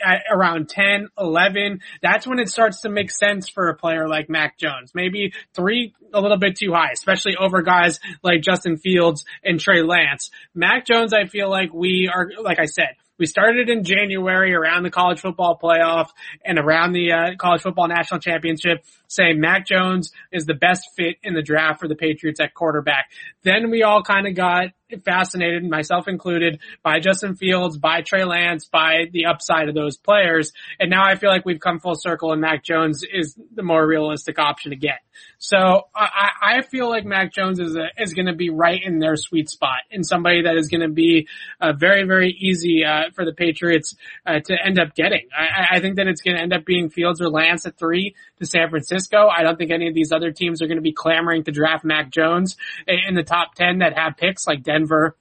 at 0.03 0.21
around 0.29 0.67
10, 0.67 1.07
11, 1.17 1.79
that's 2.01 2.27
when 2.27 2.37
it 2.37 2.49
starts 2.49 2.81
to 2.81 2.89
make 2.89 3.09
sense 3.09 3.47
for 3.47 3.69
a 3.69 3.75
player 3.75 4.09
like 4.09 4.29
Mac 4.29 4.57
Jones. 4.57 4.91
Maybe 4.93 5.31
three, 5.53 5.93
a 6.13 6.19
little 6.19 6.37
bit 6.37 6.57
too 6.57 6.73
high, 6.73 6.91
especially 6.91 7.37
over 7.37 7.61
guys 7.61 8.01
like 8.23 8.41
Justin 8.41 8.75
Fields 8.75 9.23
and 9.41 9.57
Trey 9.57 9.83
Lance. 9.83 10.31
Mac 10.53 10.85
Jones, 10.85 11.13
I 11.13 11.27
feel 11.27 11.49
like 11.49 11.73
we 11.73 12.11
are, 12.13 12.29
like 12.43 12.59
I 12.59 12.65
said, 12.65 12.95
we 13.17 13.25
started 13.25 13.69
in 13.69 13.83
January 13.83 14.53
around 14.53 14.83
the 14.83 14.89
college 14.89 15.19
football 15.19 15.59
playoff 15.61 16.07
and 16.43 16.57
around 16.57 16.93
the 16.93 17.11
uh, 17.11 17.35
college 17.37 17.61
football 17.61 17.87
national 17.87 18.19
championship 18.21 18.83
saying 19.10 19.41
Mac 19.41 19.68
Jones 19.68 20.12
is 20.32 20.45
the 20.45 20.53
best 20.53 20.88
fit 20.95 21.18
in 21.24 21.34
the 21.34 21.41
draft 21.41 21.82
for 21.82 21.88
the 21.88 21.95
Patriots 21.95 22.39
at 22.39 22.53
quarterback. 22.53 23.10
Then 23.43 23.70
we 23.70 23.84
all 23.84 24.01
kind 24.03 24.28
of 24.28 24.36
got 24.36 24.70
fascinated, 25.05 25.70
myself 25.70 26.07
included, 26.07 26.60
by 26.84 26.99
Justin 26.99 27.36
Fields, 27.36 27.78
by 27.78 28.01
Trey 28.01 28.24
Lance, 28.24 28.66
by 28.66 29.05
the 29.12 29.26
upside 29.26 29.70
of 29.70 29.76
those 29.76 29.97
players. 29.97 30.51
And 30.80 30.89
now 30.89 31.05
I 31.05 31.16
feel 31.16 31.30
like 31.30 31.45
we've 31.45 31.60
come 31.60 31.80
full 31.80 31.95
circle 31.95 32.32
and 32.32 32.41
Mac 32.41 32.64
Jones 32.64 33.03
is 33.03 33.38
the 33.53 33.64
more 33.64 33.86
realistic 33.86 34.39
option 34.39 34.72
to 34.72 34.78
get. 34.78 34.99
So 35.38 35.88
I, 35.95 36.30
I 36.41 36.62
feel 36.62 36.89
like 36.89 37.05
Mac 37.05 37.34
Jones 37.34 37.60
is 37.60 37.76
a, 37.76 37.88
is 38.01 38.14
going 38.14 38.28
to 38.28 38.36
be 38.36 38.49
right 38.49 38.82
in 38.82 38.99
their 38.99 39.16
sweet 39.16 39.49
spot 39.49 39.80
and 39.91 40.05
somebody 40.05 40.43
that 40.43 40.55
is 40.55 40.70
going 40.70 40.82
to 40.82 40.89
be 40.89 41.28
uh, 41.60 41.74
very, 41.74 42.05
very 42.05 42.32
easy 42.32 42.84
uh, 42.84 43.12
for 43.14 43.26
the 43.26 43.34
Patriots 43.34 43.95
uh, 44.26 44.39
to 44.39 44.55
end 44.66 44.80
up 44.80 44.95
getting. 44.95 45.28
I, 45.38 45.78
I 45.78 45.80
think 45.82 45.97
that 45.97 46.07
it's 46.07 46.22
going 46.22 46.38
to 46.38 46.41
end 46.41 46.53
up 46.53 46.66
being 46.66 46.89
Fields 46.89 47.22
or 47.22 47.30
Lance 47.30 47.66
at 47.66 47.78
three 47.78 48.16
to 48.39 48.45
San 48.45 48.69
Francisco. 48.69 49.27
I 49.27 49.43
don't 49.43 49.57
think 49.57 49.71
any 49.71 49.87
of 49.87 49.93
these 49.93 50.11
other 50.11 50.31
teams 50.31 50.61
are 50.61 50.67
going 50.67 50.77
to 50.77 50.81
be 50.81 50.93
clamoring 50.93 51.43
to 51.43 51.51
draft 51.51 51.83
Mac 51.83 52.11
Jones 52.11 52.57
in 52.87 53.15
the 53.15 53.23
top 53.23 53.55
10 53.55 53.79
that 53.79 53.97
have 53.97 54.17
picks 54.17 54.47
like 54.47 54.63
Denver 54.63 55.15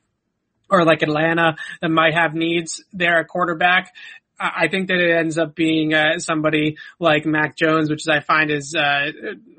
or 0.71 0.85
like 0.85 1.03
Atlanta 1.03 1.57
that 1.81 1.89
might 1.89 2.15
have 2.15 2.35
needs 2.35 2.83
there 2.93 3.21
at 3.21 3.29
quarterback. 3.29 3.93
I 4.41 4.69
think 4.69 4.87
that 4.89 4.99
it 4.99 5.11
ends 5.17 5.37
up 5.37 5.57
being 5.57 5.95
uh, 5.95 6.19
somebody 6.19 6.77
like 7.01 7.27
Mac 7.27 7.57
Jones, 7.57 7.91
which 7.91 8.07
I 8.09 8.21
find 8.21 8.53
is 8.53 8.73
uh, 8.73 9.11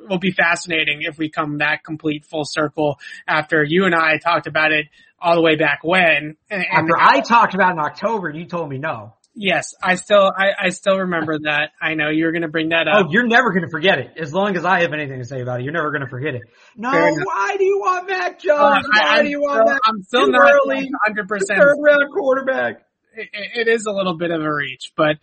will 0.07 0.19
be 0.19 0.31
fascinating 0.31 1.01
if 1.01 1.17
we 1.17 1.29
come 1.29 1.57
that 1.57 1.83
complete 1.83 2.23
full 2.23 2.45
circle 2.45 2.97
after 3.27 3.61
you 3.61 3.85
and 3.85 3.93
I 3.93 4.17
talked 4.17 4.47
about 4.47 4.71
it 4.71 4.87
all 5.21 5.35
the 5.35 5.41
way 5.41 5.57
back 5.57 5.79
when. 5.83 6.07
And, 6.07 6.37
and 6.49 6.65
After 6.71 6.97
I 6.97 7.19
talked 7.19 7.55
about 7.55 7.73
in 7.73 7.79
October, 7.79 8.29
you 8.29 8.45
told 8.45 8.69
me 8.69 8.77
no. 8.77 9.15
Yes, 9.41 9.73
I 9.81 9.95
still, 9.95 10.29
I, 10.37 10.65
I 10.65 10.69
still 10.69 10.97
remember 10.97 11.39
that. 11.43 11.71
I 11.81 11.93
know 11.93 12.09
you 12.09 12.25
were 12.25 12.33
going 12.33 12.41
to 12.41 12.49
bring 12.49 12.69
that 12.69 12.89
up. 12.89 13.05
Oh, 13.05 13.07
you're 13.09 13.25
never 13.25 13.51
going 13.51 13.63
to 13.63 13.69
forget 13.69 13.97
it. 13.97 14.11
As 14.17 14.33
long 14.33 14.57
as 14.57 14.65
I 14.65 14.81
have 14.81 14.91
anything 14.91 15.19
to 15.19 15.25
say 15.25 15.39
about 15.39 15.61
it, 15.61 15.63
you're 15.63 15.71
never 15.71 15.91
going 15.91 16.01
to 16.01 16.09
forget 16.09 16.35
it. 16.35 16.41
No, 16.75 16.89
why 16.91 17.55
do 17.57 17.63
you 17.63 17.79
want 17.79 18.09
Mac 18.09 18.41
Jones? 18.41 18.85
Uh, 18.85 18.89
why 18.91 19.01
I, 19.01 19.23
do 19.23 19.29
you 19.29 19.39
want 19.39 19.61
still, 19.61 19.73
Mac? 19.73 19.81
I'm 19.85 20.03
still 20.03 20.25
Too 20.25 20.31
not 20.33 20.67
100. 20.67 21.27
percent 21.29 21.57
Third 21.57 21.77
round 21.79 22.11
quarterback. 22.13 22.85
It, 23.15 23.29
it 23.33 23.67
is 23.69 23.85
a 23.85 23.91
little 23.93 24.17
bit 24.17 24.31
of 24.31 24.41
a 24.41 24.53
reach, 24.53 24.91
but 24.97 25.15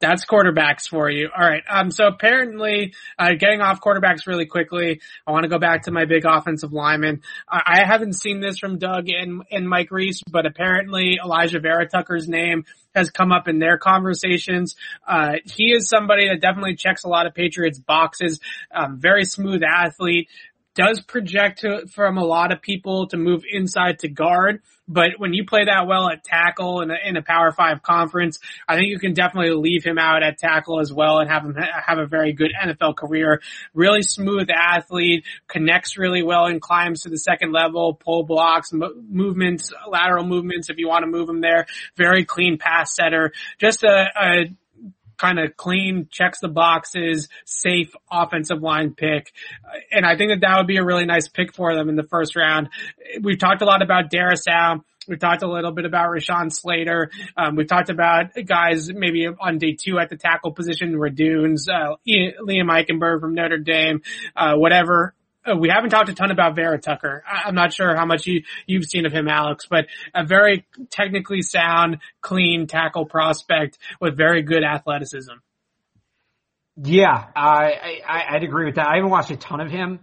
that's 0.00 0.24
quarterbacks 0.24 0.88
for 0.88 1.10
you. 1.10 1.28
All 1.36 1.46
right. 1.46 1.62
Um, 1.68 1.90
so 1.90 2.06
apparently, 2.06 2.94
uh, 3.18 3.32
getting 3.38 3.60
off 3.60 3.80
quarterbacks 3.80 4.26
really 4.26 4.46
quickly. 4.46 5.00
I 5.26 5.32
want 5.32 5.44
to 5.44 5.48
go 5.48 5.58
back 5.58 5.82
to 5.84 5.90
my 5.90 6.04
big 6.04 6.24
offensive 6.24 6.72
lineman. 6.72 7.22
I, 7.48 7.80
I 7.82 7.86
haven't 7.86 8.14
seen 8.14 8.40
this 8.40 8.58
from 8.58 8.78
Doug 8.78 9.08
and, 9.08 9.42
and 9.50 9.68
Mike 9.68 9.90
Reiss, 9.90 10.22
but 10.30 10.46
apparently 10.46 11.18
Alijah 11.22 11.62
Vera-Tucker's 11.62 12.28
name 12.28 12.64
has 12.94 13.10
come 13.10 13.32
up 13.32 13.48
in 13.48 13.58
their 13.58 13.76
conversations. 13.76 14.76
Uh, 15.06 15.34
he 15.44 15.72
is 15.72 15.88
somebody 15.88 16.28
that 16.28 16.40
definitely 16.40 16.76
checks 16.76 17.04
a 17.04 17.08
lot 17.08 17.26
of 17.26 17.34
Patriots 17.34 17.78
boxes. 17.78 18.40
Um, 18.72 18.98
very 19.00 19.24
smooth 19.24 19.62
athlete 19.62 20.28
does 20.74 21.00
project 21.00 21.60
to, 21.60 21.86
from 21.86 22.18
a 22.18 22.24
lot 22.24 22.52
of 22.52 22.60
people 22.60 23.06
to 23.08 23.16
move 23.16 23.44
inside 23.50 24.00
to 24.00 24.08
guard. 24.08 24.60
But 24.86 25.12
when 25.16 25.32
you 25.32 25.46
play 25.46 25.64
that 25.64 25.86
well 25.86 26.10
at 26.10 26.24
tackle 26.24 26.82
in 26.82 26.90
a, 26.90 26.96
in 27.06 27.16
a 27.16 27.22
Power 27.22 27.52
Five 27.52 27.82
conference, 27.82 28.38
I 28.68 28.76
think 28.76 28.88
you 28.88 28.98
can 28.98 29.14
definitely 29.14 29.52
leave 29.52 29.82
him 29.82 29.98
out 29.98 30.22
at 30.22 30.36
tackle 30.36 30.78
as 30.78 30.92
well 30.92 31.20
and 31.20 31.30
have 31.30 31.42
him 31.42 31.54
have 31.54 31.98
a 31.98 32.06
very 32.06 32.34
good 32.34 32.52
NFL 32.52 32.96
career. 32.96 33.40
Really 33.72 34.02
smooth 34.02 34.48
athlete, 34.54 35.24
connects 35.48 35.96
really 35.96 36.22
well 36.22 36.46
and 36.46 36.60
climbs 36.60 37.02
to 37.02 37.08
the 37.08 37.16
second 37.16 37.52
level, 37.52 37.94
pull 37.94 38.24
blocks, 38.24 38.72
movements, 38.72 39.72
lateral 39.88 40.26
movements 40.26 40.68
if 40.68 40.76
you 40.76 40.86
want 40.86 41.04
to 41.04 41.10
move 41.10 41.30
him 41.30 41.40
there. 41.40 41.66
Very 41.96 42.26
clean 42.26 42.58
pass 42.58 42.94
setter. 42.94 43.32
Just 43.58 43.84
a, 43.84 44.06
a 44.20 44.44
kind 45.16 45.38
of 45.38 45.56
clean, 45.56 46.08
checks 46.10 46.40
the 46.40 46.48
boxes, 46.48 47.28
safe 47.44 47.94
offensive 48.10 48.62
line 48.62 48.94
pick. 48.94 49.32
And 49.90 50.04
I 50.06 50.16
think 50.16 50.30
that 50.30 50.40
that 50.40 50.56
would 50.58 50.66
be 50.66 50.76
a 50.76 50.84
really 50.84 51.06
nice 51.06 51.28
pick 51.28 51.54
for 51.54 51.74
them 51.74 51.88
in 51.88 51.96
the 51.96 52.02
first 52.04 52.36
round. 52.36 52.68
We've 53.20 53.38
talked 53.38 53.62
a 53.62 53.66
lot 53.66 53.82
about 53.82 54.10
Darrisaw. 54.10 54.80
We've 55.06 55.18
talked 55.18 55.42
a 55.42 55.50
little 55.50 55.72
bit 55.72 55.84
about 55.84 56.08
Rashawn 56.08 56.50
Slater. 56.50 57.10
Um, 57.36 57.56
we 57.56 57.64
talked 57.64 57.90
about 57.90 58.30
guys 58.46 58.90
maybe 58.90 59.26
on 59.26 59.58
day 59.58 59.76
two 59.78 59.98
at 59.98 60.08
the 60.08 60.16
tackle 60.16 60.52
position, 60.52 60.94
Radunz, 60.94 61.68
uh, 61.68 61.96
Liam 62.06 62.70
Eichenberg 62.70 63.20
from 63.20 63.34
Notre 63.34 63.58
Dame, 63.58 64.00
uh, 64.34 64.54
whatever 64.54 65.14
uh, 65.46 65.56
we 65.56 65.68
haven't 65.68 65.90
talked 65.90 66.08
a 66.08 66.14
ton 66.14 66.30
about 66.30 66.56
Vera-Tucker. 66.56 67.22
I'm 67.26 67.54
not 67.54 67.72
sure 67.72 67.94
how 67.94 68.06
much 68.06 68.26
you, 68.26 68.42
you've 68.66 68.84
seen 68.84 69.06
of 69.06 69.12
him, 69.12 69.28
Alex, 69.28 69.66
but 69.68 69.86
a 70.14 70.24
very 70.24 70.66
technically 70.90 71.42
sound, 71.42 71.98
clean 72.20 72.66
tackle 72.66 73.06
prospect 73.06 73.78
with 74.00 74.16
very 74.16 74.42
good 74.42 74.64
athleticism. 74.64 75.34
Yeah, 76.76 77.26
I, 77.36 78.00
I, 78.06 78.24
I'd 78.30 78.42
agree 78.42 78.66
with 78.66 78.76
that. 78.76 78.86
I 78.86 78.96
haven't 78.96 79.10
watched 79.10 79.30
a 79.30 79.36
ton 79.36 79.60
of 79.60 79.70
him. 79.70 80.00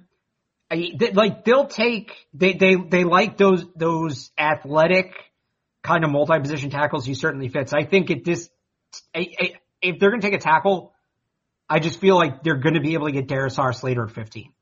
I, 0.70 0.92
they, 0.98 1.12
like 1.12 1.44
they'll 1.44 1.68
take, 1.68 2.14
they, 2.34 2.54
they, 2.54 2.76
they 2.76 3.04
like 3.04 3.38
those, 3.38 3.66
those 3.76 4.32
athletic 4.38 5.14
kind 5.84 6.04
of 6.06 6.12
multi-position 6.12 6.70
tackles 6.70 7.06
he 7.06 7.14
certainly 7.14 7.50
fits. 7.50 7.74
I 7.74 7.84
think 7.84 8.10
at 8.10 8.24
this, 8.24 8.50
I, 9.14 9.28
I, 9.40 9.54
if 9.82 10.00
they're 10.00 10.12
going 10.12 10.22
to 10.22 10.28
take 10.28 10.40
a 10.40 10.42
tackle, 10.42 10.94
I 11.68 11.80
just 11.80 12.00
feel 12.00 12.16
like 12.16 12.44
they're 12.44 12.58
going 12.58 12.76
to 12.76 12.82
be 12.82 12.94
able 12.94 13.08
to 13.08 13.14
get 13.14 13.28
Darrisaw 13.28 13.74
Slater 13.74 14.04
at 14.04 14.12
15. 14.12 14.54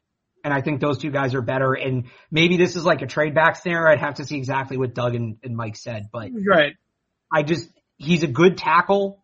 And 0.43 0.53
I 0.53 0.61
think 0.61 0.79
those 0.79 0.97
two 0.97 1.11
guys 1.11 1.35
are 1.35 1.41
better. 1.41 1.73
And 1.73 2.05
maybe 2.31 2.57
this 2.57 2.75
is 2.75 2.85
like 2.85 3.01
a 3.01 3.07
trade 3.07 3.35
back 3.35 3.55
scenario. 3.55 3.91
I'd 3.91 3.99
have 3.99 4.15
to 4.15 4.25
see 4.25 4.37
exactly 4.37 4.77
what 4.77 4.93
Doug 4.93 5.15
and, 5.15 5.37
and 5.43 5.55
Mike 5.55 5.75
said, 5.75 6.09
but 6.11 6.29
right. 6.47 6.73
I 7.31 7.43
just, 7.43 7.69
he's 7.97 8.23
a 8.23 8.27
good 8.27 8.57
tackle. 8.57 9.23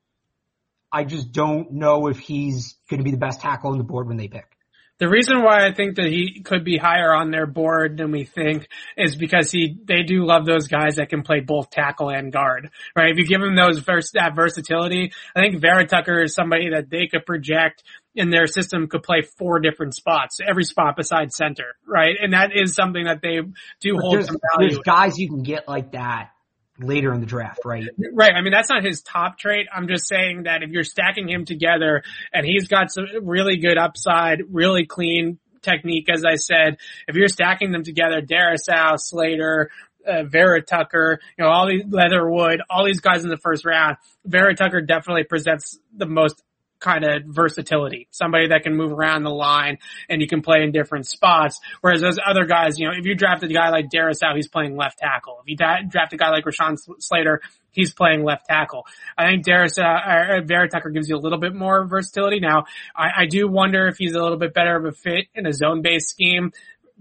I 0.92 1.04
just 1.04 1.32
don't 1.32 1.74
know 1.74 2.08
if 2.08 2.20
he's 2.20 2.76
going 2.90 3.00
to 3.00 3.04
be 3.04 3.12
the 3.12 3.18
best 3.18 3.42
tackle 3.42 3.72
on 3.72 3.78
the 3.78 3.84
board 3.84 4.08
when 4.08 4.18
they 4.18 4.28
pick. 4.28 4.56
The 4.98 5.10
reason 5.10 5.44
why 5.44 5.68
I 5.68 5.74
think 5.74 5.98
that 5.98 6.06
he 6.06 6.42
could 6.42 6.64
be 6.64 6.78
higher 6.78 7.14
on 7.14 7.30
their 7.30 7.46
board 7.46 7.98
than 7.98 8.12
we 8.12 8.24
think 8.24 8.70
is 8.96 9.18
because 9.18 9.52
he, 9.52 9.78
they 9.84 10.04
do 10.04 10.26
love 10.26 10.46
those 10.46 10.68
guys 10.68 10.96
that 10.96 11.10
can 11.10 11.22
play 11.22 11.42
both 11.42 11.70
tackle 11.70 12.10
and 12.10 12.32
guard, 12.32 12.70
right? 12.96 13.12
If 13.12 13.18
you 13.18 13.28
give 13.28 13.42
him 13.42 13.58
those 13.58 13.80
vers- 13.80 14.12
that 14.14 14.36
versatility, 14.36 15.12
I 15.36 15.42
think 15.42 15.60
Vera-Tucker 15.60 16.24
is 16.24 16.34
somebody 16.34 16.70
that 16.70 16.90
they 16.90 17.08
could 17.08 17.26
project 17.26 17.84
in 18.16 18.30
their 18.30 18.48
system 18.48 18.88
could 18.88 19.04
play 19.04 19.22
four 19.38 19.60
different 19.60 19.94
spots, 19.94 20.40
every 20.48 20.64
spot 20.64 20.96
besides 20.96 21.36
center, 21.36 21.76
right? 21.88 22.16
And 22.22 22.34
that 22.34 22.52
is 22.56 22.74
something 22.74 23.06
that 23.06 23.22
they 23.22 23.40
do 23.82 23.96
but 23.96 24.02
hold 24.02 24.14
there's, 24.16 24.28
value. 24.28 24.70
There's 24.70 24.80
guys 24.80 25.18
you 25.20 25.28
can 25.28 25.44
get 25.44 25.68
like 25.68 25.92
that 25.92 26.32
later 26.80 27.14
in 27.14 27.20
the 27.20 27.26
draft, 27.26 27.60
right? 27.66 27.86
Right. 28.14 28.34
I 28.34 28.42
mean, 28.42 28.52
that's 28.52 28.70
not 28.70 28.84
his 28.84 29.02
top 29.02 29.38
trait. 29.38 29.68
I'm 29.74 29.88
just 29.88 30.08
saying 30.08 30.44
that 30.44 30.64
if 30.64 30.72
you're 30.72 30.84
stacking 30.84 31.30
him 31.30 31.46
together 31.46 32.04
and 32.34 32.46
he's 32.46 32.68
got 32.68 32.92
some 32.92 33.06
really 33.22 33.58
good 33.58 33.78
upside, 33.78 34.42
really 34.50 34.86
clean 34.86 35.40
technique, 35.62 36.08
as 36.10 36.24
I 36.26 36.36
said, 36.36 36.78
if 37.08 37.16
you're 37.16 37.28
stacking 37.28 37.72
them 37.72 37.84
together, 37.84 38.22
Darrisaw, 38.22 38.98
Slater, 38.98 39.72
uh, 40.06 40.24
Vera-Tucker, 40.24 41.20
you 41.38 41.44
know, 41.44 41.50
all 41.50 41.68
these 41.68 41.84
Leatherwood, 41.90 42.62
all 42.70 42.86
these 42.86 43.00
guys 43.00 43.24
in 43.24 43.30
the 43.30 43.38
first 43.38 43.66
round, 43.66 43.98
Vera-Tucker 44.26 44.82
definitely 44.82 45.24
presents 45.24 45.80
the 45.96 46.06
most 46.06 46.44
kind 46.80 47.04
of 47.04 47.24
versatility, 47.26 48.08
somebody 48.12 48.50
that 48.50 48.64
can 48.64 48.76
move 48.76 48.92
around 48.92 49.24
the 49.24 49.30
line 49.30 49.78
and 50.10 50.22
you 50.22 50.28
can 50.28 50.42
play 50.42 50.62
in 50.62 50.72
different 50.72 51.08
spots. 51.08 51.60
Whereas 51.82 52.02
those 52.02 52.20
other 52.24 52.46
guys, 52.46 52.80
you 52.80 52.88
know, 52.88 52.94
if 52.98 53.06
you 53.06 53.16
drafted 53.16 53.50
a 53.50 53.54
guy 53.54 53.70
like 53.70 53.90
Darrisaw, 53.90 54.36
he's 54.36 54.48
playing 54.48 54.76
left 54.76 55.00
tackle. 55.00 55.40
If 55.46 55.50
you 55.50 55.56
draft 55.56 56.14
a 56.14 56.18
guy 56.18 56.30
like 56.30 56.46
Rashawn 56.46 56.78
Slater, 57.00 57.42
he's 57.72 57.94
playing 57.94 58.24
left 58.24 58.48
tackle. 58.48 58.86
I 59.18 59.28
think 59.30 59.46
Darrisaw, 59.46 60.40
uh, 60.40 60.42
Vera-Tucker 60.46 60.90
gives 60.90 61.10
you 61.10 61.16
a 61.16 61.20
little 61.20 61.40
bit 61.40 61.54
more 61.54 61.86
versatility. 61.86 62.40
Now, 62.40 62.66
I, 62.96 63.24
I 63.24 63.26
do 63.26 63.48
wonder 63.48 63.88
if 63.88 63.98
he's 63.98 64.14
a 64.14 64.22
little 64.22 64.38
bit 64.38 64.54
better 64.54 64.76
of 64.76 64.86
a 64.86 64.92
fit 64.92 65.28
in 65.34 65.46
a 65.46 65.54
zone-based 65.54 66.08
scheme 66.08 66.52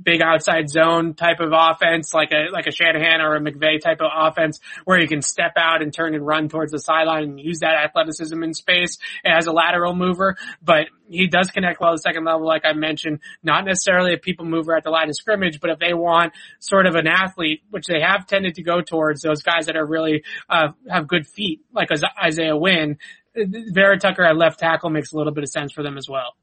big 0.00 0.20
outside 0.22 0.68
zone 0.68 1.14
type 1.14 1.40
of 1.40 1.52
offense, 1.52 2.12
like 2.12 2.32
a 2.32 2.50
like 2.52 2.66
a 2.66 2.72
Shanahan 2.72 3.20
or 3.20 3.36
a 3.36 3.40
McVay 3.40 3.80
type 3.80 4.00
of 4.00 4.10
offense, 4.14 4.60
where 4.84 5.00
you 5.00 5.08
can 5.08 5.22
step 5.22 5.52
out 5.56 5.82
and 5.82 5.92
turn 5.92 6.14
and 6.14 6.26
run 6.26 6.48
towards 6.48 6.72
the 6.72 6.78
sideline 6.78 7.24
and 7.24 7.40
use 7.40 7.60
that 7.60 7.74
athleticism 7.74 8.42
in 8.42 8.54
space 8.54 8.98
as 9.24 9.46
a 9.46 9.52
lateral 9.52 9.94
mover. 9.94 10.36
But 10.62 10.86
he 11.08 11.26
does 11.28 11.50
connect 11.50 11.80
well 11.80 11.90
at 11.90 11.96
the 11.96 12.02
second 12.02 12.24
level, 12.24 12.46
like 12.46 12.64
I 12.64 12.72
mentioned. 12.72 13.20
Not 13.42 13.64
necessarily 13.64 14.14
a 14.14 14.18
people 14.18 14.46
mover 14.46 14.76
at 14.76 14.84
the 14.84 14.90
line 14.90 15.08
of 15.08 15.16
scrimmage, 15.16 15.60
but 15.60 15.70
if 15.70 15.78
they 15.78 15.94
want 15.94 16.32
sort 16.60 16.86
of 16.86 16.94
an 16.94 17.06
athlete, 17.06 17.62
which 17.70 17.86
they 17.86 18.00
have 18.00 18.26
tended 18.26 18.54
to 18.56 18.62
go 18.62 18.80
towards, 18.80 19.22
those 19.22 19.42
guys 19.42 19.66
that 19.66 19.76
are 19.76 19.86
really 19.86 20.24
uh, 20.48 20.68
have 20.88 21.06
good 21.06 21.26
feet, 21.26 21.60
like 21.72 21.88
Isaiah 22.22 22.56
Wynn. 22.56 22.98
Vera-Tucker 23.36 24.24
at 24.24 24.36
left 24.36 24.60
tackle 24.60 24.90
makes 24.90 25.12
a 25.12 25.16
little 25.16 25.32
bit 25.32 25.42
of 25.42 25.50
sense 25.50 25.72
for 25.72 25.82
them 25.82 25.98
as 25.98 26.08
well. 26.08 26.36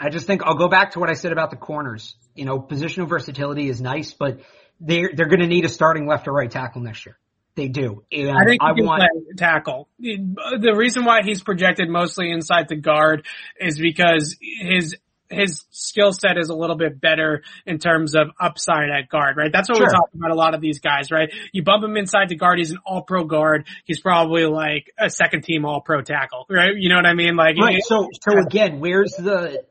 I 0.00 0.10
just 0.10 0.26
think 0.26 0.42
I'll 0.44 0.56
go 0.56 0.68
back 0.68 0.92
to 0.92 1.00
what 1.00 1.10
I 1.10 1.14
said 1.14 1.32
about 1.32 1.50
the 1.50 1.56
corners. 1.56 2.14
You 2.34 2.44
know, 2.44 2.60
positional 2.60 3.08
versatility 3.08 3.68
is 3.68 3.80
nice, 3.80 4.12
but 4.12 4.40
they're 4.80 5.10
they're 5.14 5.26
going 5.26 5.40
to 5.40 5.46
need 5.46 5.64
a 5.64 5.68
starting 5.68 6.06
left 6.06 6.28
or 6.28 6.32
right 6.32 6.50
tackle 6.50 6.82
next 6.82 7.04
year. 7.04 7.18
They 7.56 7.66
do. 7.66 8.04
And 8.12 8.30
I 8.30 8.44
think 8.44 8.62
I 8.62 8.72
want 8.72 9.02
tackle. 9.36 9.88
The 9.98 10.74
reason 10.76 11.04
why 11.04 11.22
he's 11.24 11.42
projected 11.42 11.88
mostly 11.88 12.30
inside 12.30 12.68
the 12.68 12.76
guard 12.76 13.26
is 13.58 13.78
because 13.78 14.36
his 14.40 14.96
his 15.30 15.64
skill 15.70 16.12
set 16.12 16.38
is 16.38 16.48
a 16.48 16.54
little 16.54 16.76
bit 16.76 17.00
better 17.00 17.42
in 17.66 17.78
terms 17.78 18.14
of 18.14 18.28
upside 18.40 18.90
at 18.90 19.08
guard, 19.08 19.36
right? 19.36 19.50
That's 19.52 19.68
what 19.68 19.76
sure. 19.76 19.86
we're 19.86 19.90
talking 19.90 20.20
about 20.20 20.30
a 20.30 20.34
lot 20.34 20.54
of 20.54 20.60
these 20.60 20.80
guys, 20.80 21.10
right? 21.10 21.30
You 21.52 21.62
bump 21.62 21.84
him 21.84 21.96
inside 21.96 22.28
the 22.28 22.36
guard, 22.36 22.58
he's 22.58 22.70
an 22.70 22.78
all 22.86 23.02
pro 23.02 23.24
guard. 23.24 23.66
He's 23.84 24.00
probably 24.00 24.46
like 24.46 24.92
a 24.98 25.10
second 25.10 25.44
team 25.44 25.64
all 25.64 25.80
pro 25.80 26.00
tackle, 26.00 26.46
right? 26.48 26.74
You 26.76 26.88
know 26.88 26.96
what 26.96 27.06
I 27.06 27.14
mean? 27.14 27.36
Like, 27.36 27.56
right. 27.58 27.82
so, 27.84 28.08
so 28.22 28.38
again, 28.38 28.80
where's 28.80 29.12
the, 29.12 29.64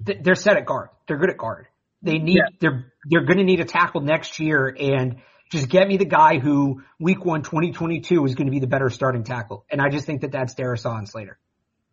they're 0.00 0.34
set 0.34 0.56
at 0.56 0.66
guard. 0.66 0.88
They're 1.06 1.18
good 1.18 1.30
at 1.30 1.38
guard. 1.38 1.66
They 2.02 2.18
need, 2.18 2.36
yeah. 2.36 2.56
they're, 2.60 2.92
they're 3.08 3.24
going 3.24 3.38
to 3.38 3.44
need 3.44 3.60
a 3.60 3.64
tackle 3.64 4.00
next 4.00 4.40
year 4.40 4.74
and 4.78 5.16
just 5.50 5.68
get 5.68 5.86
me 5.86 5.96
the 5.96 6.06
guy 6.06 6.38
who 6.38 6.82
week 6.98 7.24
one, 7.24 7.42
2022 7.42 8.24
is 8.24 8.34
going 8.34 8.46
to 8.46 8.50
be 8.50 8.60
the 8.60 8.66
better 8.66 8.88
starting 8.88 9.24
tackle. 9.24 9.64
And 9.70 9.80
I 9.80 9.88
just 9.88 10.06
think 10.06 10.22
that 10.22 10.32
that's 10.32 10.54
Darrisaw 10.54 10.96
and 10.96 11.08
Slater. 11.08 11.38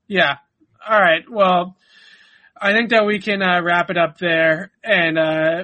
Yeah. 0.08 0.36
All 0.88 1.00
right. 1.00 1.24
Well, 1.30 1.76
I 2.60 2.72
think 2.72 2.92
that 2.92 3.06
we 3.06 3.20
can 3.20 3.42
uh, 3.42 3.62
wrap 3.62 3.90
it 3.90 3.98
up 3.98 4.18
there 4.18 4.72
and, 4.84 5.18
uh, 5.18 5.64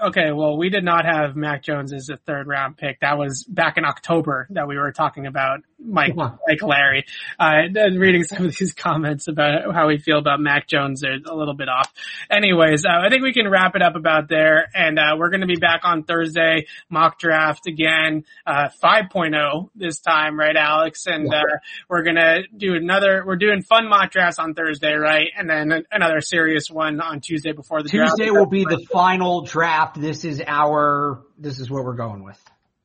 okay, 0.00 0.32
well, 0.32 0.56
we 0.56 0.70
did 0.70 0.84
not 0.84 1.04
have 1.04 1.36
Mac 1.36 1.62
Jones 1.62 1.92
as 1.92 2.08
a 2.08 2.16
third 2.16 2.46
round 2.46 2.76
pick. 2.76 3.00
That 3.00 3.18
was 3.18 3.44
back 3.44 3.76
in 3.76 3.84
October 3.84 4.46
that 4.50 4.68
we 4.68 4.76
were 4.76 4.92
talking 4.92 5.26
about 5.26 5.60
Mike, 5.80 6.14
Mike 6.16 6.62
Larry. 6.62 7.04
Uh, 7.38 7.62
reading 7.96 8.24
some 8.24 8.44
of 8.44 8.56
these 8.56 8.72
comments 8.76 9.28
about 9.28 9.74
how 9.74 9.88
we 9.88 9.98
feel 9.98 10.18
about 10.18 10.40
Mac 10.40 10.68
Jones 10.68 11.04
are 11.04 11.14
a 11.24 11.34
little 11.34 11.54
bit 11.54 11.68
off. 11.68 11.92
Anyways, 12.30 12.84
uh, 12.84 12.90
I 12.90 13.08
think 13.10 13.22
we 13.22 13.32
can 13.32 13.48
wrap 13.48 13.76
it 13.76 13.82
up 13.82 13.96
about 13.96 14.28
there 14.28 14.68
and, 14.74 14.98
uh, 14.98 15.16
we're 15.18 15.30
going 15.30 15.40
to 15.40 15.46
be 15.46 15.56
back 15.56 15.80
on 15.84 16.04
Thursday, 16.04 16.66
mock 16.90 17.18
draft 17.18 17.66
again, 17.66 18.24
uh, 18.46 18.68
5.0 18.82 19.70
this 19.74 20.00
time, 20.00 20.38
right, 20.38 20.56
Alex? 20.56 21.06
And, 21.06 21.32
uh, 21.32 21.42
we're 21.88 22.02
going 22.02 22.16
to 22.16 22.42
do 22.56 22.74
another, 22.74 23.24
we're 23.26 23.36
doing 23.36 23.62
fun 23.62 23.88
mock 23.88 24.10
drafts 24.10 24.38
on 24.38 24.54
Thursday, 24.54 24.94
right? 24.94 25.28
And 25.36 25.48
then 25.48 25.84
another 25.90 26.20
serious 26.20 26.70
one 26.70 27.00
on 27.00 27.20
Tuesday 27.20 27.52
before 27.52 27.82
the 27.82 27.88
Tuesday 27.88 28.26
draft. 28.26 28.38
will 28.38 28.46
be 28.46 28.64
the 28.64 28.84
final 28.90 29.42
draft. 29.42 29.87
This 29.94 30.24
is 30.24 30.42
our, 30.46 31.22
this 31.38 31.58
is 31.58 31.70
what 31.70 31.84
we're 31.84 31.96
going 31.96 32.24
with. 32.24 32.38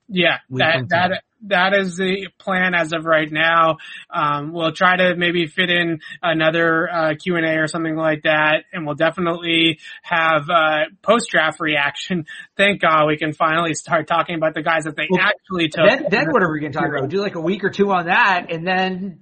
Yeah, 0.10 0.38
that 0.50 0.90
that 0.90 1.24
that 1.48 1.74
is 1.74 1.96
the 1.98 2.28
plan 2.38 2.74
as 2.76 2.92
of 2.94 3.06
right 3.06 3.32
now. 3.32 3.78
Um, 4.14 4.52
we'll 4.52 4.74
try 4.74 4.98
to 4.98 5.16
maybe 5.16 5.48
fit 5.48 5.70
in 5.70 6.02
another 6.22 6.90
uh, 6.90 7.14
Q 7.16 7.38
and 7.38 7.46
A 7.46 7.56
or 7.60 7.68
something 7.68 7.96
like 7.96 8.24
that, 8.24 8.66
and 8.74 8.86
we'll 8.86 8.96
definitely 8.96 9.80
have 10.02 10.50
uh, 10.50 10.84
post 11.02 11.30
draft 11.32 11.60
reaction. 11.60 12.26
Thank 12.58 12.82
God 12.82 13.08
we 13.08 13.18
can 13.18 13.34
finally 13.34 13.74
start 13.76 14.08
talking 14.08 14.36
about 14.36 14.54
the 14.54 14.62
guys 14.62 14.84
that 14.84 14.96
they 14.96 15.08
well, 15.10 15.22
actually 15.22 15.70
took. 15.70 15.88
Then, 15.88 16.06
then 16.10 16.26
what 16.32 16.44
are 16.44 16.52
we 16.52 16.60
going 16.60 16.74
to 16.74 16.78
talk 16.78 16.90
about? 16.90 17.10
do 17.10 17.22
like 17.22 17.36
a 17.36 17.42
week 17.42 17.64
or 17.64 17.70
two 17.70 17.92
on 17.92 18.06
that, 18.06 18.48
and 18.52 18.68
then 18.68 19.20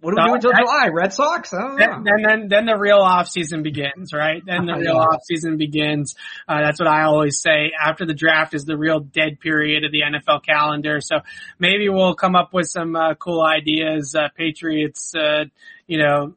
what 0.00 0.14
do 0.14 0.22
we 0.22 0.28
do 0.28 0.34
until 0.34 0.52
July? 0.52 0.88
Red 0.92 1.12
Sox? 1.14 1.50
Then, 1.50 1.76
then, 1.78 2.22
then, 2.22 2.48
then, 2.48 2.66
the 2.66 2.76
real 2.76 2.98
off 2.98 3.28
season 3.28 3.62
begins, 3.62 4.12
right? 4.12 4.42
Then 4.44 4.66
the 4.66 4.74
real 4.78 4.96
off 4.96 5.20
season 5.24 5.56
begins. 5.56 6.14
Uh, 6.46 6.60
that's 6.60 6.78
what 6.78 6.88
I 6.88 7.04
always 7.04 7.40
say. 7.40 7.72
After 7.80 8.04
the 8.04 8.12
draft 8.12 8.54
is 8.54 8.64
the 8.64 8.76
real 8.76 9.00
dead 9.00 9.40
period 9.40 9.84
of 9.84 9.92
the 9.92 10.02
NFL 10.02 10.44
calendar. 10.44 11.00
So 11.00 11.20
maybe 11.58 11.88
we'll 11.88 12.14
come 12.14 12.36
up 12.36 12.52
with 12.52 12.68
some 12.68 12.94
uh, 12.94 13.14
cool 13.14 13.42
ideas. 13.42 14.14
Uh, 14.14 14.28
Patriots, 14.36 15.12
uh, 15.14 15.44
you 15.86 15.98
know, 15.98 16.34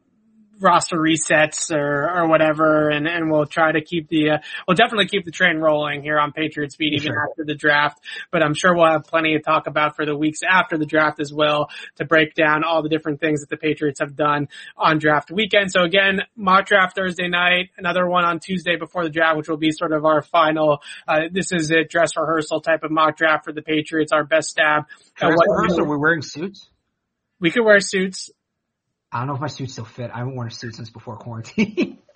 roster 0.60 0.98
resets 0.98 1.72
or, 1.72 2.10
or 2.10 2.28
whatever, 2.28 2.90
and, 2.90 3.08
and 3.08 3.32
we'll 3.32 3.46
try 3.46 3.72
to 3.72 3.82
keep 3.82 4.10
the, 4.10 4.32
uh, 4.32 4.38
we'll 4.68 4.76
definitely 4.76 5.08
keep 5.08 5.26
the 5.26 5.32
train 5.32 5.58
rolling 5.58 6.02
here 6.02 6.20
on 6.20 6.32
Patriots 6.32 6.76
Beat 6.76 6.94
even 6.94 7.14
sure. 7.14 7.28
after 7.30 7.46
the 7.46 7.56
draft, 7.56 8.00
but 8.32 8.44
I'm 8.44 8.54
sure 8.54 8.76
we'll 8.76 8.92
have 8.92 9.06
plenty 9.06 9.34
to 9.34 9.42
talk 9.42 9.68
about 9.68 9.96
for 9.96 10.06
the 10.06 10.16
weeks 10.16 10.40
after 10.48 10.78
the 10.78 10.86
draft 10.86 11.20
as 11.20 11.34
well 11.34 11.70
to 11.96 12.06
break 12.06 12.34
down 12.34 12.64
all 12.64 12.84
the 12.84 12.90
different 12.90 13.20
things 13.20 13.42
that 13.42 13.50
the 13.50 13.58
Patriots 13.58 14.00
have 14.00 14.16
done 14.16 14.48
on 14.78 15.00
draft 15.00 15.32
weekend. 15.32 15.72
So 15.72 15.82
again, 15.84 16.22
mock 16.36 16.66
draft 16.66 16.96
Thursday 16.96 17.28
night, 17.28 17.70
another 17.78 18.08
one 18.08 18.26
on 18.26 18.40
Tuesday 18.40 18.76
before 18.76 19.04
the 19.04 19.10
draft, 19.10 19.38
which 19.38 19.48
will 19.48 19.58
be 19.58 19.72
sort 19.72 19.94
of 19.94 20.06
our 20.06 20.22
final, 20.22 20.80
uh, 21.08 21.22
this 21.32 21.52
is 21.52 21.72
a 21.72 21.84
dress 21.84 22.18
rehearsal 22.18 22.62
type 22.62 22.84
of 22.84 22.92
mock 22.92 23.18
draft 23.18 23.46
for 23.46 23.54
the 23.54 23.62
Patriots, 23.62 24.12
our 24.12 24.24
best 24.24 24.50
stab. 24.50 24.84
Dress 25.16 25.38
rehearsal, 25.48 25.86
we're 25.86 25.98
wearing 25.98 26.22
suits? 26.22 26.70
We 27.40 27.52
could 27.52 27.64
wear 27.64 27.80
suits. 27.80 28.30
I 29.12 29.20
don't 29.20 29.28
know 29.28 29.36
if 29.36 29.42
my 29.42 29.48
suits 29.48 29.74
still 29.74 29.86
fit. 29.86 30.12
I 30.14 30.20
haven't 30.20 30.36
worn 30.36 30.48
a 30.48 30.52
suit 30.52 30.76
since 30.76 30.90
before 30.90 31.18
quarantine. 31.18 31.98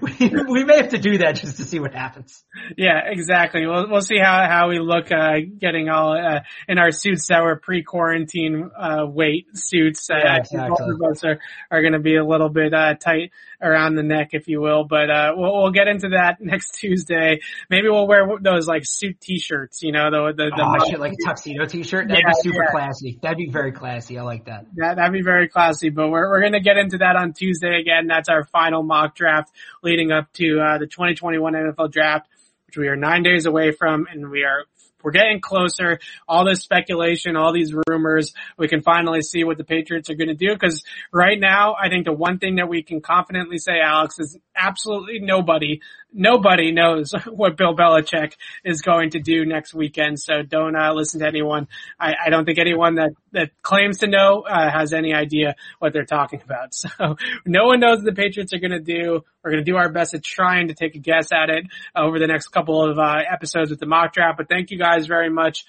we, 0.00 0.32
we 0.48 0.64
may 0.64 0.76
have 0.76 0.90
to 0.90 0.98
do 0.98 1.18
that 1.18 1.36
just 1.36 1.56
to 1.58 1.64
see 1.64 1.80
what 1.80 1.94
happens. 1.94 2.44
Yeah, 2.76 3.00
exactly. 3.04 3.66
We'll 3.66 3.88
we'll 3.90 4.02
see 4.02 4.18
how 4.18 4.46
how 4.46 4.68
we 4.68 4.78
look 4.78 5.10
uh, 5.10 5.38
getting 5.58 5.88
all 5.88 6.12
uh, 6.12 6.40
in 6.68 6.78
our 6.78 6.90
suits 6.90 7.28
that 7.28 7.42
were 7.42 7.56
pre-quarantine 7.56 8.70
uh, 8.76 9.06
weight 9.06 9.46
suits. 9.54 10.08
Uh, 10.10 10.16
yeah, 10.18 10.36
exactly. 10.36 10.68
Both 10.68 10.80
of 10.80 11.10
us 11.10 11.24
are 11.24 11.40
are 11.70 11.80
going 11.80 11.94
to 11.94 12.00
be 12.00 12.16
a 12.16 12.24
little 12.24 12.48
bit 12.48 12.74
uh, 12.74 12.94
tight 12.94 13.30
around 13.62 13.94
the 13.94 14.02
neck, 14.02 14.30
if 14.32 14.48
you 14.48 14.60
will. 14.60 14.84
But 14.84 15.10
uh, 15.10 15.32
we'll 15.36 15.62
we'll 15.62 15.72
get 15.72 15.88
into 15.88 16.10
that 16.10 16.36
next 16.40 16.74
Tuesday. 16.74 17.40
Maybe 17.68 17.88
we'll 17.88 18.06
wear 18.06 18.26
those 18.40 18.66
like 18.66 18.82
suit 18.84 19.20
T-shirts. 19.20 19.82
You 19.82 19.92
know, 19.92 20.10
the 20.10 20.32
the, 20.36 20.50
the 20.56 20.78
oh, 20.80 20.90
shit, 20.90 21.00
like 21.00 21.12
a 21.12 21.24
tuxedo 21.24 21.66
T-shirt. 21.66 22.08
That'd 22.08 22.24
yeah, 22.24 22.30
be 22.30 22.50
super 22.50 22.64
yeah. 22.64 22.70
classy. 22.70 23.18
That'd 23.22 23.38
be 23.38 23.50
very 23.50 23.72
classy. 23.72 24.18
I 24.18 24.22
like 24.22 24.46
that. 24.46 24.66
That 24.76 24.96
that'd 24.96 25.12
be 25.12 25.22
very 25.22 25.48
classy. 25.48 25.90
But 25.90 26.10
we're 26.10 26.28
we're 26.28 26.40
going 26.40 26.52
to 26.52 26.60
get 26.60 26.76
into 26.76 26.98
that 26.98 27.16
on 27.16 27.32
Tuesday 27.32 27.80
again. 27.80 28.06
That's 28.06 28.28
our 28.28 28.44
final 28.44 28.82
mock 28.82 29.14
draft 29.14 29.39
draft 29.40 29.52
leading 29.82 30.12
up 30.12 30.32
to 30.34 30.60
uh, 30.60 30.78
the 30.78 30.86
2021 30.86 31.52
NFL 31.52 31.90
draft, 31.92 32.28
which 32.66 32.76
we 32.76 32.88
are 32.88 32.96
nine 32.96 33.22
days 33.22 33.46
away 33.46 33.72
from, 33.72 34.06
and 34.10 34.30
we 34.30 34.44
are 34.44 34.64
we're 35.02 35.12
getting 35.12 35.40
closer. 35.40 35.98
All 36.28 36.44
this 36.44 36.60
speculation, 36.60 37.34
all 37.34 37.54
these 37.54 37.72
rumors, 37.88 38.34
we 38.58 38.68
can 38.68 38.82
finally 38.82 39.22
see 39.22 39.44
what 39.44 39.56
the 39.56 39.64
Patriots 39.64 40.10
are 40.10 40.14
going 40.14 40.28
to 40.28 40.34
do. 40.34 40.54
Cause 40.58 40.84
right 41.10 41.40
now, 41.40 41.74
I 41.74 41.88
think 41.88 42.04
the 42.04 42.12
one 42.12 42.38
thing 42.38 42.56
that 42.56 42.68
we 42.68 42.82
can 42.82 43.00
confidently 43.00 43.56
say, 43.56 43.80
Alex, 43.82 44.18
is 44.18 44.38
absolutely 44.60 45.20
nobody 45.20 45.80
nobody 46.12 46.72
knows 46.72 47.12
what 47.26 47.56
Bill 47.56 47.74
Belichick 47.74 48.32
is 48.64 48.82
going 48.82 49.10
to 49.10 49.20
do 49.20 49.44
next 49.44 49.74
weekend. 49.74 50.20
So 50.20 50.42
don't 50.42 50.76
uh, 50.76 50.92
listen 50.92 51.20
to 51.20 51.26
anyone. 51.26 51.68
I, 51.98 52.14
I, 52.26 52.30
don't 52.30 52.44
think 52.44 52.58
anyone 52.58 52.96
that, 52.96 53.10
that 53.32 53.50
claims 53.62 53.98
to 53.98 54.06
know 54.06 54.42
uh, 54.42 54.70
has 54.70 54.92
any 54.92 55.14
idea 55.14 55.54
what 55.78 55.92
they're 55.92 56.04
talking 56.04 56.42
about. 56.42 56.74
So 56.80 57.16
no 57.46 57.66
one 57.66 57.80
knows 57.80 57.98
what 57.98 58.06
the 58.06 58.12
Patriots 58.12 58.52
are 58.52 58.58
going 58.58 58.70
to 58.72 58.80
do. 58.80 59.24
We're 59.42 59.50
going 59.52 59.64
to 59.64 59.70
do 59.70 59.76
our 59.76 59.90
best 59.90 60.14
at 60.14 60.22
trying 60.22 60.68
to 60.68 60.74
take 60.74 60.94
a 60.94 60.98
guess 60.98 61.30
at 61.32 61.50
it 61.50 61.66
over 61.94 62.18
the 62.18 62.26
next 62.26 62.48
couple 62.48 62.88
of 62.88 62.98
uh, 62.98 63.18
episodes 63.30 63.70
with 63.70 63.80
the 63.80 63.86
mock 63.86 64.12
draft. 64.12 64.38
But 64.38 64.48
thank 64.48 64.70
you 64.70 64.78
guys 64.78 65.06
very 65.06 65.30
much 65.30 65.64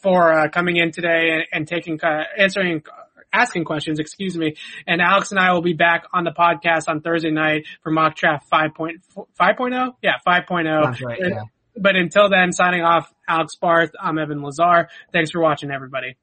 for 0.00 0.32
uh, 0.32 0.48
coming 0.48 0.76
in 0.76 0.92
today 0.92 1.30
and, 1.30 1.44
and 1.52 1.68
taking 1.68 2.00
uh, 2.02 2.24
answering 2.38 2.82
asking 3.32 3.64
questions, 3.64 3.98
excuse 3.98 4.36
me. 4.36 4.56
And 4.86 5.00
Alex 5.00 5.30
and 5.30 5.40
I 5.40 5.52
will 5.52 5.62
be 5.62 5.74
back 5.74 6.04
on 6.12 6.24
the 6.24 6.32
podcast 6.32 6.88
on 6.88 7.00
Thursday 7.00 7.30
night 7.30 7.66
for 7.82 7.90
mock 7.90 8.16
draft 8.16 8.50
5.0. 8.50 9.94
Yeah, 10.02 10.12
5.0. 10.26 10.84
That's 10.84 11.02
right, 11.02 11.18
yeah. 11.20 11.42
But 11.76 11.96
until 11.96 12.28
then, 12.28 12.52
signing 12.52 12.82
off, 12.82 13.12
Alex 13.28 13.54
Barth, 13.60 13.92
I'm 14.00 14.18
Evan 14.18 14.42
Lazar. 14.42 14.88
Thanks 15.12 15.30
for 15.30 15.40
watching, 15.40 15.70
everybody. 15.70 16.16